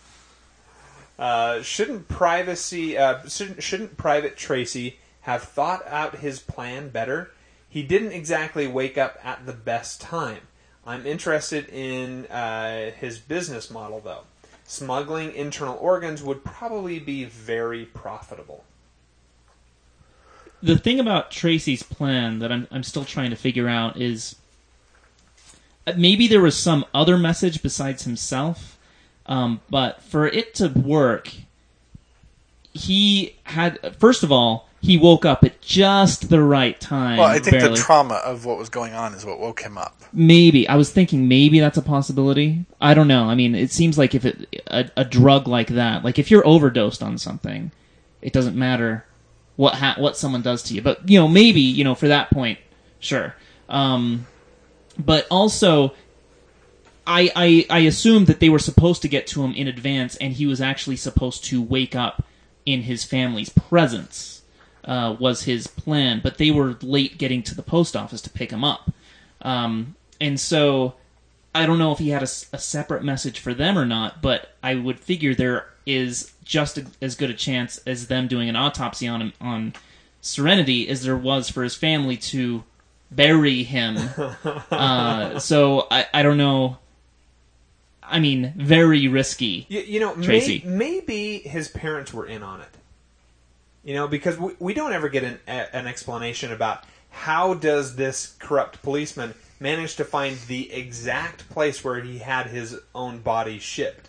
[1.18, 7.32] Uh, shouldn't privacy, uh, shouldn't, shouldn't Private Tracy have thought out his plan better?
[7.68, 10.42] He didn't exactly wake up at the best time.
[10.86, 14.22] I'm interested in uh, his business model, though.
[14.64, 18.64] Smuggling internal organs would probably be very profitable.
[20.62, 24.36] the thing about Tracy's plan that I'm I'm still trying to figure out is
[25.86, 28.77] uh, maybe there was some other message besides himself,
[29.28, 31.30] um, but for it to work,
[32.72, 37.18] he had first of all he woke up at just the right time.
[37.18, 37.70] Well, I think barely.
[37.70, 40.00] the trauma of what was going on is what woke him up.
[40.12, 42.64] Maybe I was thinking maybe that's a possibility.
[42.80, 43.24] I don't know.
[43.24, 46.46] I mean, it seems like if it a, a drug like that, like if you're
[46.46, 47.72] overdosed on something,
[48.22, 49.04] it doesn't matter
[49.56, 50.80] what ha- what someone does to you.
[50.80, 52.58] But you know, maybe you know for that point,
[53.00, 53.34] sure.
[53.68, 54.26] Um,
[54.96, 55.94] but also,
[57.08, 60.34] I, I I assumed that they were supposed to get to him in advance, and
[60.34, 62.22] he was actually supposed to wake up
[62.66, 64.42] in his family's presence.
[64.84, 68.50] Uh, was his plan, but they were late getting to the post office to pick
[68.50, 68.90] him up.
[69.42, 70.94] Um, and so
[71.54, 74.76] I don't know if he had a separate message for them or not, but I
[74.76, 79.08] would figure there is just a, as good a chance as them doing an autopsy
[79.08, 79.74] on him on
[80.20, 82.64] Serenity as there was for his family to
[83.10, 83.98] bury him.
[84.70, 86.78] uh, so I, I don't know.
[88.10, 89.66] I mean, very risky.
[89.68, 90.62] You, you know, Tracy.
[90.64, 92.68] May, maybe his parents were in on it.
[93.84, 97.96] You know, because we, we don't ever get an, a, an explanation about how does
[97.96, 103.58] this corrupt policeman manage to find the exact place where he had his own body
[103.58, 104.08] shipped.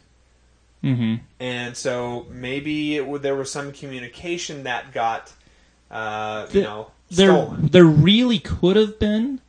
[0.82, 5.32] hmm And so maybe it, there was some communication that got,
[5.90, 7.68] uh, you know, there stolen.
[7.68, 9.42] there really could have been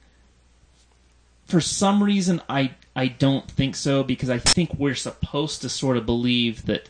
[1.47, 5.97] for some reason i I don't think so because I think we're supposed to sort
[5.97, 6.89] of believe that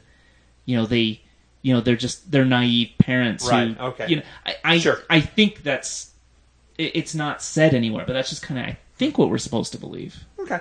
[0.64, 1.20] you know they
[1.62, 4.08] you know they're just they're naive parents Right, who okay.
[4.08, 4.98] you know I I, Sure.
[5.10, 6.10] I think that's
[6.78, 9.72] it, it's not said anywhere but that's just kind of I think what we're supposed
[9.72, 10.24] to believe.
[10.38, 10.60] Okay.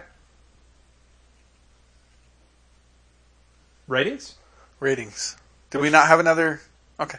[3.88, 4.36] Ratings?
[4.80, 5.36] Ratings.
[5.72, 6.62] Did we not have another?
[7.00, 7.18] Okay.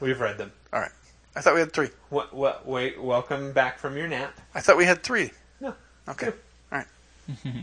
[0.00, 0.52] We've read them.
[0.72, 0.90] All right.
[1.34, 1.88] I thought we had three.
[2.10, 2.32] What?
[2.32, 2.66] What?
[2.66, 3.02] Wait.
[3.02, 4.38] Welcome back from your nap.
[4.54, 5.32] I thought we had three.
[5.60, 5.74] No.
[6.08, 6.26] Okay.
[6.26, 6.40] All right.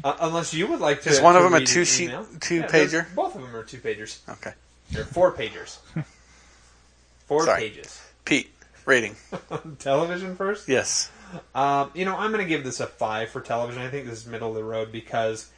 [0.04, 1.10] Uh, unless you would like to.
[1.10, 2.12] Is one of them a two sheet-
[2.42, 3.16] two Yeah, pager?
[3.16, 4.20] Both of them are two pagers.
[4.30, 4.54] Okay.
[4.92, 5.78] They're four pagers.
[7.28, 7.70] Four Sorry.
[7.70, 8.02] pages.
[8.26, 8.52] Pete,
[8.86, 9.16] rating.
[9.80, 10.68] Television first.
[10.68, 11.10] Yes.
[11.56, 13.82] Um, you know, I'm going to give this a five for television.
[13.82, 15.50] I think this is middle of the road because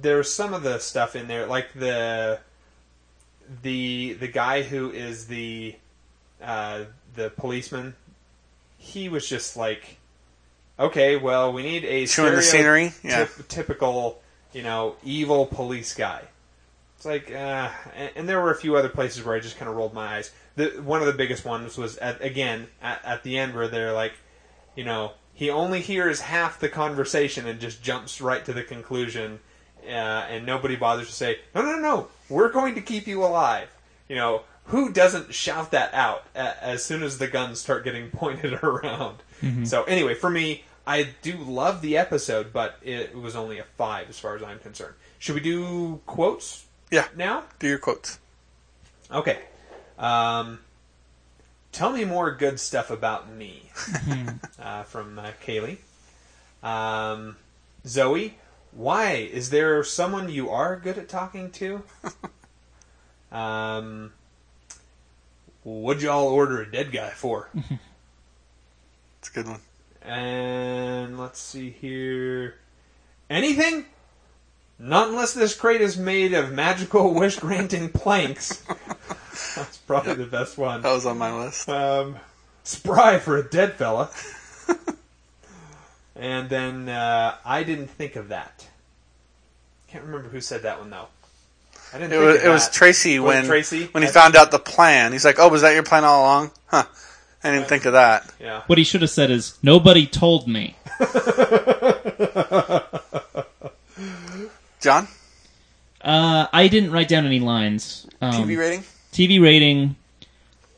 [0.00, 2.40] there's some of the stuff in there, like the
[3.62, 5.76] the the guy who is the
[6.42, 6.84] uh,
[7.14, 7.94] the policeman.
[8.78, 9.98] He was just like,
[10.80, 12.92] okay, well, we need a Chewing the scenery?
[13.04, 13.26] Yeah.
[13.48, 14.20] typical,
[14.52, 16.22] you know, evil police guy.
[16.96, 19.68] It's like, uh, and, and there were a few other places where I just kind
[19.70, 20.32] of rolled my eyes.
[20.56, 23.92] The one of the biggest ones was at again at, at the end where they're
[23.92, 24.14] like,
[24.76, 29.38] you know, he only hears half the conversation and just jumps right to the conclusion,
[29.86, 33.68] uh, and nobody bothers to say, no, no, no, we're going to keep you alive.
[34.08, 38.10] You know, who doesn't shout that out a- as soon as the guns start getting
[38.10, 39.18] pointed around?
[39.64, 44.08] So anyway, for me, I do love the episode, but it was only a five
[44.10, 44.94] as far as I'm concerned.
[45.20, 47.06] Should we do quotes Yeah.
[47.14, 47.44] now?
[47.60, 48.18] Do your quotes.
[49.08, 49.38] Okay.
[50.00, 50.58] Um,
[51.70, 53.70] tell me more good stuff about me
[54.60, 55.78] uh, from uh, Kaylee.
[56.60, 57.36] Um,
[57.86, 58.36] Zoe,
[58.72, 61.84] why is there someone you are good at talking to?
[63.30, 64.12] um,
[65.62, 67.48] what'd y'all order a dead guy for?
[69.20, 69.60] It's a good one.
[70.02, 72.54] And let's see here.
[73.28, 73.84] Anything?
[74.78, 78.64] Not unless this crate is made of magical wish granting planks.
[79.56, 80.82] That's probably the best one.
[80.82, 81.68] That was on my list.
[81.68, 82.16] Um,
[82.64, 84.10] spry for a dead fella.
[86.16, 88.68] and then uh, I didn't think of that.
[89.88, 91.08] Can't remember who said that one though.
[91.92, 92.12] I didn't.
[92.12, 92.70] It think was it was.
[92.70, 95.12] Tracy Was when Tracy when he I- found out the plan.
[95.12, 96.84] He's like, "Oh, was that your plan all along?" Huh.
[97.42, 98.30] I didn't think of that.
[98.40, 98.62] Yeah.
[98.66, 100.76] What he should have said is nobody told me.
[104.80, 105.08] John,
[106.02, 108.06] Uh, I didn't write down any lines.
[108.22, 108.84] Um, TV rating.
[109.12, 109.96] TV rating.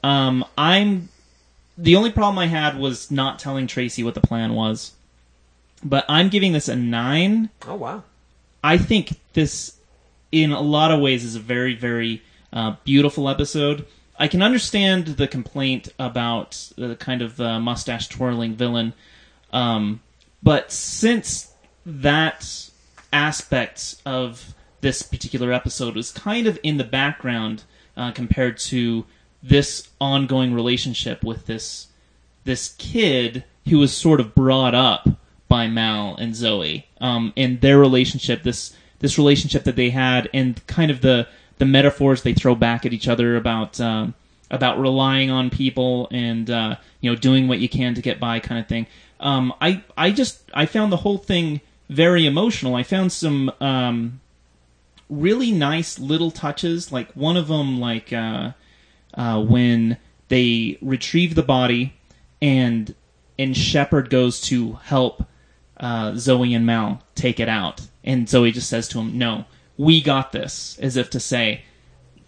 [0.02, 1.08] Um, I'm
[1.78, 4.92] the only problem I had was not telling Tracy what the plan was,
[5.84, 7.50] but I'm giving this a nine.
[7.66, 8.02] Oh wow.
[8.64, 9.76] I think this,
[10.32, 12.22] in a lot of ways, is a very, very
[12.52, 13.86] uh, beautiful episode.
[14.18, 18.94] I can understand the complaint about the kind of uh, mustache twirling villain,
[19.52, 20.00] um,
[20.42, 21.52] but since
[21.84, 22.70] that
[23.12, 27.64] aspect of this particular episode was kind of in the background
[27.96, 29.04] uh, compared to
[29.42, 31.88] this ongoing relationship with this
[32.44, 35.08] this kid who was sort of brought up
[35.48, 40.64] by Mal and Zoe, um, and their relationship, this this relationship that they had, and
[40.66, 44.14] kind of the the metaphors they throw back at each other about um,
[44.50, 48.40] about relying on people and uh, you know doing what you can to get by,
[48.40, 48.86] kind of thing.
[49.20, 52.74] Um, I I just I found the whole thing very emotional.
[52.74, 54.20] I found some um,
[55.08, 58.52] really nice little touches, like one of them, like uh,
[59.14, 59.98] uh, when
[60.28, 61.94] they retrieve the body
[62.40, 62.94] and
[63.38, 65.24] and Shepherd goes to help
[65.78, 69.46] uh, Zoe and Mal take it out, and Zoe just says to him, "No,
[69.76, 71.62] we got this," as if to say,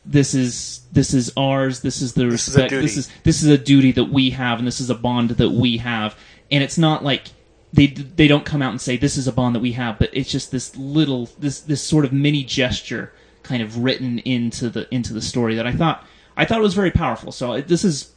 [0.05, 1.81] "This is this is ours.
[1.81, 2.71] This is the This is respect.
[2.71, 5.51] this is this is a duty that we have, and this is a bond that
[5.51, 6.17] we have."
[6.51, 7.25] And it's not like
[7.73, 10.11] they they don't come out and say this is a bond that we have, but
[10.13, 13.13] it's just this little this this sort of mini gesture
[13.43, 16.05] kind of written into the into the story that I thought
[16.37, 17.33] I thought it was very powerful.
[17.33, 18.13] So this is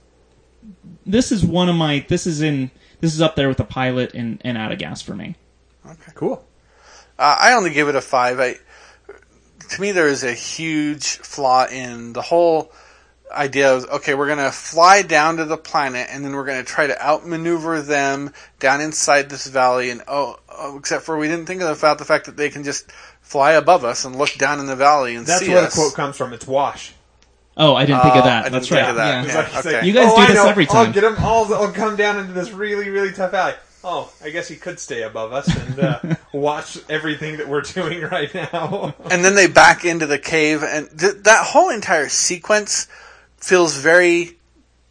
[1.06, 2.72] this is one of my this is in
[3.02, 5.36] this is up there with the pilot and and out of gas for me.
[5.86, 6.46] Okay, cool.
[7.18, 8.40] Uh, I only give it a five.
[8.40, 8.58] I,
[9.70, 12.72] to me, there is a huge flaw in the whole
[13.32, 16.64] idea of okay, we're going to fly down to the planet and then we're going
[16.64, 19.90] to try to outmaneuver them down inside this valley.
[19.90, 22.90] And oh, oh, except for we didn't think about the fact that they can just
[23.22, 25.76] fly above us and look down in the valley and That's see where us.
[25.76, 26.32] the quote comes from.
[26.34, 26.94] It's wash.
[27.60, 28.44] Oh, I didn't think of uh, I that.
[28.44, 28.90] didn't That's think right.
[28.92, 29.08] of that.
[29.08, 29.24] Yeah.
[29.24, 29.74] It's Yeah, like- okay.
[29.78, 30.48] like, You guys oh, do I this know.
[30.48, 31.54] every I'll get them all.
[31.54, 33.56] I'll come down into this really, really tough alley.
[33.90, 36.00] Oh, I guess he could stay above us and uh,
[36.34, 38.94] watch everything that we're doing right now.
[39.10, 42.90] and then they back into the cave, and th- that whole entire sequence
[43.38, 44.38] feels very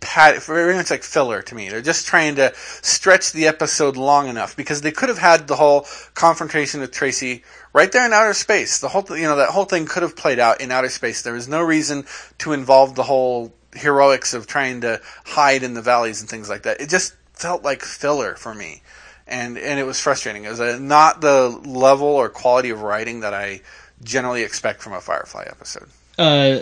[0.00, 1.68] pad, very much like filler to me.
[1.68, 5.56] They're just trying to stretch the episode long enough because they could have had the
[5.56, 7.44] whole confrontation with Tracy
[7.74, 8.78] right there in outer space.
[8.78, 11.20] The whole, th- you know, that whole thing could have played out in outer space.
[11.20, 12.06] There was no reason
[12.38, 16.62] to involve the whole heroics of trying to hide in the valleys and things like
[16.62, 16.80] that.
[16.80, 18.82] It just felt like filler for me.
[19.26, 20.44] And, and it was frustrating.
[20.44, 23.60] It was a, not the level or quality of writing that I
[24.04, 25.88] generally expect from a Firefly episode.
[26.18, 26.60] uh,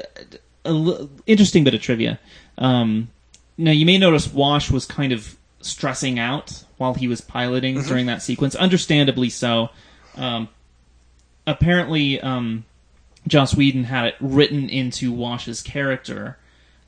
[0.67, 2.19] a l- interesting bit of trivia.
[2.57, 3.11] Um,
[3.59, 8.07] now you may notice Wash was kind of stressing out while he was piloting during
[8.07, 9.69] that sequence, understandably so.
[10.17, 10.49] Um,
[11.47, 12.65] apparently, um,
[13.27, 16.39] Joss Whedon had it written into Wash's character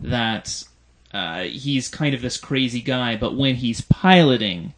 [0.01, 0.65] that
[1.13, 4.73] uh, he's kind of this crazy guy, but when he's piloting,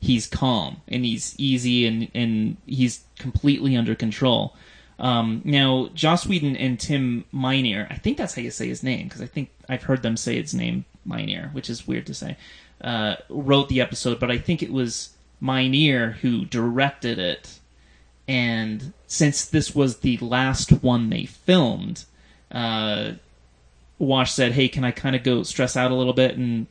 [0.00, 4.56] he's calm and he's easy and, and he's completely under control.
[4.98, 9.04] Um, now, Joss Whedon and Tim Minear, I think that's how you say his name,
[9.04, 12.36] because I think I've heard them say his name Minear, which is weird to say,
[12.82, 15.10] uh, wrote the episode, but I think it was
[15.40, 17.58] Minear who directed it.
[18.28, 22.04] And since this was the last one they filmed,
[22.50, 23.12] uh,
[23.98, 26.66] Wash said, "Hey, can I kind of go stress out a little bit?" And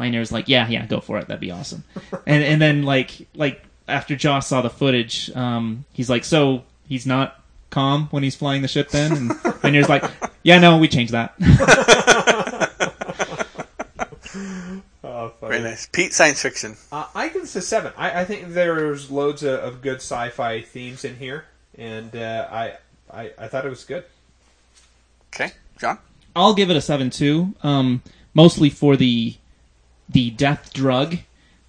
[0.00, 1.28] Minear's like, "Yeah, yeah, go for it.
[1.28, 1.84] That'd be awesome."
[2.26, 7.06] and and then like like after Joss saw the footage, um, he's like, "So he's
[7.06, 7.40] not
[7.70, 10.04] calm when he's flying the ship then?" And Minear's like,
[10.42, 11.34] "Yeah, no, we changed that."
[15.02, 15.32] Oh.
[15.40, 15.86] Very nice.
[15.86, 16.76] Pete, science fiction.
[16.90, 17.92] Uh, I give this a seven.
[17.96, 21.44] I, I think there's loads of, of good sci-fi themes in here,
[21.76, 22.76] and uh, I,
[23.12, 24.04] I I thought it was good.
[25.34, 25.98] Okay, Jon.
[26.34, 27.54] I'll give it a seven too.
[27.62, 28.02] Um,
[28.34, 29.34] mostly for the
[30.10, 31.18] the death drug,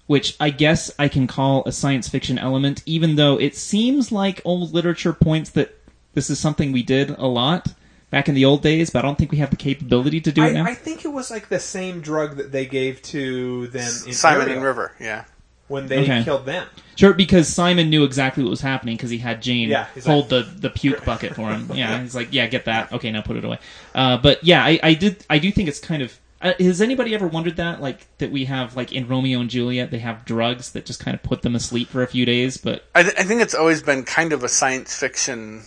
[0.06, 4.40] which I guess I can call a science fiction element, even though it seems like
[4.44, 5.74] old literature points that
[6.14, 7.68] this is something we did a lot
[8.10, 10.44] back in the old days, but I don't think we have the capability to do
[10.44, 10.64] it now.
[10.66, 14.12] I, I think it was like the same drug that they gave to them in
[14.12, 14.92] Simon Ariel and River.
[15.00, 15.24] Yeah.
[15.68, 16.22] when they Okay.
[16.22, 16.66] killed them.
[16.96, 20.28] Sure, because Simon knew exactly what was happening because he had Jayne Yeah, he's hold
[20.28, 21.70] the, the puke bucket for him.
[21.74, 22.92] Yeah, he's like, yeah, get that.
[22.92, 23.58] Okay, now put it away.
[23.94, 25.24] Uh, but yeah, I, I did.
[25.30, 26.12] I do think it's kind of.
[26.42, 29.90] Uh, has anybody ever wondered that, like that we have, like in Romeo and Juliet,
[29.92, 32.84] they have drugs that just kind of put them asleep for a few days, but
[32.96, 35.62] I, th- I think it's always been kind of a science fiction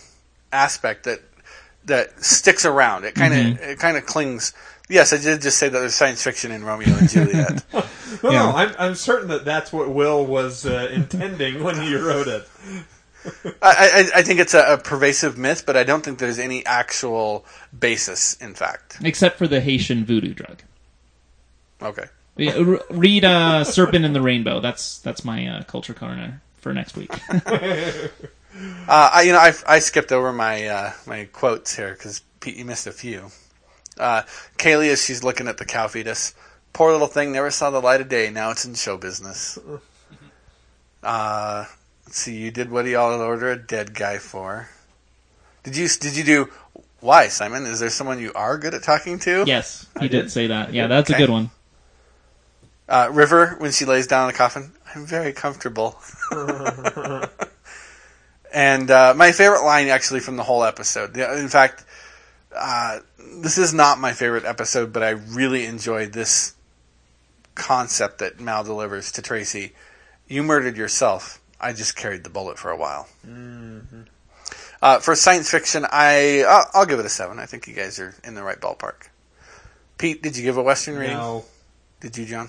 [0.52, 1.20] aspect that
[1.86, 3.04] that sticks around.
[3.04, 3.62] It kind of Mm-hmm.
[3.70, 4.52] it kind of clings.
[4.88, 7.64] Yes, I did just say that there's science fiction in Romeo and Juliet.
[8.22, 8.38] No, Yeah.
[8.50, 12.48] no, I'm, I'm certain that that's what Will was uh, intending when he wrote it.
[13.44, 16.64] I, I, I think it's a, a pervasive myth, but I don't think there's any
[16.66, 17.44] actual
[17.78, 18.34] basis.
[18.34, 20.62] In fact, except for the Haitian voodoo drug.
[21.82, 22.04] okay.
[22.38, 24.60] Yeah, r- read uh, Serpent and the Rainbow.
[24.60, 27.12] That's that's my uh, culture corner for next week.
[28.88, 32.56] Uh, I, you know, I, I skipped over my uh, my quotes here because Pete,
[32.56, 33.26] you missed a few.
[33.98, 34.22] Uh,
[34.56, 36.34] Kaylee, as she's looking at the cow fetus,
[36.72, 38.30] poor little thing, never saw the light of day.
[38.30, 39.58] Now it's in show business.
[41.02, 41.66] Uh,
[42.06, 44.68] let's see, you did what y'all order a dead guy for.
[45.64, 46.48] Did you did you do?
[47.00, 47.66] Why, Simon?
[47.66, 49.44] Is there someone you are good at talking to?
[49.46, 50.72] yes, he did say that.
[50.72, 51.50] Yeah, that's a good one.
[52.88, 55.96] Uh, River, when she lays down in the coffin, I'm very comfortable.
[58.54, 61.16] and uh, my favorite line, actually, from the whole episode.
[61.16, 61.84] In fact,
[62.56, 63.00] uh,
[63.42, 66.54] this is not my favorite episode, but I really enjoyed this
[67.56, 69.72] concept that Mal delivers to Tracey.
[70.28, 71.40] You murdered yourself.
[71.60, 73.08] I just carried the bullet for a while.
[74.82, 77.38] Uh, for science fiction, I I'll, I'll give it a seven.
[77.38, 79.08] I think you guys are in the right ballpark.
[79.98, 81.16] Pete, did you give a Western rating?
[81.16, 81.44] No,
[82.00, 82.46] Did you, Jon?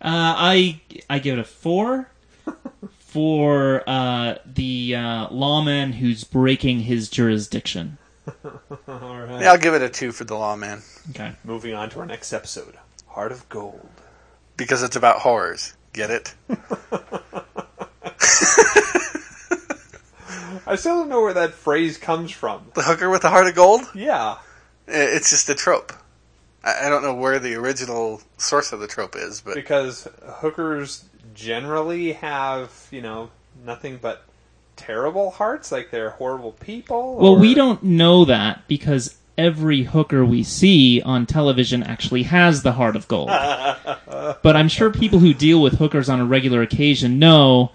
[0.00, 2.10] Uh, I I give it a four
[2.98, 7.98] for uh, the uh, lawman who's breaking his jurisdiction.
[8.44, 9.40] all right.
[9.42, 11.32] Yeah, I'll give it a two for the lawman Okay.
[11.44, 12.76] Moving on to our next episode,
[13.06, 13.88] Heart of Gold.
[14.56, 15.74] because it's about horrors.
[15.92, 16.34] Get it?
[20.66, 22.66] I still don't know where that phrase comes from.
[22.74, 23.82] The hooker with the heart of gold?
[23.94, 24.38] Yeah,
[24.88, 25.92] It's just a trope.
[26.64, 31.04] I I don't know where the original source of the trope is, but because hookers
[31.34, 33.30] generally have you know
[33.64, 34.24] nothing but
[34.74, 37.16] terrible hearts, like they're horrible people.
[37.16, 42.62] Well, or- we don't know that because every hooker we see on television actually has
[42.62, 43.28] the heart of gold.
[43.28, 47.72] but I'm sure people who deal with hookers on a regular occasion know that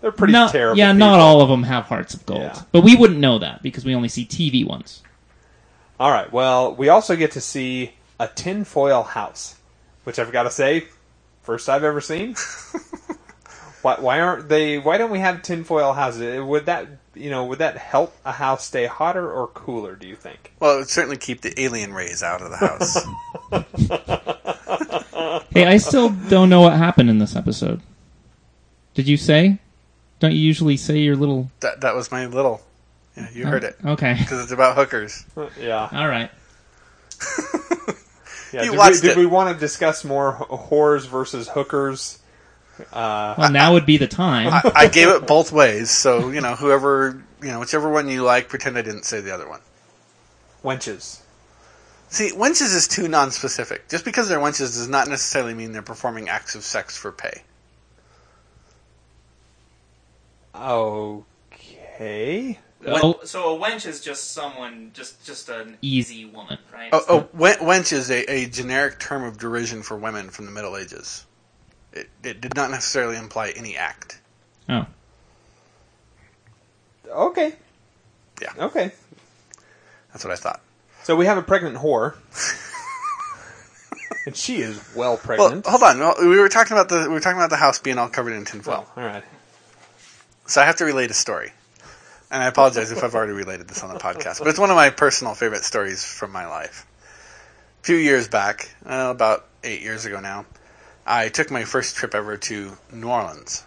[0.00, 0.78] They're pretty not, terrible.
[0.78, 2.40] yeah, not all of them have hearts of gold.
[2.40, 2.62] Yeah.
[2.72, 5.02] But we wouldn't know that because we only see TV ones.
[5.98, 6.32] All right.
[6.32, 9.56] Well, we also get to see a tinfoil house,
[10.04, 10.86] which I've got to say,
[11.42, 12.34] first I've ever seen.
[13.82, 14.78] why, why aren't they?
[14.78, 16.40] Why don't we have tinfoil houses?
[16.40, 19.96] Uh, would that you know would that help a house stay hotter or cooler?
[19.96, 20.52] Do you think?
[20.60, 22.96] well, it would certainly keep the alien rays out of the house.
[25.52, 27.80] Hey, I still don't know what happened in this episode.
[28.94, 29.58] Did you say?
[30.20, 31.50] Don't you usually say your little?
[31.60, 32.60] That that was my little.
[33.16, 34.14] Yeah, you heard it Okay.
[34.18, 35.24] because it's about hookers.
[35.60, 35.88] yeah.
[35.92, 36.30] All right.
[38.52, 38.62] yeah.
[38.64, 39.16] You did watched we, did it.
[39.18, 42.18] we want to discuss more wh- whores versus hookers?
[42.92, 44.48] Uh, Well, now would be the time.
[44.48, 48.22] I, I gave it both ways, so you know whoever you know whichever one you
[48.22, 49.60] like, pretend I didn't say the other one.
[50.64, 51.20] wenches.
[52.08, 53.88] See, wenches is too non-specific.
[53.88, 57.42] Just because they're wenches does not necessarily mean they're performing acts of sex for pay.
[60.54, 62.58] Okay.
[62.86, 63.20] Oh.
[63.24, 66.90] So a wench is just someone, just just an easy woman, right?
[66.92, 70.76] Oh, oh wench is a, a generic term of derision for women from the Middle
[70.76, 71.26] Ages.
[71.92, 74.20] It, it did not necessarily imply any act.
[74.68, 74.86] Oh.
[77.08, 77.54] Okay.
[78.40, 78.52] Yeah.
[78.58, 78.92] Okay.
[80.12, 80.60] That's what I thought.
[81.02, 82.14] So we have a pregnant whore.
[84.26, 85.66] and she is well Well, pregnant.
[85.66, 85.98] hold on.
[85.98, 88.32] Well, we were talking about the we were talking about the house being all covered
[88.32, 88.86] in tinfoil.
[88.96, 89.24] Well, all right.
[90.50, 91.52] So I have to relate a story.
[92.28, 94.74] And I apologize if I've already related this on the podcast, but it's one of
[94.74, 96.88] my personal favorite stories from my life.
[97.82, 100.46] A few years back, uh, about eight years ago now,
[101.06, 103.62] I took my first trip ever to New Orleans.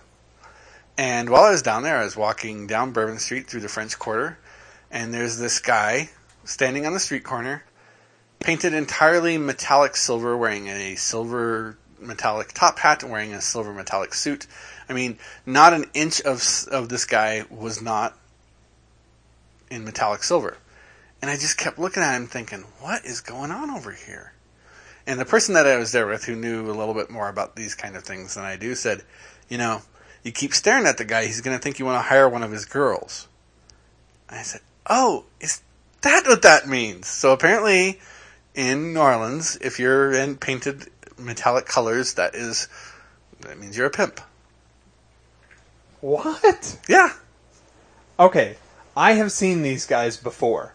[0.98, 3.98] And while I was down there, I was walking down Bourbon Street through the French
[3.98, 4.38] Quarter,
[4.92, 6.10] and there's this guy
[6.44, 7.64] standing on the street corner,
[8.40, 14.48] painted entirely metallic silver, wearing a silver metallic top hat wearing a silver metallic suit.
[14.94, 18.16] I mean, not an inch of of this guy was not
[19.72, 20.58] in metallic silver.
[21.20, 24.34] And I just kept looking at him thinking, what is going on over here?
[25.08, 27.56] And the person that I was there with who knew a little bit more about
[27.56, 29.02] these kind of things than I do said,
[29.50, 29.82] you know,
[30.22, 32.44] you keep staring at the guy, he's going to think you want to hire one
[32.44, 33.28] of his girls.
[34.30, 35.62] I said, oh, is
[36.02, 37.08] that what that means?
[37.08, 38.00] So apparently
[38.54, 42.68] in New Orleans, if you're in painted metallic colors, that is,
[43.42, 44.22] that means you're a pimp.
[46.04, 46.78] What?
[46.90, 47.14] Yeah.
[48.20, 48.58] Okay.
[48.96, 50.74] I have seen these guys before.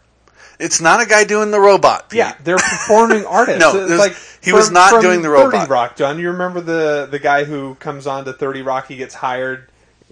[0.58, 2.08] It's not a guy doing the robot.
[2.08, 2.16] Pete.
[2.16, 3.60] Yeah, they're performing artists.
[3.60, 5.52] No, It's like he was not from doing the robot.
[5.68, 5.70] 30.
[5.70, 6.18] Rock, Jon.
[6.18, 8.88] You remember the the guy who comes on to Thirty Rock?
[8.88, 9.68] He gets hired,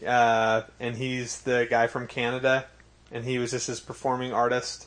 [0.06, 2.66] uh, and he's the guy from Canada,
[3.10, 4.86] and he was just his performing artist.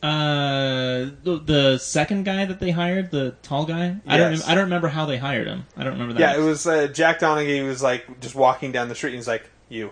[0.00, 3.96] Uh, the, the second guy that they hired, the tall guy.
[4.06, 4.48] I don't.
[4.48, 5.66] I don't remember how they hired him.
[5.76, 6.20] I don't remember that.
[6.20, 9.16] Yeah, it was uh, Jack Donaghy he was like just walking down the street, and
[9.18, 9.90] he's like, "You,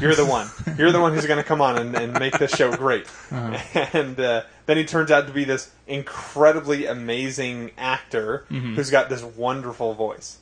[0.00, 0.46] you're the one.
[0.78, 4.20] You're the one who's going to come on and, and make this show great." And
[4.20, 9.94] uh, then he turns out to be this incredibly amazing actor who's got this wonderful
[9.94, 10.38] voice.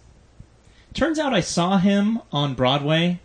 [0.93, 3.21] Turns out I saw him on Broadway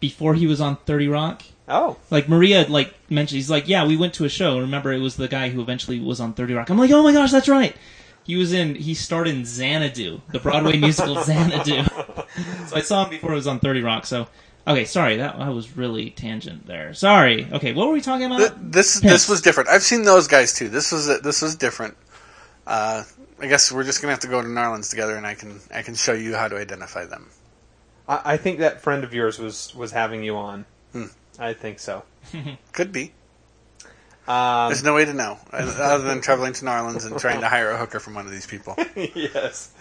[0.00, 1.42] before he was on Thirty Rock.
[1.68, 4.58] Oh, Like Maria, like mentioned, he's like, yeah, we went to a show.
[4.60, 6.70] Remember, it was the guy who eventually was on Thirty Rock.
[6.70, 7.76] I'm like, oh my gosh, that's right.
[8.24, 8.74] He was in.
[8.74, 11.82] He starred in Xanadu, the Broadway musical Xanadu.
[12.66, 14.04] so I saw him before it was on Thirty Rock.
[14.06, 14.28] So,
[14.66, 16.92] okay, sorry, that I was really tangent there.
[16.94, 17.48] Sorry.
[17.52, 18.72] Okay, what were we talking Th- about?
[18.72, 19.12] this Pimps.
[19.12, 19.68] this was different.
[19.70, 20.68] I've seen those guys too.
[20.68, 21.96] This was this was different.
[22.66, 23.04] Uh,
[23.40, 25.60] I guess we're just gonna have to go to New Orleans together, and I can
[25.74, 27.28] I can show you how to identify them.
[28.06, 30.66] I, I think that friend of yours was was having you on.
[30.92, 31.04] Hmm.
[31.38, 32.04] I think so.
[32.72, 33.12] Could be.
[34.26, 37.48] Um, There's no way to know other than traveling to New Orleans and trying to
[37.48, 38.76] hire a hooker from one of these people.
[38.94, 39.72] yes.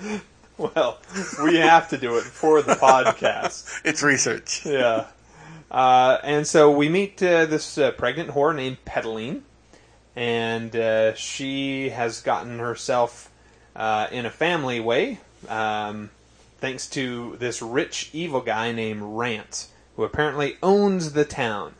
[0.57, 0.99] Well,
[1.43, 3.81] we have to do it for the podcast.
[3.83, 4.65] It's research.
[4.65, 5.07] Yeah.
[5.69, 9.41] Uh, and so we meet uh, this uh, pregnant whore named Petaline,
[10.15, 13.29] and uh, she has gotten herself
[13.75, 15.19] uh, in a family way
[15.49, 16.09] um,
[16.59, 21.73] thanks to this rich evil guy named Rance, who apparently owns the town.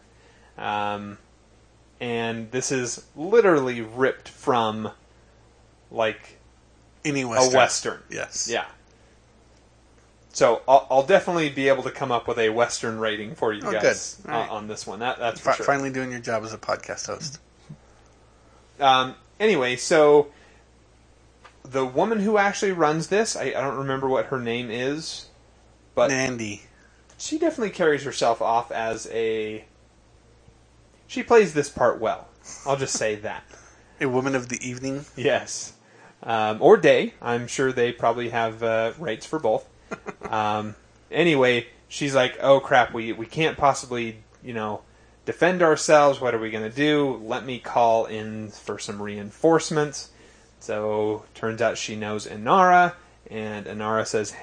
[0.58, 1.18] Um,
[2.02, 4.92] and this is literally ripped from
[5.92, 6.38] like
[7.06, 7.54] Any western.
[7.54, 8.00] a western.
[8.10, 8.50] Yes.
[8.52, 8.66] Yeah.
[10.34, 13.62] So I'll, I'll definitely be able to come up with a western rating for you
[13.66, 14.48] Oh, guys right.
[14.50, 15.00] on, this one.
[15.00, 15.66] That, that's for Fi- sure.
[15.66, 17.40] Finally doing your job as a podcast host.
[18.80, 20.28] Um, anyway, so
[21.64, 25.26] the woman who actually runs this, I, I don't remember what her name is,
[25.96, 26.64] but Nandi.
[27.18, 29.66] She definitely carries herself off as a.
[31.08, 32.28] She plays this part well.
[32.66, 33.44] I'll just say that.
[34.00, 35.06] A woman of the evening.
[35.16, 35.74] Yes.
[36.22, 37.16] Um, or day.
[37.20, 39.68] I'm sure they probably have uh, rates for both.
[40.30, 40.76] Um,
[41.10, 44.82] anyway, she's like, "Oh crap, we we can't possibly, you know,
[45.24, 46.20] defend ourselves.
[46.20, 47.22] What are we going to do?
[47.24, 50.10] Let me call in for some reinforcements."
[50.60, 52.96] So turns out she knows Inara,
[53.30, 54.34] and Inara says,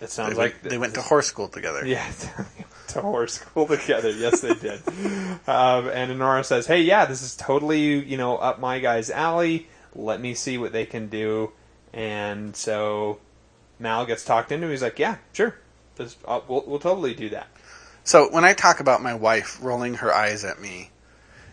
[0.00, 1.86] "It sounds They, like went, they went to horse school together.
[1.86, 2.10] yeah,
[2.88, 4.10] to horse school together.
[4.10, 4.80] Yes, they did.
[5.46, 9.68] um, and Inara says, "Hey, yeah, this is totally you know up my guy's alley.
[9.94, 11.52] Let me see what they can do."
[11.92, 13.18] And so
[13.78, 14.68] Mal gets talked into.
[14.68, 15.56] He's like, "Yeah, sure,
[15.96, 17.48] this, uh, we'll, we'll totally do that."
[18.04, 20.90] So when I talk about my wife rolling her eyes at me,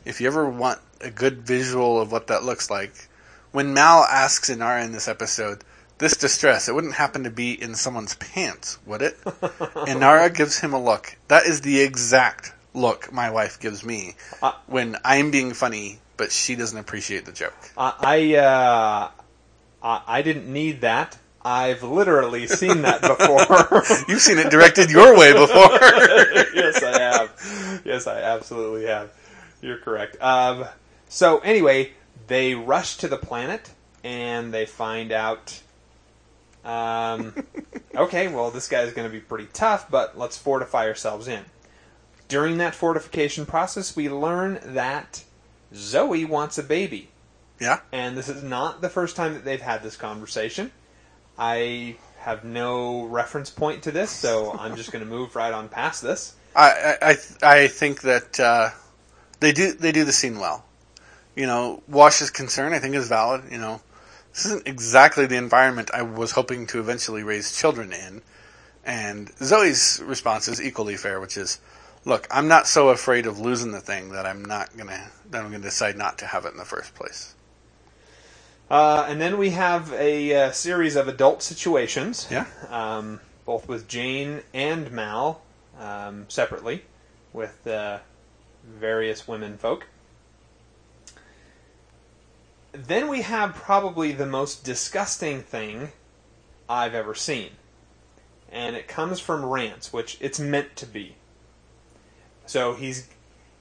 [0.06, 2.94] if you ever want a good visual of what that looks like,
[3.52, 5.64] when Mal asks Inara in this episode,
[6.04, 9.18] this distress, it wouldn't happen to be in someone's pants, would it?
[9.88, 11.18] and Nara gives him a look.
[11.30, 16.32] That is the exact look my wife gives me Uh, when I'm being funny, but
[16.32, 17.56] she doesn't appreciate the joke.
[17.78, 19.10] I I, uh,
[19.82, 21.18] I I didn't need that.
[21.46, 23.84] I've literally seen that before.
[24.08, 25.70] You've seen it directed your way before.
[26.54, 27.82] yes, I have.
[27.86, 29.12] Yes, I absolutely have.
[29.62, 30.18] You're correct.
[30.22, 30.66] Um,
[31.10, 31.92] so anyway,
[32.28, 33.72] they rush to the planet
[34.04, 35.60] and they find out.
[36.66, 37.34] Um,
[37.96, 41.44] okay, well, this guy's going to be pretty tough, but let's fortify ourselves in.
[42.28, 45.24] During that fortification process, we learn that
[45.76, 47.10] Zoe wants a baby.
[47.60, 47.80] yeah?
[47.92, 50.72] And this is not the first time that they've had this conversation.
[51.38, 55.68] I have no reference point to this, so I'm just going to move right on
[55.68, 56.36] past this.
[56.56, 57.18] I I I
[57.64, 58.70] I think that uh,
[59.40, 60.64] they do they do the scene well.
[61.36, 63.52] You know, Wash's concern I think is valid.
[63.52, 63.82] You know,
[64.34, 68.22] this isn't exactly the environment I was hoping to eventually raise children in,
[68.84, 71.60] and Zoe's response is equally fair, which is,
[72.04, 75.52] "Look, I'm not so afraid of losing the thing that I'm not gonna that I'm
[75.52, 77.36] gonna decide not to have it in the first place."
[78.72, 82.46] Uh, and then we have a uh, series of adult situations, Yeah.
[82.70, 85.42] um, both with Jayne and Mal
[85.80, 86.86] um, separately,
[87.34, 88.00] with uh,
[88.64, 89.86] various women folk.
[92.74, 95.92] Then we have probably the most disgusting thing
[96.68, 97.52] I've ever seen.
[98.52, 101.16] And it comes from Rance, which it's meant to be.
[102.46, 103.08] So he's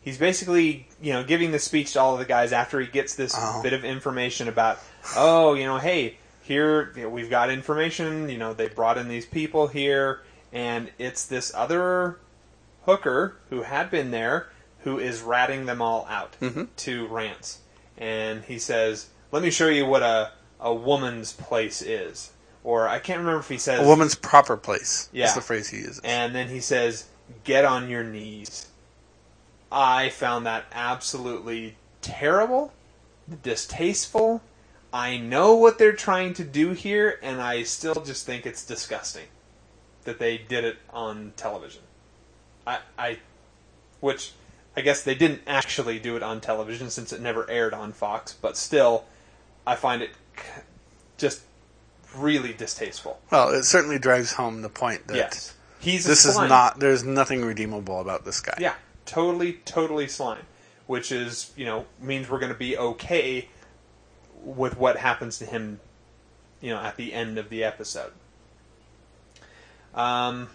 [0.01, 3.15] he's basically, you know, giving the speech to all of the guys after he gets
[3.15, 3.61] this Oh.
[3.63, 4.81] bit of information about,
[5.17, 9.09] oh, you know, hey, here you know, we've got information, you know, they brought in
[9.09, 10.23] these people here,
[10.53, 12.19] and it's this other
[12.85, 14.49] hooker who had been there
[14.81, 16.67] who is ratting them all out Mhm.
[16.77, 17.59] to Rance.
[17.99, 22.33] And he says, let me show you what a, a woman's place is.
[22.65, 25.09] Or I can't remember if he says A woman's proper place.
[25.13, 25.27] Yeah.
[25.27, 26.01] is the phrase he uses.
[26.05, 27.07] and then he says,
[27.43, 28.69] "Get on your knees."
[29.73, 32.73] I found that absolutely terrible,
[33.43, 34.43] distasteful.
[34.93, 39.27] I know what they're trying to do here, and I still just think it's disgusting
[40.05, 41.83] that they did it on television.
[42.67, 43.19] I, I,
[44.01, 44.33] which
[44.77, 48.33] I guess they didn't actually do it on television since it never aired on Fox,
[48.33, 49.05] but still,
[49.67, 50.11] I find it
[51.19, 51.43] just
[52.17, 53.21] really distasteful.
[53.31, 56.81] well, it certainly drives home the point that Yes, he's this is not.
[56.81, 58.57] There's nothing redeemable about this guy.
[58.59, 58.75] Yeah,
[59.07, 60.47] totally, totally slime.
[60.87, 63.49] Which is, you know, means we're going to be okay
[64.43, 65.81] with what happens to him,
[66.61, 68.13] you know, at the end of the episode.
[69.95, 70.49] Um.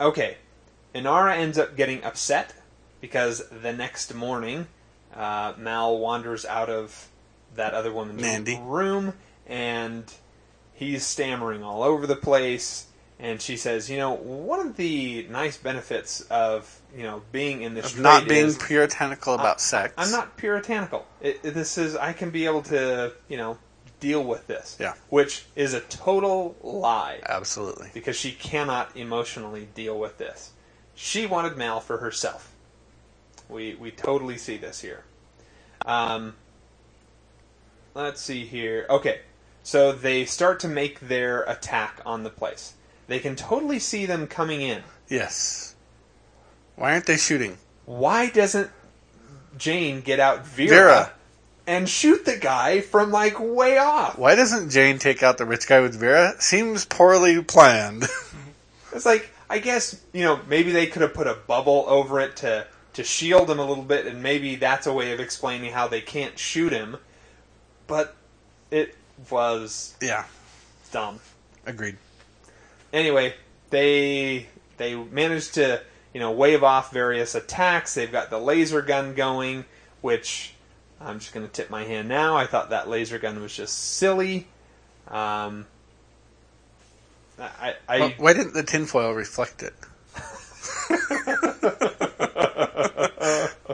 [0.00, 0.36] Okay,
[0.94, 2.54] Inara ends up getting upset
[3.02, 4.66] because the next morning,
[5.14, 7.08] uh, Mal wanders out of
[7.54, 8.58] that other woman's Nandi.
[8.62, 9.12] room
[9.46, 10.10] and
[10.72, 12.86] he's stammering all over the place.
[13.20, 17.74] And she says, "You know, one of the nice benefits of you know being in
[17.74, 19.94] this Of not being is puritanical about I- sex.
[19.96, 21.06] I'm not puritanical.
[21.20, 23.58] It, it- this is I can be able to you know
[24.00, 24.76] deal with this.
[24.80, 24.94] Yeah.
[25.08, 27.90] Which is a total lie Absolutely.
[27.94, 30.50] because she cannot emotionally deal with this.
[30.96, 32.51] She wanted Mal for herself.
[33.52, 35.04] We we totally see this here.
[35.84, 36.34] Um,
[37.94, 38.86] let's see here.
[38.88, 39.20] Okay,
[39.62, 42.74] so they start to make their attack on the place.
[43.08, 44.82] They can totally see them coming in.
[45.08, 45.74] Yes.
[46.76, 47.58] Why aren't they shooting?
[47.84, 48.70] Why doesn't
[49.58, 51.12] Jayne get out Vera, Vera.
[51.66, 54.16] and shoot the guy from like way off?
[54.16, 56.34] Why doesn't Jayne take out the rich guy with Vera?
[56.38, 58.04] Seems poorly planned.
[58.94, 62.36] It's like I guess you know maybe they could have put a bubble over it
[62.36, 65.88] to to shield him a little bit, and maybe that's a way of explaining how
[65.88, 66.96] they can't shoot him.
[67.86, 68.14] But
[68.70, 68.94] it
[69.30, 70.24] was yeah,
[70.90, 71.20] dumb.
[71.66, 71.96] agreed.
[72.92, 73.34] Anyway,
[73.70, 74.46] they
[74.76, 75.82] they managed to
[76.12, 77.94] you know wave off various attacks.
[77.94, 79.64] They've got the laser gun going,
[80.00, 80.54] which
[81.00, 82.36] I'm just going to tip my hand now.
[82.36, 84.46] I thought that laser gun was just silly.
[85.08, 85.66] Um,
[87.38, 89.74] I, I, Wh- Why didn't the tinfoil reflect it?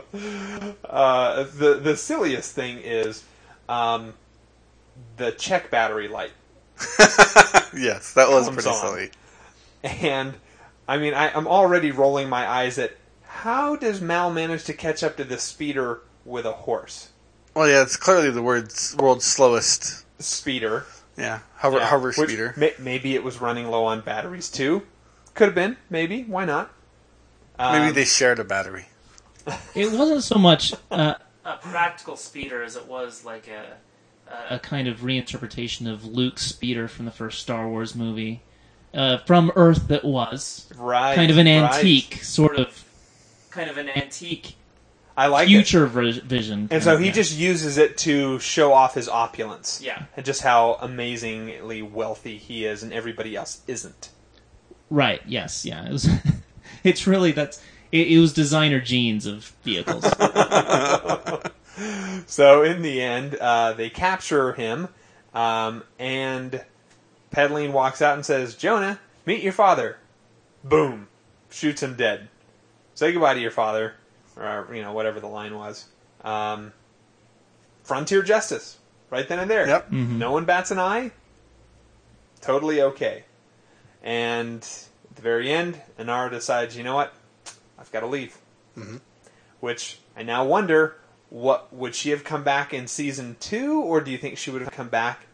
[0.84, 3.24] uh, the the silliest thing is
[3.68, 4.14] um,
[5.16, 6.32] the check battery light,
[7.76, 8.74] yes, that was pretty on.
[8.74, 9.10] silly.
[9.84, 10.34] and
[10.86, 15.02] I mean I, I'm already rolling my eyes at how does Mal manage to catch
[15.02, 17.10] up to this speeder with a horse
[17.54, 20.04] Well, yeah, it's clearly the world's, world's slowest.
[20.20, 20.84] speeder?
[21.16, 22.54] Yeah, hover Yeah, hover speeder.
[22.56, 24.82] may- maybe it was running low on batteries too.
[25.34, 25.76] Could have been.
[25.90, 26.22] Maybe.
[26.24, 26.70] Why not?
[27.60, 28.86] Um, Maybe they shared a battery.
[29.74, 31.14] It wasn't so much uh,
[31.44, 33.76] A practical speeder as it was like a.
[34.50, 38.42] a kind of reinterpretation of Luke's speeder from the first Star Wars movie,
[38.94, 41.14] uh, from Earth that was right.
[41.14, 41.74] kind of an right.
[41.74, 42.84] antique sort of
[43.50, 44.54] kind of an antique.
[45.16, 45.50] I like it.
[45.50, 46.68] future vi- vision.
[46.70, 47.12] And so of, he yeah.
[47.12, 49.80] just uses it to show off his opulence.
[49.82, 50.04] Yeah.
[50.16, 54.10] And just how amazingly wealthy he is and everybody else isn't.
[54.90, 55.20] right.
[55.26, 55.64] Yes.
[55.64, 55.86] Yeah.
[55.86, 56.08] It was.
[56.84, 57.60] it's really that's.
[57.90, 60.04] It, it was designer genes of vehicles.
[62.26, 64.88] So in the end, uh, they capture him,
[65.32, 66.64] um, and
[67.30, 69.98] Petaline walks out and says, Jonah, meet your father.
[70.64, 71.08] Boom.
[71.50, 72.28] Shoots him dead.
[72.94, 73.94] Say goodbye to your father.
[74.36, 75.86] Or, you know, whatever the line was.
[76.22, 76.72] Um,
[77.82, 78.78] frontier justice.
[79.10, 79.66] Right then and there.
[79.66, 79.90] Yep.
[79.90, 81.12] No one bats an eye.
[82.42, 83.24] Totally okay.
[84.02, 87.14] And at the very end, Inara decides, you know what?
[87.78, 88.36] I've got to leave.
[88.76, 88.96] Mm-hmm.
[89.60, 90.96] Which I now wonder,
[91.30, 94.62] what would she have come back in season two, or do you think she would
[94.62, 95.26] have come back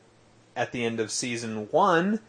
[0.56, 2.20] at the end of season one,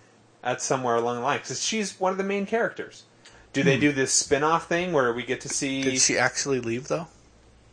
[0.43, 1.39] at somewhere along the line?
[1.39, 3.03] Because she's one of the main characters.
[3.53, 3.81] Do they hmm.
[3.81, 5.81] do this spin-off thing where we get to see?
[5.81, 7.07] Did she actually leave though?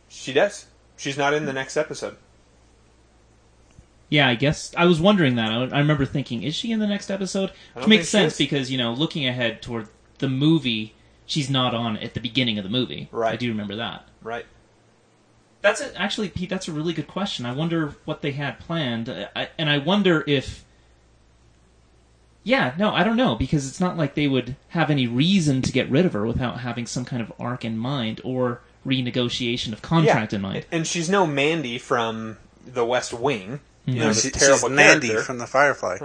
[0.07, 0.67] She does.
[0.95, 2.15] She's not in the next episode.
[4.09, 5.51] yeah, I guess I was wondering that.
[5.51, 7.51] I, I remember thinking, is she in the next episode?
[7.73, 9.87] Which makes sense because you know, looking ahead toward
[10.19, 10.93] the movie,
[11.25, 13.09] she's not on at the beginning of the movie.
[13.11, 13.33] Right.
[13.33, 14.07] I do remember that.
[14.21, 14.45] Right.
[15.61, 16.49] That's a, actually, Pete.
[16.49, 17.45] That's a really good question.
[17.45, 20.65] I wonder what they had planned, Uh, I, and I wonder if.
[22.45, 25.71] Yeah, no, I don't know because it's not like they would have any reason to
[25.71, 29.81] get rid of her without having some kind of arc in mind or renegotiation of
[29.81, 30.65] contract in mind.
[30.69, 32.37] And she's no Mandy from
[32.67, 33.61] The West Wing.
[33.85, 35.25] You know, No, this she, terrible she's Nandi character.
[35.25, 35.99] from the Firefly.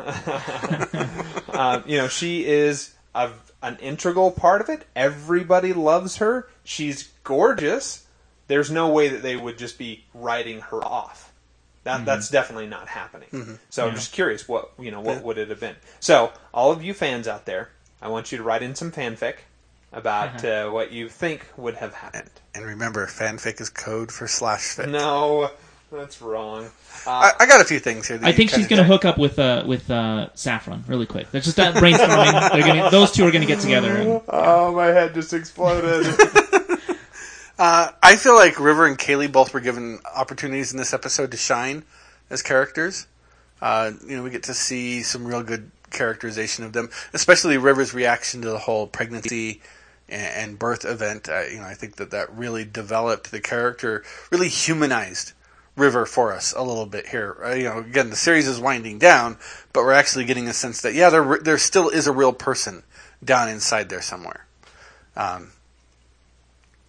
[1.53, 3.31] Um, you know, she is a,
[3.63, 4.87] an integral part of it.
[4.95, 6.49] Everybody loves her.
[6.65, 8.07] She's gorgeous.
[8.47, 11.33] There's no way that they would just be writing her off.
[11.85, 12.05] That mm-hmm.
[12.07, 13.29] that's definitely not happening.
[13.33, 13.55] Mm-hmm.
[13.71, 15.23] So I'm just curious, what you know, what Yeah.
[15.23, 15.77] would it have been?
[16.01, 17.71] So all of you fans out there,
[18.01, 19.37] I want you to write in some fanfic
[19.93, 20.69] about uh-huh.
[20.69, 22.31] uh, what you think would have happened.
[22.55, 24.89] and remember, fanfic is code for slash fic.
[24.91, 25.51] No,
[25.91, 26.71] that's wrong.
[27.07, 28.19] I, I got a few things here.
[28.19, 31.31] That I think she's going to hook up with uh, with uh, Saffron really quick.
[31.31, 32.53] They're just that brainstorming.
[32.53, 33.97] They're gonna, those two are going to get together.
[33.97, 36.07] And, Oh, my head just exploded.
[37.59, 41.37] Uh, I feel like River and Kaylee both were given opportunities in this episode to
[41.37, 41.83] shine
[42.31, 43.09] as characters.
[43.61, 47.93] Uh, you know, we get to see some real good characterization of them, especially River's
[47.93, 49.61] reaction to the whole pregnancy
[50.09, 51.29] and, and birth event.
[51.29, 55.33] Uh, you know, I think that that really developed the character, really humanized
[55.79, 57.37] River for us a little bit here.
[57.45, 59.39] Uh, you know, again, the series is winding down,
[59.73, 62.83] but we're actually getting a sense that yeah, there there still is a real person
[63.25, 64.47] down inside there somewhere.
[65.17, 65.53] Um,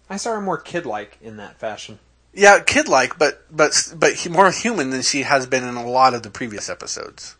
[0.08, 1.98] I saw her more kid-like in that fashion.
[2.32, 6.14] Yeah, kid like, but but but more human than she has been in a lot
[6.14, 7.36] of the previous episodes.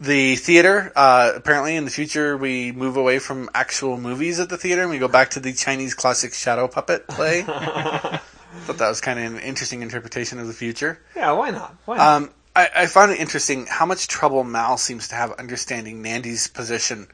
[0.00, 4.56] The theater, uh, apparently in the future we move away from actual movies at the
[4.56, 7.44] theater and we go back to the Chinese classic shadow puppet play.
[8.58, 11.00] Thought that was kind of an interesting interpretation of the future.
[11.16, 11.76] Yeah, why not?
[11.86, 12.22] Why not?
[12.22, 16.48] Um, I, I found it interesting how much trouble Mal seems to have understanding Nandi's
[16.48, 17.08] position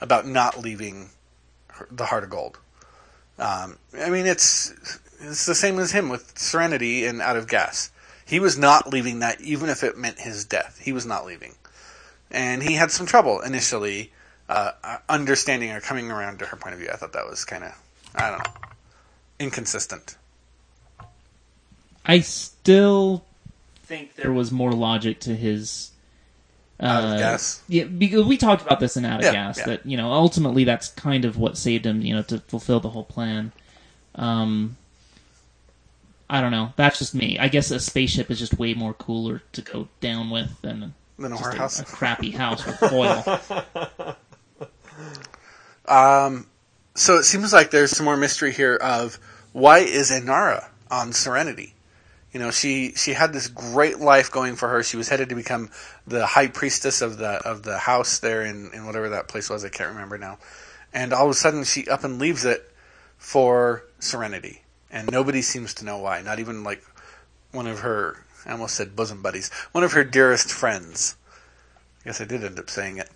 [0.00, 1.10] about not leaving
[1.68, 2.58] her, the Heart of Gold.
[3.38, 4.74] Um, I mean, it's
[5.20, 7.90] it's the same as him with Serenity and Out of Gas.
[8.24, 10.80] He was not leaving that, even if it meant his death.
[10.82, 11.54] He was not leaving,
[12.30, 14.12] and he had some trouble initially
[14.48, 16.90] uh, uh, understanding or coming around to her point of view.
[16.92, 17.72] I thought that was kind of,
[18.14, 18.68] I don't know,
[19.38, 20.16] inconsistent.
[22.08, 23.24] I still
[23.84, 25.90] think there was more logic to his.
[26.80, 27.62] Uh, Out of gas?
[27.68, 29.66] Yeah, because we talked about this in Out of Yeah, Gas yeah.
[29.66, 32.90] that you know ultimately that's kind of what saved him, you know, to fulfill the
[32.90, 33.52] whole plan.
[34.14, 34.76] Um,
[36.30, 36.72] I don't know.
[36.76, 37.38] That's just me.
[37.38, 41.32] I guess a spaceship is just way more cooler to go down with than Than
[41.32, 44.16] a, a crappy house with foil.
[45.88, 46.46] Um,
[46.94, 49.18] so it seems like there's some more mystery here of
[49.52, 51.74] why is Inara on Serenity?
[52.32, 54.82] You know, she she had this great life going for her.
[54.82, 55.70] She was headed to become
[56.06, 59.64] the high priestess of the of the house there in, in whatever that place was.
[59.64, 60.38] I can't remember now.
[60.92, 62.70] And all of a sudden, she up and leaves it
[63.16, 66.20] for Serenity, and nobody seems to know why.
[66.20, 66.84] Not even like
[67.52, 68.24] one of her.
[68.46, 69.50] I almost said bosom buddies.
[69.72, 71.16] One of her dearest friends.
[72.02, 73.10] I guess I did end up saying it.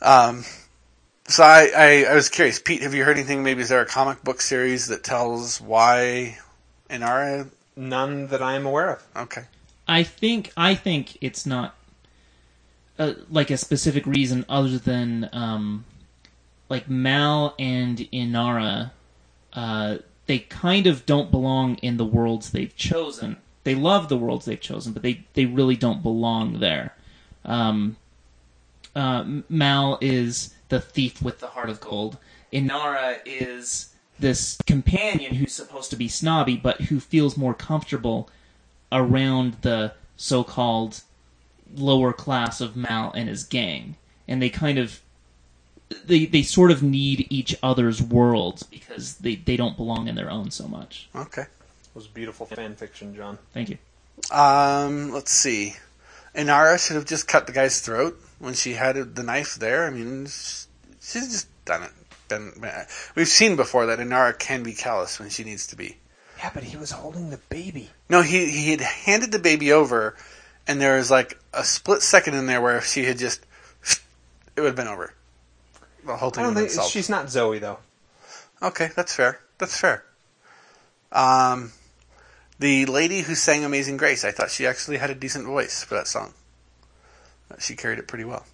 [0.00, 0.44] Um,
[1.26, 2.82] so I, I, I was curious, Pete.
[2.82, 3.42] Have you heard anything?
[3.42, 6.38] Maybe is there a comic book series that tells why
[6.88, 7.48] Inara?
[7.78, 9.06] None that I am aware of.
[9.16, 9.44] Okay,
[9.86, 11.76] I think I think it's not
[12.98, 15.84] uh, like a specific reason other than um,
[16.68, 18.90] like Mal and Inara.
[19.52, 23.36] Uh, they kind of don't belong in the worlds they've chosen.
[23.62, 26.96] They love the worlds they've chosen, but they they really don't belong there.
[27.44, 27.96] Um,
[28.96, 32.18] uh, Mal is the thief with the heart of gold.
[32.52, 38.28] Inara is this companion who's supposed to be snobby, but who feels more comfortable
[38.90, 41.02] around the so-called
[41.74, 43.96] lower class of Mal and his gang,
[44.26, 45.00] and they kind of
[46.04, 50.30] they they sort of need each other's worlds because they they don't belong in their
[50.30, 51.08] own so much.
[51.14, 51.42] Okay.
[51.42, 53.38] It was beautiful fan fiction, Jon.
[53.52, 53.78] Thank you.
[54.30, 55.76] Um, let's see.
[56.34, 59.86] Inara should have just cut the guy's throat when she had the knife there.
[59.86, 60.64] I mean, sh-
[61.00, 61.90] she's just done it.
[62.28, 62.52] Been,
[63.14, 65.96] we've seen before that Inara can be callous when she needs to be.
[66.38, 67.90] Yeah, but he was holding the baby.
[68.08, 70.14] No, he he had handed the baby over,
[70.66, 73.44] and there was like a split second in there where if she had just,
[74.56, 75.14] it would have been over.
[76.04, 77.78] The whole I thing don't think she's not Zoe though.
[78.62, 79.40] Okay, that's fair.
[79.58, 80.04] That's fair.
[81.10, 81.72] Um,
[82.58, 85.94] the lady who sang "Amazing Grace," I thought she actually had a decent voice for
[85.94, 86.34] that song.
[87.58, 88.44] She carried it pretty well.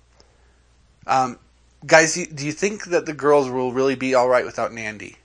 [1.06, 1.38] Um,
[1.86, 5.16] guys, do you think that the girls will really be all right without Nandi?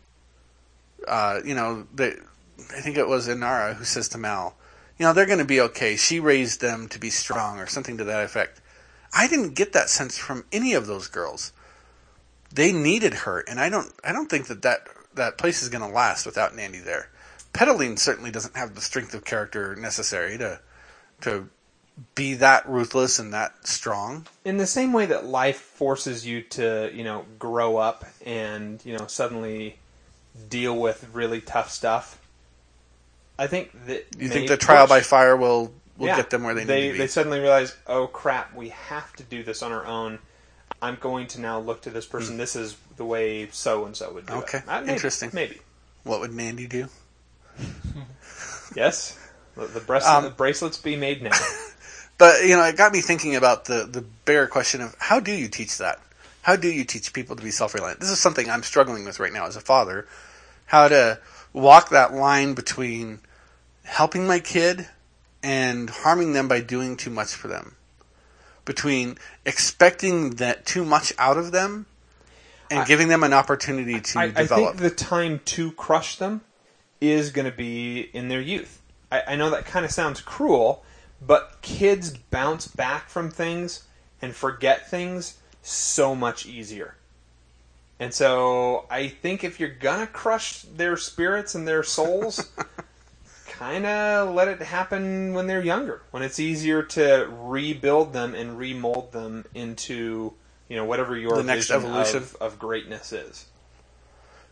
[1.08, 4.56] Uh, you know, I think it was Inara who says to Mal,
[4.98, 5.96] "You know, they're going to be okay.
[5.96, 8.62] She raised them to be strong, or something to that effect."
[9.14, 11.52] I didn't get that sense from any of those girls
[12.52, 15.88] they needed her, and I don't I don't think that that, that place is going
[15.88, 17.10] to last without Nandi there.
[17.54, 20.60] Petaline certainly doesn't have the strength of character necessary to
[21.22, 21.50] to
[22.16, 24.28] be that ruthless and that strong.
[24.46, 28.98] In the same way that life forces you to, you know, grow up and, you
[28.98, 29.78] know, suddenly
[30.50, 32.20] deal with really tough stuff.
[33.38, 36.16] I think that You think the trial by fire will will Yeah.
[36.16, 36.98] get them where they, they need to be?
[37.00, 40.20] They suddenly realize, oh crap, we have to do this on our own.
[40.82, 42.38] I'm going to now look to this person.
[42.38, 44.40] This is the way so and so would do Hmm.
[44.40, 44.64] Okay, it.
[44.70, 45.30] Uh, interesting.
[45.34, 45.60] Maybe
[46.04, 46.88] what would Nandi do?
[48.76, 49.18] yes.
[49.56, 51.32] The, the, breast, Um, the bracelets be made now.
[52.20, 55.32] But you know, it got me thinking about the the bigger question of how do
[55.32, 56.00] you teach that?
[56.44, 58.00] How do you teach people to be self reliant?
[58.00, 60.06] This is something I'm struggling with right now as a father.
[60.68, 61.20] How to
[61.54, 63.22] walk that line between
[63.84, 64.88] helping my kid
[65.42, 67.76] and harming them by doing too much for them.
[68.66, 71.88] Between expecting that too much out of them
[72.70, 74.76] and I- giving them an opportunity to I, I develop.
[74.76, 76.42] think the time to crush them
[77.02, 78.82] is going to be in their youth.
[79.12, 80.84] I, I know that kind of sounds cruel,
[81.22, 83.84] but kids bounce back from things
[84.22, 86.96] and forget things so much easier.
[88.00, 92.52] And so I think if you're going to crush their spirits and their souls,
[93.48, 98.58] kind of let it happen when they're younger, when it's easier to rebuild them and
[98.58, 100.34] remold them into
[100.70, 102.18] you know whatever your The next vision evolution.
[102.18, 103.48] Of, of greatness is.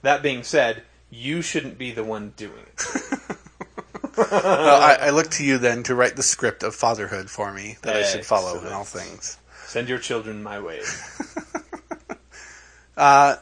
[0.02, 3.38] That being said, you shouldn't be the one doing it.
[4.18, 7.78] Well, I, I look to you then to write the script of fatherhood for me
[7.84, 9.38] that I should follow in all things.
[9.68, 10.82] Send your children my way.
[12.98, 13.36] Uh,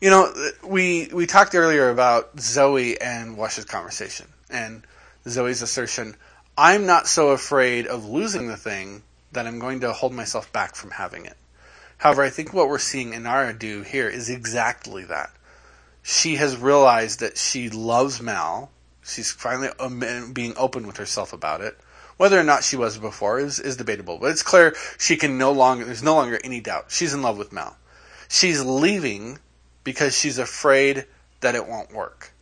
[0.00, 4.84] you know, we we talked earlier about Zoe and Wash's conversation, and
[5.26, 6.14] Zoe's assertion.
[6.56, 9.02] I'm not so afraid of losing the thing
[9.32, 11.36] that I'm going to hold myself back from having it.
[11.98, 15.30] However, I think what we're seeing Inara do here is exactly that.
[16.02, 18.70] She has realized that she loves Mal.
[19.08, 19.70] She's finally
[20.32, 21.78] being open with herself about it.
[22.18, 25.52] Whether or not she was before is, is debatable, but it's clear she can no
[25.52, 25.84] longer.
[25.84, 26.86] There's no longer any doubt.
[26.88, 27.76] She's in love with Mal.
[28.28, 29.38] She's leaving
[29.84, 31.06] because she's afraid
[31.40, 32.32] that it won't work.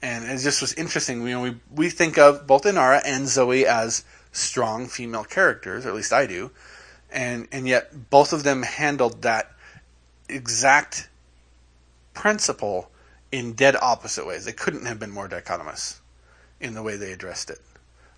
[0.00, 1.22] And it just was interesting.
[1.22, 5.88] You know, we we think of both Inara and Zoe as strong female characters, or
[5.88, 6.52] at least I do,
[7.10, 9.50] and and yet both of them handled that
[10.28, 11.08] exact
[12.14, 12.90] principle
[13.30, 14.44] in dead opposite ways.
[14.44, 15.98] They couldn't have been more dichotomous
[16.60, 17.60] in the way they addressed it.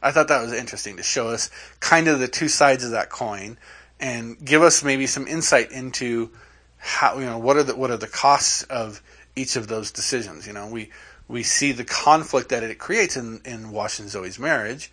[0.03, 1.51] I thought that was interesting to show us
[1.81, 3.59] kind of the two sides of that coin
[3.99, 6.31] and give us maybe some insight into
[6.79, 9.03] how you know what are the what are the costs of
[9.37, 10.47] each of those decisions.
[10.47, 10.91] You know, we
[11.29, 14.91] we see the conflict that it creates in in Wash and Zoe's marriage,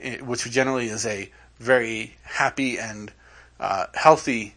[0.00, 3.12] eh, which generally is a very happy and
[3.60, 4.54] uh, healthy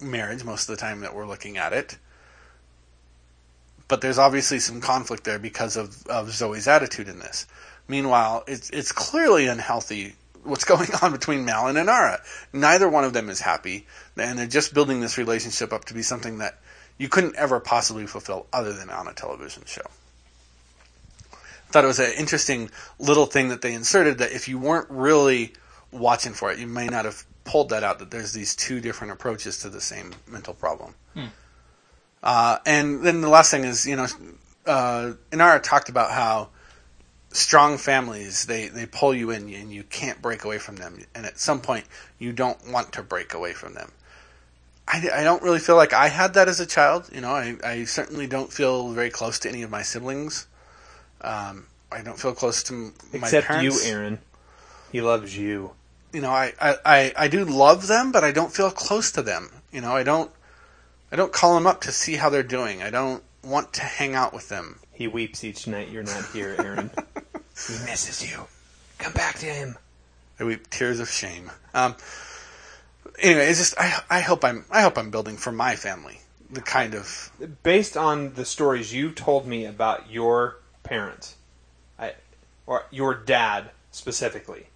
[0.00, 1.98] marriage most of the time that we're looking at it.
[3.92, 7.46] But there's obviously some conflict there because of, of Zoe's attitude in this.
[7.88, 10.14] Meanwhile, it's it's clearly unhealthy
[10.44, 12.20] what's going on between Mal and Inara.
[12.54, 13.86] Neither one of them is happy,
[14.16, 16.58] and they're just building this relationship up to be something that
[16.96, 19.82] you couldn't ever possibly fulfill other than on a television show.
[21.34, 21.36] I
[21.72, 25.52] thought it was an interesting little thing that they inserted that if you weren't really
[25.90, 29.12] watching for it, you may not have pulled that out that there's these two different
[29.12, 30.94] approaches to the same mental problem.
[31.12, 31.26] Hmm.
[32.22, 34.06] Uh, and then the last thing is, you know,
[34.66, 36.50] uh, Inara talked about how
[37.30, 41.26] strong families they, they pull you in and you can't break away from them, and
[41.26, 41.84] at some point
[42.18, 43.90] you don't want to break away from them.
[44.86, 47.08] I, I don't really feel like I had that as a child.
[47.12, 50.46] You know, I, I certainly don't feel very close to any of my siblings.
[51.22, 53.84] Um, I don't feel close to m- my Except parents.
[53.84, 54.18] you, Aaron.
[54.90, 55.72] He loves you.
[56.12, 59.22] you know, I, I, I, I do love them, but I don't feel close to
[59.22, 59.50] them.
[59.72, 60.30] You know, I don't
[61.12, 62.82] I don't call them up to see how they're doing.
[62.82, 64.80] I don't want to hang out with them.
[64.92, 66.90] He weeps each night you're not here, Aaron.
[67.68, 68.46] he misses you.
[68.98, 69.76] Come back to him.
[70.40, 71.50] I weep tears of shame.
[71.74, 71.94] Um,
[73.18, 76.20] anyway, it's just I, I hope I'm I hope I'm building for my family
[76.52, 77.30] the kind of
[77.62, 81.36] Based on the stories you told me about your parents,
[81.98, 82.14] I,
[82.66, 84.66] or your dad specifically,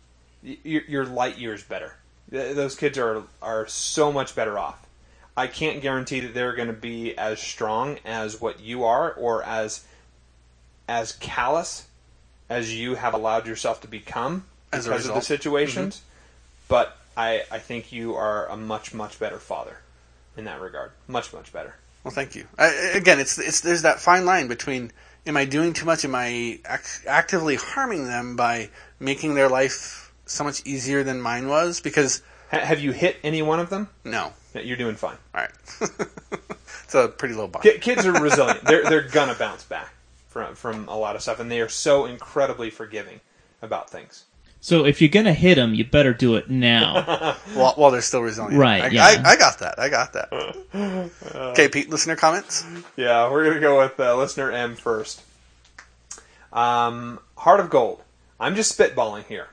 [0.42, 1.96] you're, you're light years better.
[2.28, 4.85] Those kids are are so much better off.
[5.36, 9.42] I can't guarantee that they're going to be as strong as what you are, or
[9.42, 9.84] as
[10.88, 11.86] as callous
[12.48, 15.16] as you have allowed yourself to become As because of the result.
[15.16, 15.26] Mm-hmm.
[15.26, 16.02] situations.
[16.68, 19.78] But I, I think you are a much much better father
[20.36, 20.92] in that regard.
[21.08, 21.74] Much much better.
[22.04, 22.46] well, thank you.
[22.58, 24.92] I, again, it's it's there's that fine line between
[25.26, 26.04] am I doing too much?
[26.04, 31.48] Am I ac- actively harming them by making their life so much easier than mine
[31.48, 31.80] was?
[31.80, 33.88] Because Ha- have you hit any one of them?
[34.04, 35.16] no, Yeah, You're doing fine.
[35.34, 35.50] all right,
[36.84, 37.62] it's a pretty low bar.
[37.62, 38.64] Ki- Kids are resilient.
[38.64, 39.92] they're they're gonna bounce back
[40.28, 43.20] from from a lot of stuff, and they are so incredibly forgiving
[43.62, 44.24] about things.
[44.60, 47.34] So if you're gonna hit them, you better do it now.
[47.54, 48.58] while, while they're still resilient.
[48.58, 49.04] Right, I, yeah.
[49.04, 49.78] I, I got that.
[49.78, 51.10] I got that.
[51.52, 52.64] Okay, Pete, listener comments?
[52.96, 55.22] Yeah, we're gonna go with uh, listener M first.
[56.52, 58.02] Um, Heart of Gold.
[58.40, 59.48] I'm just spitballing here.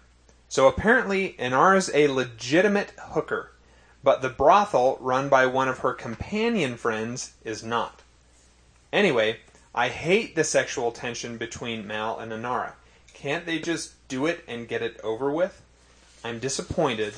[0.47, 3.51] So apparently, Inara's a legitimate hooker,
[4.03, 8.01] but the brothel run by one of her companion friends is not.
[8.91, 9.39] Anyway,
[9.73, 12.73] I hate the sexual tension between Mal and Inara.
[13.13, 15.61] Can't they just do it and get it over with?
[16.23, 17.13] I'm disappointed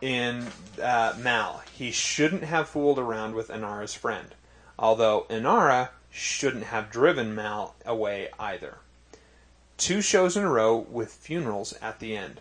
[0.00, 0.48] in
[0.82, 1.62] uh, Mal.
[1.72, 4.34] He shouldn't have fooled around with Inara's friend,
[4.78, 8.78] although Inara shouldn't have driven Mal away either.
[9.78, 12.40] Two shows in a row with funerals at the end.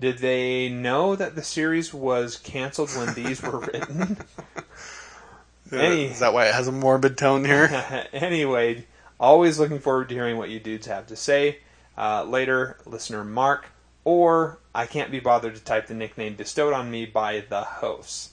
[0.00, 4.18] Did they know that the series was canceled when these were written?
[5.72, 8.06] Any- Is that why it has a morbid tone here?
[8.12, 8.86] anyway,
[9.20, 11.58] always looking forward to hearing what you dudes have to say.
[11.96, 13.66] Uh, later, listener Mark,
[14.04, 18.30] or I can't be bothered to type the nickname bestowed on me by the hosts.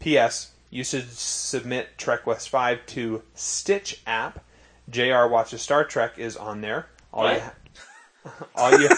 [0.00, 0.50] P.S.
[0.70, 4.44] You should submit Trek West 5 to Stitch app.
[4.90, 6.86] JR Watches Star Trek is on there.
[7.12, 8.48] All you, What?
[8.56, 8.88] all you,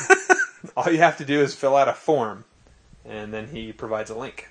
[0.79, 2.45] all you have to do is fill out a form,
[3.05, 4.49] and then he provides a link.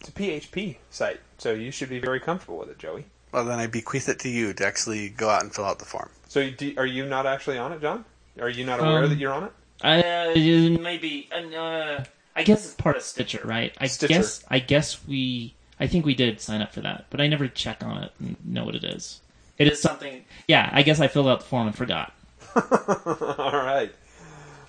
[0.00, 3.04] It's a PHP site, so you should be very comfortable with it, Joey.
[3.32, 5.84] Well, then I bequeath it to you to actually go out and fill out the
[5.84, 6.10] form.
[6.28, 8.04] So, do, are you not actually on it, Jon?
[8.40, 9.52] Are you not aware Um, that you're on it?
[9.84, 11.28] uh, maybe.
[11.32, 13.72] Uh, I guess it's part of Stitcher, right?
[13.78, 14.14] I Stitcher.
[14.14, 14.44] guess.
[14.48, 15.54] I guess we.
[15.80, 18.36] I think we did sign up for that, but I never check on it and
[18.44, 19.20] know what it is.
[19.58, 20.24] It is something.
[20.48, 22.12] Yeah, I guess I filled out the form and forgot.
[22.56, 23.92] All right.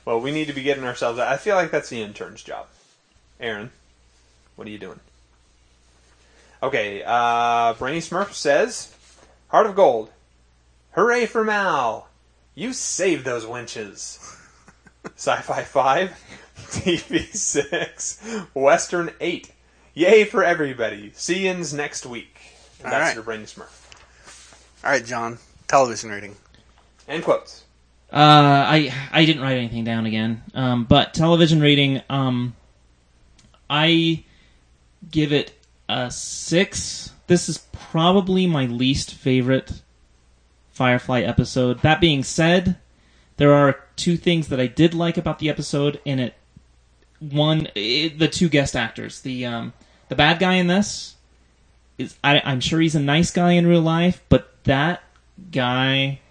[0.10, 1.20] Well, we need to be getting ourselves.
[1.20, 1.28] out.
[1.28, 2.66] I feel like that's the intern's job.
[3.40, 3.70] Aaron,
[4.56, 5.00] what are you doing?
[6.64, 7.04] Okay.
[7.06, 8.92] Uh, Brainy Smurf says,
[9.50, 10.10] "Heart of Gold,
[10.94, 12.10] hooray for Mal!
[12.56, 14.18] You saved those winches."
[15.16, 16.20] Sci-Fi Five,
[16.58, 18.20] TV Six,
[18.56, 19.52] Western Eight.
[19.94, 21.12] Yay for everybody!
[21.14, 22.36] See yous next week.
[22.80, 23.14] And All that's right.
[23.14, 24.84] your Brainy Smurf.
[24.84, 25.38] All right, Jon.
[25.68, 26.36] Television rating.
[27.08, 27.66] End quotes.
[28.12, 30.44] Uh, I I didn't write anything down again.
[30.54, 32.56] Um, but television rating, um,
[33.70, 34.24] I
[35.10, 35.54] give it
[35.88, 37.12] a six.
[37.28, 39.82] This is probably my least favorite
[40.72, 41.82] Firefly episode.
[41.82, 42.78] That being said,
[43.38, 46.00] there are two things that I did like about the episode.
[46.04, 46.34] In it,
[47.20, 49.74] one, it, the two guest actors, the um,
[50.08, 51.16] the bad guy in this
[52.00, 55.04] is I, I'm sure he's a nice guy in real life, but that
[55.52, 56.22] guy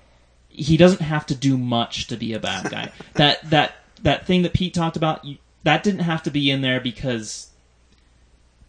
[0.58, 2.92] he doesn't have to do much to be a bad guy.
[3.14, 6.60] that that that thing that Pete talked about, you, that didn't have to be in
[6.60, 7.48] there because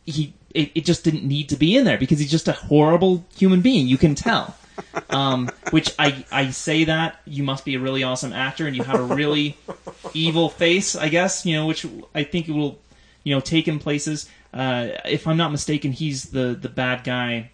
[0.05, 3.25] he it, it just didn't need to be in there because he's just a horrible
[3.35, 3.87] human being.
[3.87, 4.55] You can tell.
[5.09, 8.83] Um, which I I say that you must be a really awesome actor and you
[8.83, 9.57] have a really
[10.13, 11.45] evil face, I guess.
[11.45, 11.85] You know, which
[12.15, 12.79] I think will
[13.25, 14.29] you know take him places.
[14.53, 17.51] Uh, if I'm not mistaken, he's the the bad guy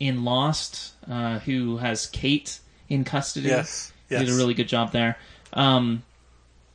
[0.00, 2.60] in Lost uh, who has Kate
[2.92, 3.48] in custody.
[3.48, 3.92] Yes.
[4.08, 4.20] Yes.
[4.20, 5.16] did a really good job there.
[5.54, 6.02] Um,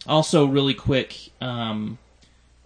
[0.08, 1.98] also, really quick, um,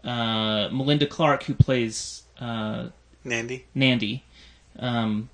[0.04, 2.88] uh, Melinda Clarke, who plays uh,
[3.24, 3.66] Nandi.
[3.76, 4.24] Nandi.
[4.80, 5.30] Um,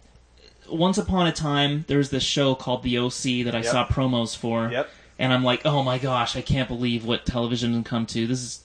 [0.69, 3.65] once upon a time, there was this show called The OC that I Yep.
[3.65, 4.69] saw promos for.
[4.71, 4.89] Yep.
[5.19, 8.27] And I'm like, oh my gosh, I can't believe what television has come to.
[8.27, 8.63] This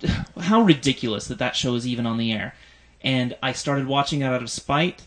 [0.00, 2.54] is how ridiculous that that show is even on the air.
[3.02, 5.02] And I started watching it out of spite.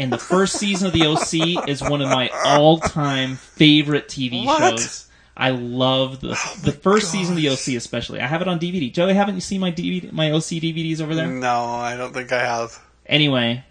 [0.00, 4.78] And the first season of The OC is one of my all-time favorite TV What?
[4.78, 5.06] shows.
[5.36, 6.28] I love the
[6.64, 8.18] the first season of The OC especially.
[8.20, 8.90] I have it on DVD.
[8.90, 11.26] Joey, haven't you seen my DVD, my OC DVDs over there?
[11.28, 12.82] No, I don't think I have.
[13.04, 13.62] Anyway,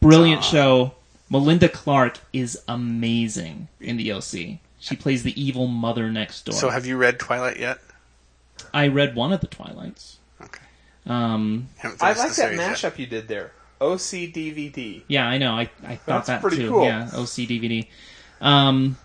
[0.00, 0.92] brilliant show.
[1.30, 4.58] Melinda Clarke is amazing in the OC.
[4.78, 6.54] She plays the evil mother next door.
[6.54, 7.78] So have you read Twilight yet?
[8.74, 10.18] I read one of the Twilights.
[10.40, 10.62] Okay.
[11.06, 12.76] Um, I like that series yet.
[12.76, 13.52] mashup you did there.
[13.80, 15.02] OC DVD.
[15.08, 15.52] yeah, I know.
[15.52, 16.70] I, I thought That's that pretty too.
[16.70, 16.84] cool.
[16.84, 17.86] Yeah, OC DVD.
[18.40, 18.96] Um,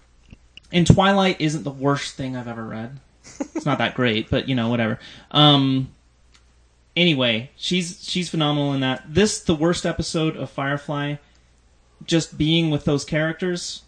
[0.71, 2.99] and Twilight isn't the worst thing I've ever read.
[3.55, 4.99] It's not that great, but you know, whatever.
[5.31, 5.89] Um,
[6.95, 9.03] anyway, she's she's phenomenal in that.
[9.07, 11.15] This the worst episode of Firefly.
[12.05, 13.83] Just being with those characters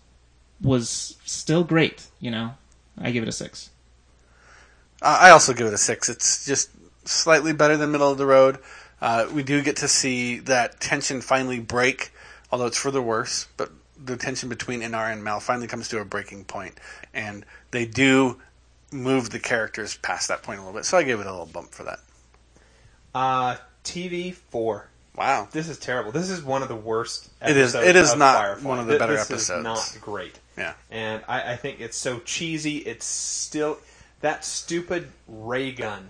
[0.61, 2.07] was still great.
[2.19, 2.55] You know,
[2.99, 3.69] I give it a six.
[5.01, 6.10] I also give it a six.
[6.10, 6.69] It's just
[7.05, 8.57] slightly better than middle of the road.
[9.03, 12.13] Uh, we do get to see that tension finally break,
[12.49, 13.47] although it's for the worse.
[13.57, 13.69] But
[14.01, 16.80] the tension between Inara and Mal finally comes to a breaking point,
[17.13, 18.39] and they do
[18.93, 20.85] move the characters past that point a little bit.
[20.85, 21.99] So I gave it a little bump for that.
[23.13, 24.88] Uh, TV four.
[25.17, 25.49] Wow.
[25.51, 26.11] This is terrible.
[26.13, 27.30] This is one of the worst.
[27.41, 28.69] It is- it is not Firefly.
[28.69, 29.59] one of the better this episodes.
[29.59, 29.63] Is
[29.95, 30.39] not great.
[30.57, 30.73] Yeah.
[30.89, 32.77] And I, I think it's so cheesy.
[32.77, 33.80] It's still
[34.21, 36.09] that stupid ray gun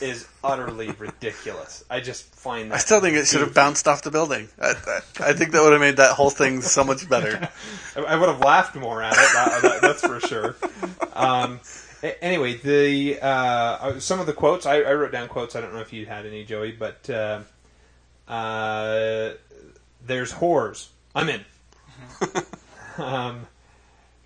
[0.00, 1.84] is utterly ridiculous.
[1.90, 2.76] I just find that.
[2.76, 4.48] I still think it should have bounced off the building.
[4.60, 7.48] I, I, I think that would have made that whole thing so much better.
[7.96, 9.16] I, I would have laughed more at it.
[9.16, 10.56] That, that, that's for sure.
[11.12, 11.60] Um,
[12.22, 15.56] anyway, the uh, some of the quotes I, I wrote down quotes.
[15.56, 17.40] I don't know if you had any, Joey, but uh,
[18.26, 19.32] uh,
[20.06, 20.88] there's whores.
[21.14, 21.44] I'm in.
[22.98, 23.46] um,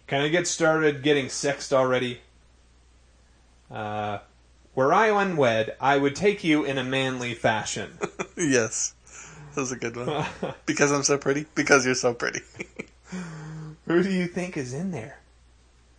[0.07, 2.21] can I get started getting sexed already?
[4.75, 7.99] Were I unwed, I would take you in a manly fashion.
[8.37, 8.95] yes.
[9.55, 10.25] That was a good one.
[10.65, 11.45] Because I'm so pretty?
[11.55, 12.41] Because you're so pretty.
[13.87, 15.19] Who do you think is in there?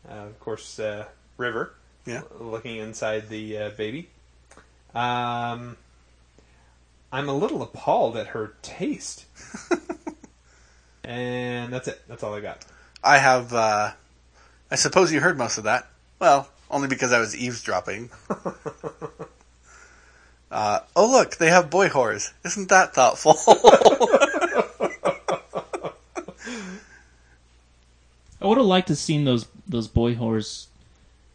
[0.10, 1.06] Uh, of course, uh,
[1.38, 1.74] River.
[2.06, 2.22] Yeah.
[2.40, 4.10] Looking inside the uh, baby.
[4.96, 5.78] Um,
[7.12, 9.26] I'm a little appalled at her taste.
[11.04, 12.02] and that's it.
[12.08, 12.66] That's all I got.
[13.04, 13.92] I have, uh,
[14.72, 15.88] I suppose you heard most of that.
[16.20, 18.10] Well, only because I was eavesdropping.
[20.52, 22.32] uh, oh look, they have boy whores.
[22.46, 23.34] Isn't that thoughtful?
[28.42, 30.68] I would have liked to seen those those boy whores.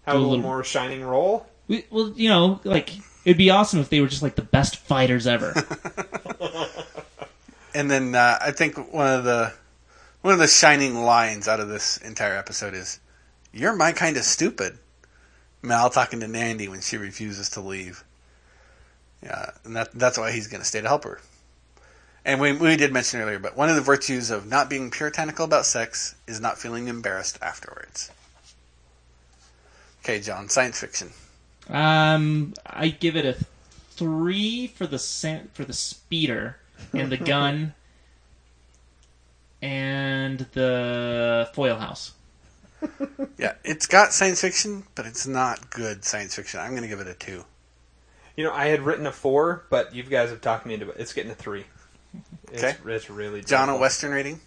[0.04, 1.46] Have a a little little- more shining role.
[1.68, 2.90] We, well, you know, like
[3.24, 5.52] it'd be awesome if they were just like the best fighters ever.
[7.74, 9.52] and then, uh, I think one of the,
[10.22, 13.00] one of the shining lines out of this entire episode is,
[13.52, 14.78] you're my kind of stupid.
[15.68, 18.04] Mal talking to Nandi when she refuses to leave.
[19.22, 21.20] Yeah, and that, that's why he's going to stay to help her.
[22.24, 25.44] And we, we did mention earlier, but one of the virtues of not being puritanical
[25.44, 28.10] about sex is not feeling embarrassed afterwards.
[30.02, 31.10] Okay, Jon, science fiction.
[31.68, 33.36] Um, I give it a
[33.90, 34.98] three for the
[35.52, 36.56] for the speeder
[36.92, 37.74] and the gun
[39.60, 42.12] and the foil house.
[43.38, 46.58] Yeah, it's got science fiction, but it's not good science fiction.
[46.58, 47.44] I'm going to give it a two.
[48.36, 50.96] You know, I had written a four, but you guys have talked me into it.
[50.98, 51.64] It's getting a three.
[52.52, 52.76] It's, Okay.
[52.86, 53.76] it's really Jon, a.
[53.76, 54.40] Western rating?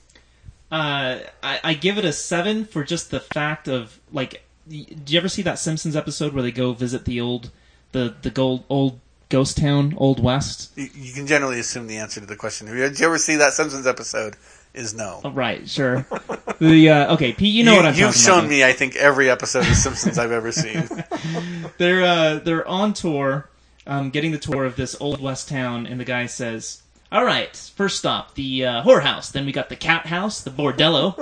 [0.71, 4.77] Uh, I, I give it a seven for just the fact of like, do
[5.07, 7.49] you ever see that Simpsons episode where they go visit the old,
[7.93, 8.99] the the gold old
[9.29, 10.71] ghost town, Old West?
[10.77, 12.67] You, you can generally assume the answer to the question.
[12.67, 14.35] Did you ever see that Simpsons episode?
[14.73, 15.19] Is no.
[15.25, 16.05] Oh, right, sure.
[16.59, 18.07] the uh, okay, Pete, you know what I'm saying?
[18.07, 18.49] You've shown about.
[18.49, 20.87] me, I think, every episode of Simpsons I've ever seen.
[21.77, 23.49] they're uh, they're on tour,
[23.85, 27.53] um, getting the tour of this old west town, and the guy says, "All right,
[27.75, 29.29] first stop the uh, whorehouse.
[29.33, 31.17] Then we got the cat house, the bordello,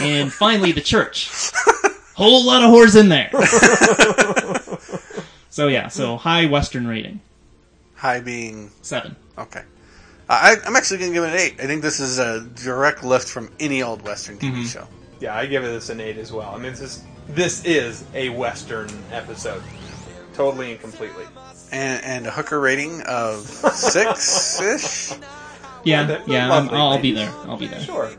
[0.00, 1.30] and finally the church.
[2.14, 3.30] Whole lot of whores in there."
[5.50, 7.20] so yeah, so high western rating,
[7.96, 9.16] High being seven.
[9.36, 9.62] okay.
[10.28, 11.60] I, I'm actually going to give it an eight.
[11.60, 14.64] I think this is a direct lift from any old Western TV mm-hmm.
[14.64, 14.86] show.
[15.20, 16.54] Yeah, I give it this an eight as well.
[16.54, 19.62] I mean, this is this is a Western episode,
[20.34, 21.24] totally and completely.
[21.72, 25.18] And, and a hooker rating of six ish.
[25.84, 27.30] Yeah, they're- they're yeah, I'm, I'll be there.
[27.46, 27.80] I'll be there.
[27.80, 28.10] Sure.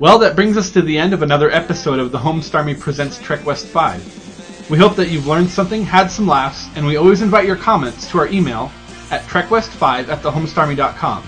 [0.00, 3.46] Well, that brings us to the end of another episode of the Homestarmy Presents Trek
[3.46, 4.68] West 5.
[4.68, 8.10] We hope that you've learned something, had some laughs, and we always invite your comments
[8.10, 8.72] to our email
[9.12, 11.24] at trekwest5 at thehomestarmy.com.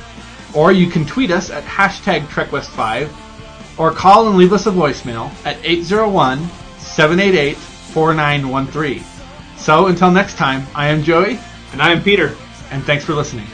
[0.55, 3.10] Or you can tweet us at hashtag trekwest5
[3.78, 6.48] or call and leave us a voicemail at 801
[6.78, 9.05] 788 4913.
[9.56, 11.39] So until next time, I am Joey.
[11.73, 12.36] And I am Peter.
[12.70, 13.47] And thanks for listening.